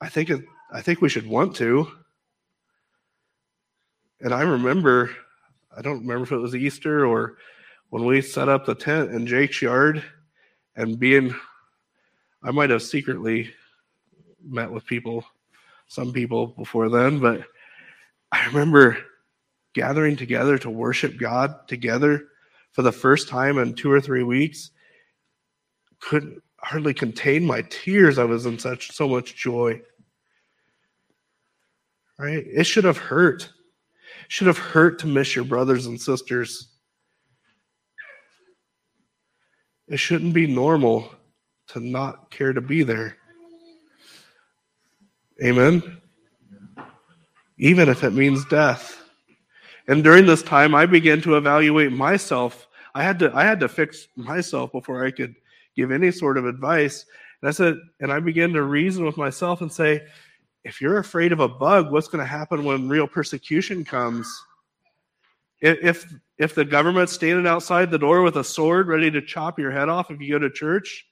I 0.00 0.08
think 0.08 0.30
it, 0.30 0.44
I 0.72 0.82
think 0.82 1.00
we 1.00 1.08
should 1.08 1.26
want 1.26 1.54
to. 1.56 1.90
And 4.20 4.34
I 4.34 4.42
remember 4.42 5.10
I 5.76 5.82
don't 5.82 6.00
remember 6.00 6.24
if 6.24 6.32
it 6.32 6.38
was 6.38 6.54
Easter 6.54 7.06
or 7.06 7.36
when 7.90 8.04
we 8.04 8.20
set 8.20 8.48
up 8.48 8.66
the 8.66 8.74
tent 8.74 9.12
in 9.12 9.26
Jake's 9.26 9.62
yard 9.62 10.02
and 10.76 10.98
being, 10.98 11.34
I 12.42 12.50
might 12.50 12.70
have 12.70 12.82
secretly 12.82 13.52
met 14.42 14.70
with 14.70 14.86
people, 14.86 15.24
some 15.90 16.12
people 16.12 16.46
before 16.46 16.88
then, 16.88 17.18
but 17.18 17.42
I 18.30 18.46
remember 18.46 18.96
gathering 19.74 20.16
together 20.16 20.56
to 20.58 20.70
worship 20.70 21.18
God 21.18 21.68
together 21.68 22.28
for 22.72 22.82
the 22.82 22.92
first 22.92 23.28
time 23.28 23.58
in 23.58 23.74
two 23.74 23.90
or 23.90 24.00
three 24.00 24.22
weeks. 24.22 24.70
Couldn't 26.00 26.42
hardly 26.60 26.94
contain 26.94 27.44
my 27.44 27.62
tears. 27.70 28.18
I 28.18 28.24
was 28.24 28.46
in 28.46 28.58
such 28.58 28.92
so 28.92 29.08
much 29.08 29.34
joy. 29.34 29.82
Right? 32.18 32.44
It 32.46 32.64
should 32.64 32.84
have 32.84 32.98
hurt 32.98 33.50
should 34.28 34.46
have 34.46 34.58
hurt 34.58 35.00
to 35.00 35.08
miss 35.08 35.34
your 35.34 35.44
brothers 35.44 35.86
and 35.86 36.00
sisters. 36.00 36.68
It 39.88 39.96
shouldn't 39.96 40.34
be 40.34 40.46
normal 40.46 41.12
to 41.68 41.80
not 41.80 42.30
care 42.30 42.52
to 42.52 42.60
be 42.60 42.84
there. 42.84 43.16
Amen. 45.42 46.00
Even 47.58 47.88
if 47.88 48.04
it 48.04 48.12
means 48.12 48.44
death. 48.46 49.02
And 49.88 50.04
during 50.04 50.26
this 50.26 50.42
time, 50.42 50.74
I 50.74 50.86
began 50.86 51.20
to 51.22 51.36
evaluate 51.36 51.92
myself. 51.92 52.68
I 52.94 53.02
had 53.02 53.18
to 53.20 53.32
I 53.34 53.44
had 53.44 53.60
to 53.60 53.68
fix 53.68 54.08
myself 54.16 54.72
before 54.72 55.04
I 55.04 55.10
could 55.10 55.34
give 55.76 55.90
any 55.90 56.10
sort 56.10 56.36
of 56.36 56.46
advice. 56.46 57.06
And 57.40 57.48
I 57.48 57.52
said, 57.52 57.78
and 58.00 58.12
I 58.12 58.20
began 58.20 58.52
to 58.52 58.62
reason 58.62 59.04
with 59.04 59.16
myself 59.16 59.62
and 59.62 59.72
say, 59.72 60.02
if 60.64 60.80
you're 60.80 60.98
afraid 60.98 61.32
of 61.32 61.40
a 61.40 61.48
bug, 61.48 61.90
what's 61.90 62.08
going 62.08 62.22
to 62.22 62.30
happen 62.30 62.64
when 62.64 62.88
real 62.88 63.06
persecution 63.06 63.84
comes? 63.84 64.28
If 65.62 66.12
if 66.38 66.54
the 66.54 66.64
government's 66.64 67.12
standing 67.12 67.46
outside 67.46 67.90
the 67.90 67.98
door 67.98 68.22
with 68.22 68.36
a 68.36 68.44
sword 68.44 68.88
ready 68.88 69.10
to 69.10 69.20
chop 69.20 69.58
your 69.58 69.70
head 69.70 69.88
off 69.88 70.10
if 70.10 70.20
you 70.20 70.32
go 70.32 70.38
to 70.38 70.50
church, 70.50 71.06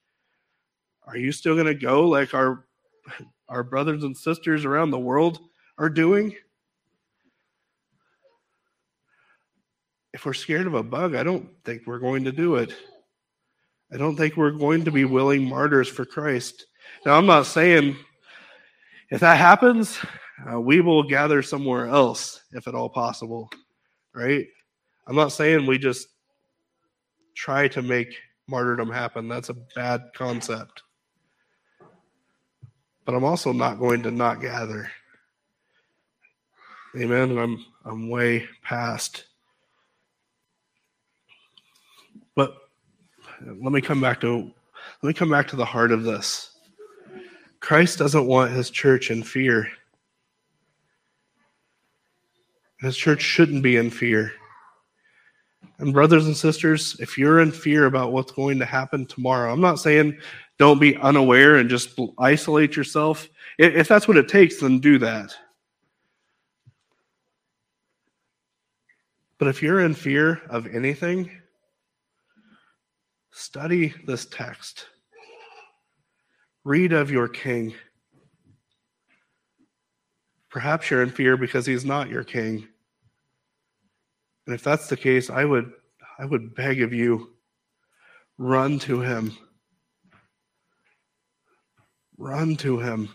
are 1.06 1.16
you 1.16 1.32
still 1.32 1.54
going 1.54 1.66
to 1.66 1.74
go 1.74 2.06
like 2.08 2.34
our 2.34 2.66
our 3.48 3.62
brothers 3.62 4.04
and 4.04 4.16
sisters 4.16 4.64
around 4.64 4.90
the 4.90 4.98
world 4.98 5.38
are 5.78 5.88
doing? 5.88 6.34
If 10.12 10.24
we're 10.24 10.34
scared 10.34 10.66
of 10.66 10.74
a 10.74 10.82
bug, 10.82 11.14
I 11.14 11.22
don't 11.22 11.48
think 11.64 11.82
we're 11.86 11.98
going 11.98 12.24
to 12.24 12.32
do 12.32 12.56
it. 12.56 12.74
I 13.92 13.96
don't 13.96 14.16
think 14.16 14.36
we're 14.36 14.50
going 14.50 14.84
to 14.84 14.90
be 14.90 15.04
willing 15.04 15.48
martyrs 15.48 15.88
for 15.88 16.04
Christ. 16.04 16.66
Now, 17.06 17.14
I'm 17.14 17.26
not 17.26 17.46
saying 17.46 17.96
if 19.10 19.20
that 19.20 19.38
happens, 19.38 19.98
uh, 20.50 20.60
we 20.60 20.80
will 20.80 21.02
gather 21.02 21.42
somewhere 21.42 21.86
else 21.86 22.42
if 22.52 22.68
at 22.68 22.74
all 22.74 22.88
possible, 22.88 23.50
right? 24.14 24.46
I'm 25.06 25.16
not 25.16 25.32
saying 25.32 25.66
we 25.66 25.78
just 25.78 26.08
try 27.34 27.68
to 27.68 27.80
make 27.80 28.14
martyrdom 28.46 28.90
happen. 28.90 29.28
That's 29.28 29.48
a 29.48 29.56
bad 29.74 30.02
concept. 30.14 30.82
But 33.08 33.14
I'm 33.14 33.24
also 33.24 33.54
not 33.54 33.78
going 33.78 34.02
to 34.02 34.10
not 34.10 34.42
gather. 34.42 34.90
Amen. 36.94 37.38
I'm 37.38 37.64
I'm 37.86 38.10
way 38.10 38.46
past. 38.62 39.24
But 42.34 42.54
let 43.46 43.72
me 43.72 43.80
come 43.80 44.02
back 44.02 44.20
to 44.20 44.52
let 45.02 45.08
me 45.08 45.14
come 45.14 45.30
back 45.30 45.48
to 45.48 45.56
the 45.56 45.64
heart 45.64 45.90
of 45.90 46.04
this. 46.04 46.50
Christ 47.60 47.98
doesn't 47.98 48.26
want 48.26 48.52
his 48.52 48.68
church 48.68 49.10
in 49.10 49.22
fear. 49.22 49.70
His 52.82 52.94
church 52.94 53.22
shouldn't 53.22 53.62
be 53.62 53.76
in 53.76 53.88
fear. 53.88 54.32
And, 55.78 55.94
brothers 55.94 56.26
and 56.26 56.36
sisters, 56.36 56.94
if 57.00 57.16
you're 57.16 57.40
in 57.40 57.52
fear 57.52 57.86
about 57.86 58.12
what's 58.12 58.32
going 58.32 58.58
to 58.58 58.66
happen 58.66 59.06
tomorrow, 59.06 59.50
I'm 59.50 59.62
not 59.62 59.80
saying 59.80 60.18
don't 60.58 60.80
be 60.80 60.96
unaware 60.96 61.56
and 61.56 61.70
just 61.70 61.98
isolate 62.18 62.76
yourself. 62.76 63.28
If 63.58 63.88
that's 63.88 64.08
what 64.08 64.16
it 64.16 64.28
takes, 64.28 64.60
then 64.60 64.80
do 64.80 64.98
that. 64.98 65.34
But 69.38 69.48
if 69.48 69.62
you're 69.62 69.80
in 69.80 69.94
fear 69.94 70.42
of 70.50 70.66
anything, 70.66 71.30
study 73.30 73.94
this 74.04 74.26
text. 74.26 74.86
Read 76.64 76.92
of 76.92 77.10
your 77.10 77.28
king. 77.28 77.72
Perhaps 80.50 80.90
you're 80.90 81.04
in 81.04 81.10
fear 81.10 81.36
because 81.36 81.66
he's 81.66 81.84
not 81.84 82.08
your 82.10 82.24
king. 82.24 82.66
And 84.46 84.54
if 84.54 84.64
that's 84.64 84.88
the 84.88 84.96
case, 84.96 85.30
I 85.30 85.44
would 85.44 85.72
I 86.18 86.24
would 86.24 86.54
beg 86.56 86.82
of 86.82 86.92
you 86.92 87.34
run 88.38 88.78
to 88.80 89.00
him. 89.00 89.36
Run 92.18 92.56
to 92.56 92.80
him. 92.80 93.08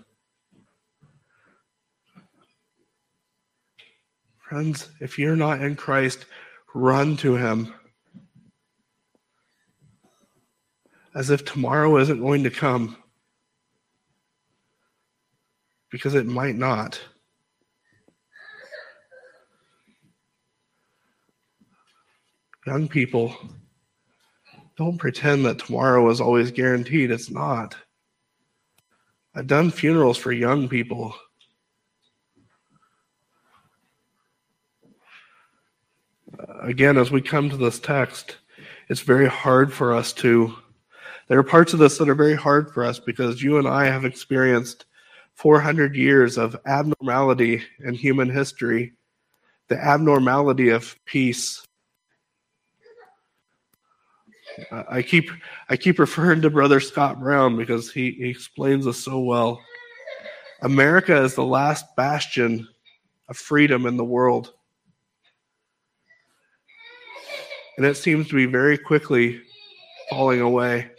Friends, 4.40 4.90
if 5.02 5.20
you're 5.20 5.36
not 5.36 5.62
in 5.62 5.76
Christ, 5.76 6.26
run 6.74 7.18
to 7.18 7.36
him. 7.36 7.74
As 11.14 11.30
if 11.30 11.44
tomorrow 11.44 11.98
isn't 11.98 12.22
going 12.22 12.44
to 12.44 12.50
come. 12.50 12.96
Because 15.92 16.16
it 16.16 16.26
might 16.26 16.56
not. 16.56 17.00
Young 22.66 22.88
people, 22.88 23.36
don't 24.78 24.98
pretend 24.98 25.46
that 25.46 25.60
tomorrow 25.60 26.10
is 26.10 26.22
always 26.22 26.52
guaranteed. 26.52 27.12
It's 27.12 27.30
not. 27.30 27.76
I've 29.36 29.48
done 29.48 29.72
funerals 29.72 30.18
for 30.18 30.32
young 30.32 30.70
people. 30.70 31.16
Again, 36.62 36.98
as 36.98 37.10
we 37.10 37.22
come 37.22 37.50
to 37.50 37.58
this 37.58 37.80
text, 37.80 38.38
it's 38.90 39.02
very 39.02 39.28
hard 39.28 39.74
for 39.74 39.94
us 39.94 40.14
to. 40.14 40.56
There 41.28 41.40
are 41.40 41.44
parts 41.44 41.74
of 41.74 41.80
this 41.80 41.98
that 41.98 42.10
are 42.10 42.16
very 42.16 42.36
hard 42.36 42.72
for 42.74 42.84
us 42.86 43.00
because 43.00 43.42
you 43.42 43.58
and 43.58 43.68
I 43.68 43.86
have 43.86 44.06
experienced 44.06 44.86
400 45.34 45.96
years 45.96 46.38
of 46.38 46.56
abnormality 46.66 47.64
in 47.80 47.96
human 47.96 48.30
history, 48.30 48.94
the 49.68 49.84
abnormality 49.84 50.70
of 50.70 50.96
peace, 51.06 51.66
I 54.72 55.02
keep 55.02 55.30
I 55.70 55.78
keep 55.78 56.00
referring 56.00 56.42
to 56.42 56.50
Brother 56.50 56.80
Scott 56.80 57.20
Brown 57.20 57.58
because 57.58 57.92
he, 57.92 58.12
he 58.12 58.30
explains 58.30 58.86
this 58.86 59.04
so 59.04 59.20
well. 59.20 59.62
America 60.62 61.24
is 61.24 61.36
the 61.36 61.44
last 61.44 61.96
bastion 61.96 62.68
of 63.30 63.38
freedom 63.38 63.86
in 63.86 63.98
the 63.98 64.04
world. 64.04 64.54
And 67.78 67.86
it 67.86 67.98
seems 67.98 68.28
to 68.30 68.36
be 68.36 68.46
very 68.46 68.78
quickly 68.78 69.42
falling 70.10 70.42
away. 70.42 70.92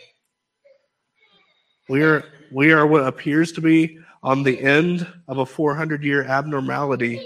We 1.88 2.02
are 2.02 2.24
we 2.50 2.72
are 2.72 2.86
what 2.86 3.06
appears 3.06 3.52
to 3.52 3.60
be 3.60 3.98
on 4.22 4.42
the 4.42 4.58
end 4.60 5.06
of 5.28 5.38
a 5.38 5.46
400 5.46 6.02
year 6.02 6.24
abnormality, 6.24 7.24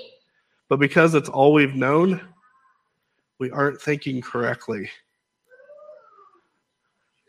but 0.69 0.79
because 0.79 1.15
it's 1.15 1.29
all 1.29 1.53
we've 1.53 1.75
known, 1.75 2.21
we 3.39 3.51
aren't 3.51 3.81
thinking 3.81 4.21
correctly. 4.21 4.91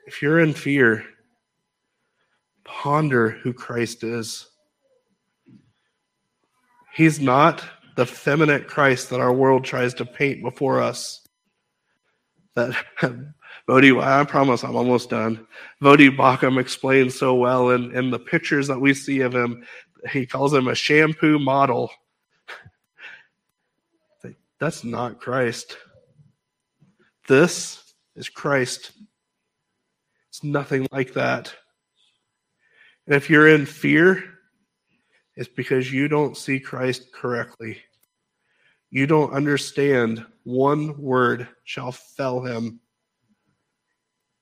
If 0.10 0.24
you're 0.24 0.40
in 0.40 0.54
fear, 0.54 1.06
ponder 2.64 3.30
who 3.30 3.54
Christ 3.54 4.04
is. 4.04 4.50
He's 6.96 7.20
not 7.20 7.64
the 7.96 8.08
feminine 8.08 8.64
Christ 8.64 9.12
that 9.12 9.20
our 9.20 9.32
world 9.32 9.64
tries 9.64 9.94
to 9.94 10.06
paint 10.06 10.42
before 10.42 10.82
us. 10.82 11.22
That 12.56 12.76
Voddie, 13.70 14.04
I 14.04 14.24
promise 14.24 14.64
I'm 14.64 14.76
almost 14.76 15.12
done. 15.12 15.46
Voddie 15.80 16.18
Baucham 16.18 16.60
explains 16.60 17.14
so 17.14 17.36
well 17.36 17.70
in, 17.70 17.96
in 17.96 18.10
the 18.10 18.18
pictures 18.18 18.68
that 18.68 18.82
we 18.82 18.96
see 18.96 19.22
of 19.22 19.36
him. 19.36 19.64
He 20.12 20.26
calls 20.26 20.52
him 20.52 20.70
a 20.70 20.74
shampoo 20.74 21.38
model. 21.38 21.92
That's 24.60 24.84
not 24.84 25.22
Christ. 25.22 25.78
This 27.28 27.94
is 28.16 28.28
Christ. 28.28 28.94
It's 30.30 30.44
nothing 30.44 30.88
like 30.92 31.14
that. 31.14 31.54
And 33.06 33.16
if 33.16 33.30
you're 33.30 33.48
in 33.48 33.66
fear, 33.66 34.24
it's 35.36 35.50
because 35.50 35.92
you 35.92 36.08
don't 36.08 36.38
see 36.38 36.60
Christ 36.60 37.12
correctly. 37.12 37.80
You 38.92 39.08
don't 39.08 39.34
understand 39.34 40.26
one 40.44 41.00
word 41.02 41.48
shall 41.64 41.92
fell 41.92 42.42
him. 42.42 42.80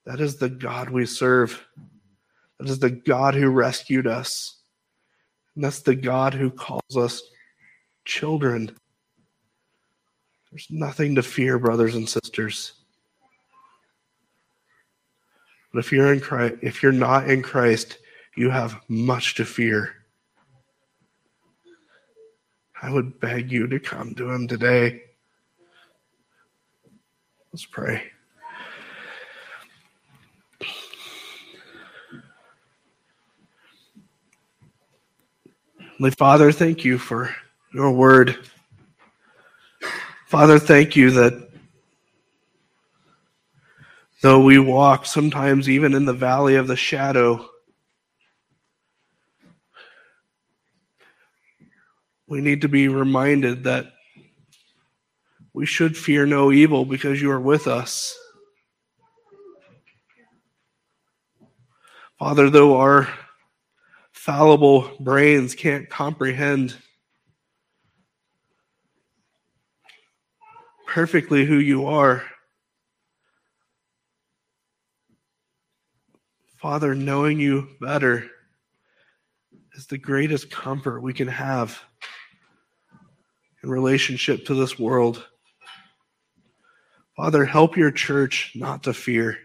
That 0.06 0.22
is 0.22 0.38
the 0.38 0.50
God 0.50 0.90
we 0.90 1.06
serve. 1.06 1.66
That 2.60 2.70
is 2.70 2.80
the 2.80 2.90
God 2.90 3.36
who 3.36 3.50
rescued 3.50 4.08
us. 4.08 4.58
And 5.56 5.64
that's 5.64 5.82
the 5.82 5.96
God 5.96 6.34
who 6.34 6.50
calls 6.50 6.98
us 6.98 7.22
children. 8.06 8.76
There's 10.52 10.68
nothing 10.70 11.16
to 11.16 11.24
fear, 11.24 11.60
brothers 11.60 11.96
and 11.96 12.08
sisters. 12.08 12.74
But 15.72 15.80
if 15.80 15.92
you're 15.92 16.14
in 16.14 16.20
Christ, 16.20 16.56
if 16.62 16.82
you're 16.82 16.92
not 16.92 17.30
in 17.30 17.42
Christ, 17.42 17.98
you 18.36 18.50
have 18.50 18.80
much 18.88 19.36
to 19.36 19.46
fear. 19.46 19.94
I 22.82 22.92
would 22.92 23.20
beg 23.20 23.52
you 23.52 23.68
to 23.68 23.80
come 23.80 24.14
to 24.16 24.30
him 24.30 24.48
today. 24.48 25.02
Let's 27.52 27.66
pray. 27.66 28.04
Holy 35.98 36.12
Father, 36.12 36.52
thank 36.52 36.86
you 36.86 37.00
for 37.00 37.36
your 37.74 37.92
word. 37.92 38.38
Father, 40.28 40.60
thank 40.60 40.96
you 40.96 41.10
that 41.12 41.47
Though 44.28 44.44
we 44.44 44.60
walk 44.60 45.06
sometimes 45.06 45.70
even 45.70 45.94
in 45.94 46.04
the 46.04 46.12
valley 46.12 46.58
of 46.58 46.68
the 46.68 46.76
shadow, 46.76 47.48
we 52.28 52.42
need 52.42 52.60
to 52.64 52.68
be 52.68 52.90
reminded 52.90 53.64
that 53.64 53.86
we 55.54 55.66
should 55.66 55.96
fear 55.96 56.26
no 56.26 56.52
evil 56.52 56.84
because 56.84 57.22
you 57.22 57.32
are 57.32 57.40
with 57.40 57.68
us. 57.68 58.20
Father, 62.20 62.50
though 62.50 62.76
our 62.76 63.08
fallible 64.12 64.92
brains 65.00 65.56
can't 65.56 65.90
comprehend 65.90 66.76
perfectly 70.86 71.46
who 71.46 71.60
you 71.60 71.86
are, 71.86 72.24
Father, 76.68 76.94
knowing 76.94 77.40
you 77.40 77.66
better 77.80 78.30
is 79.76 79.88
the 79.88 79.98
greatest 79.98 80.52
comfort 80.52 81.00
we 81.00 81.14
can 81.14 81.30
have 81.30 81.82
in 83.64 83.70
relationship 83.70 84.44
to 84.44 84.54
this 84.54 84.78
world. 84.78 85.26
Father, 87.16 87.46
help 87.46 87.78
your 87.78 87.90
church 87.90 88.52
not 88.54 88.84
to 88.84 88.94
fear. 88.94 89.38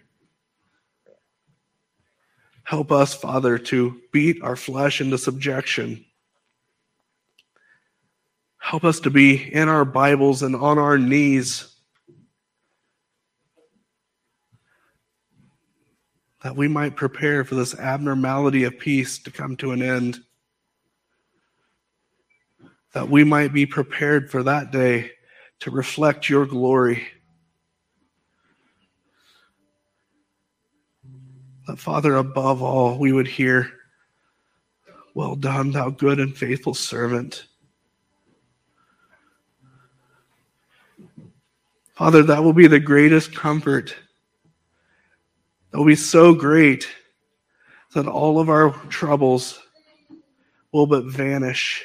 Help 2.64 2.90
us, 2.90 3.14
Father, 3.14 3.56
to 3.56 4.00
beat 4.12 4.42
our 4.42 4.56
flesh 4.56 5.00
into 5.00 5.16
subjection. 5.16 6.04
Help 8.58 8.82
us 8.82 8.98
to 8.98 9.10
be 9.10 9.36
in 9.54 9.68
our 9.68 9.84
Bibles 9.84 10.42
and 10.42 10.56
on 10.56 10.76
our 10.76 10.98
knees. 10.98 11.71
That 16.43 16.57
we 16.57 16.66
might 16.66 16.97
prepare 16.97 17.45
for 17.45 17.55
this 17.55 17.78
abnormality 17.78 18.64
of 18.64 18.78
peace 18.78 19.18
to 19.20 19.30
come 19.30 19.57
to 19.59 19.70
an 19.70 19.80
end. 19.80 20.20
That 22.95 23.09
we 23.09 23.22
might 23.24 23.53
be 23.53 23.64
prepared 23.64 24.30
for 24.30 24.43
that 24.43 24.72
day 24.72 25.12
to 25.61 25.70
reflect 25.70 26.28
your 26.28 26.45
glory. 26.47 27.07
That, 31.68 31.78
Father, 31.78 32.16
above 32.16 32.61
all, 32.61 32.99
we 32.99 33.12
would 33.12 33.28
hear, 33.28 33.70
Well 35.14 35.36
done, 35.36 35.70
thou 35.70 35.90
good 35.90 36.18
and 36.18 36.36
faithful 36.36 36.74
servant. 36.74 37.47
Father, 41.95 42.24
that 42.24 42.43
will 42.43 42.55
be 42.55 42.66
the 42.66 42.80
greatest 42.80 43.32
comfort. 43.34 43.95
Will 45.72 45.86
be 45.86 45.96
so 45.96 46.34
great 46.34 46.86
that 47.94 48.06
all 48.06 48.38
of 48.38 48.50
our 48.50 48.70
troubles 48.88 49.58
will 50.70 50.86
but 50.86 51.04
vanish. 51.04 51.82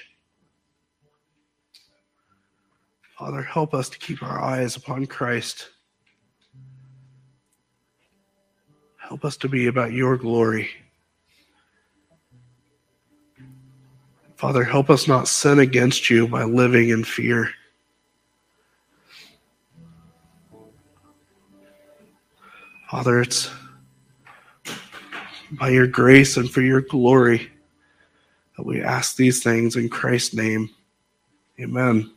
Father, 3.18 3.42
help 3.42 3.74
us 3.74 3.90
to 3.90 3.98
keep 3.98 4.22
our 4.22 4.42
eyes 4.42 4.76
upon 4.76 5.06
Christ. 5.06 5.70
Help 8.98 9.24
us 9.24 9.38
to 9.38 9.50
be 9.50 9.68
about 9.68 9.94
your 9.94 10.18
glory. 10.18 10.70
Father, 14.36 14.64
help 14.64 14.90
us 14.90 15.08
not 15.08 15.28
sin 15.28 15.60
against 15.60 16.10
you 16.10 16.28
by 16.28 16.44
living 16.44 16.90
in 16.90 17.04
fear. 17.04 17.50
Father, 22.92 23.22
it's 23.22 23.50
by 25.52 25.70
your 25.70 25.88
grace 25.88 26.38
and 26.38 26.50
for 26.50 26.62
your 26.62 26.82
glory 26.82 27.50
that 28.58 28.66
we 28.66 28.82
ask 28.82 29.16
these 29.16 29.44
things 29.44 29.76
in 29.76 29.90
Christ's 29.90 30.34
name. 30.34 30.70
Amen. 31.60 32.17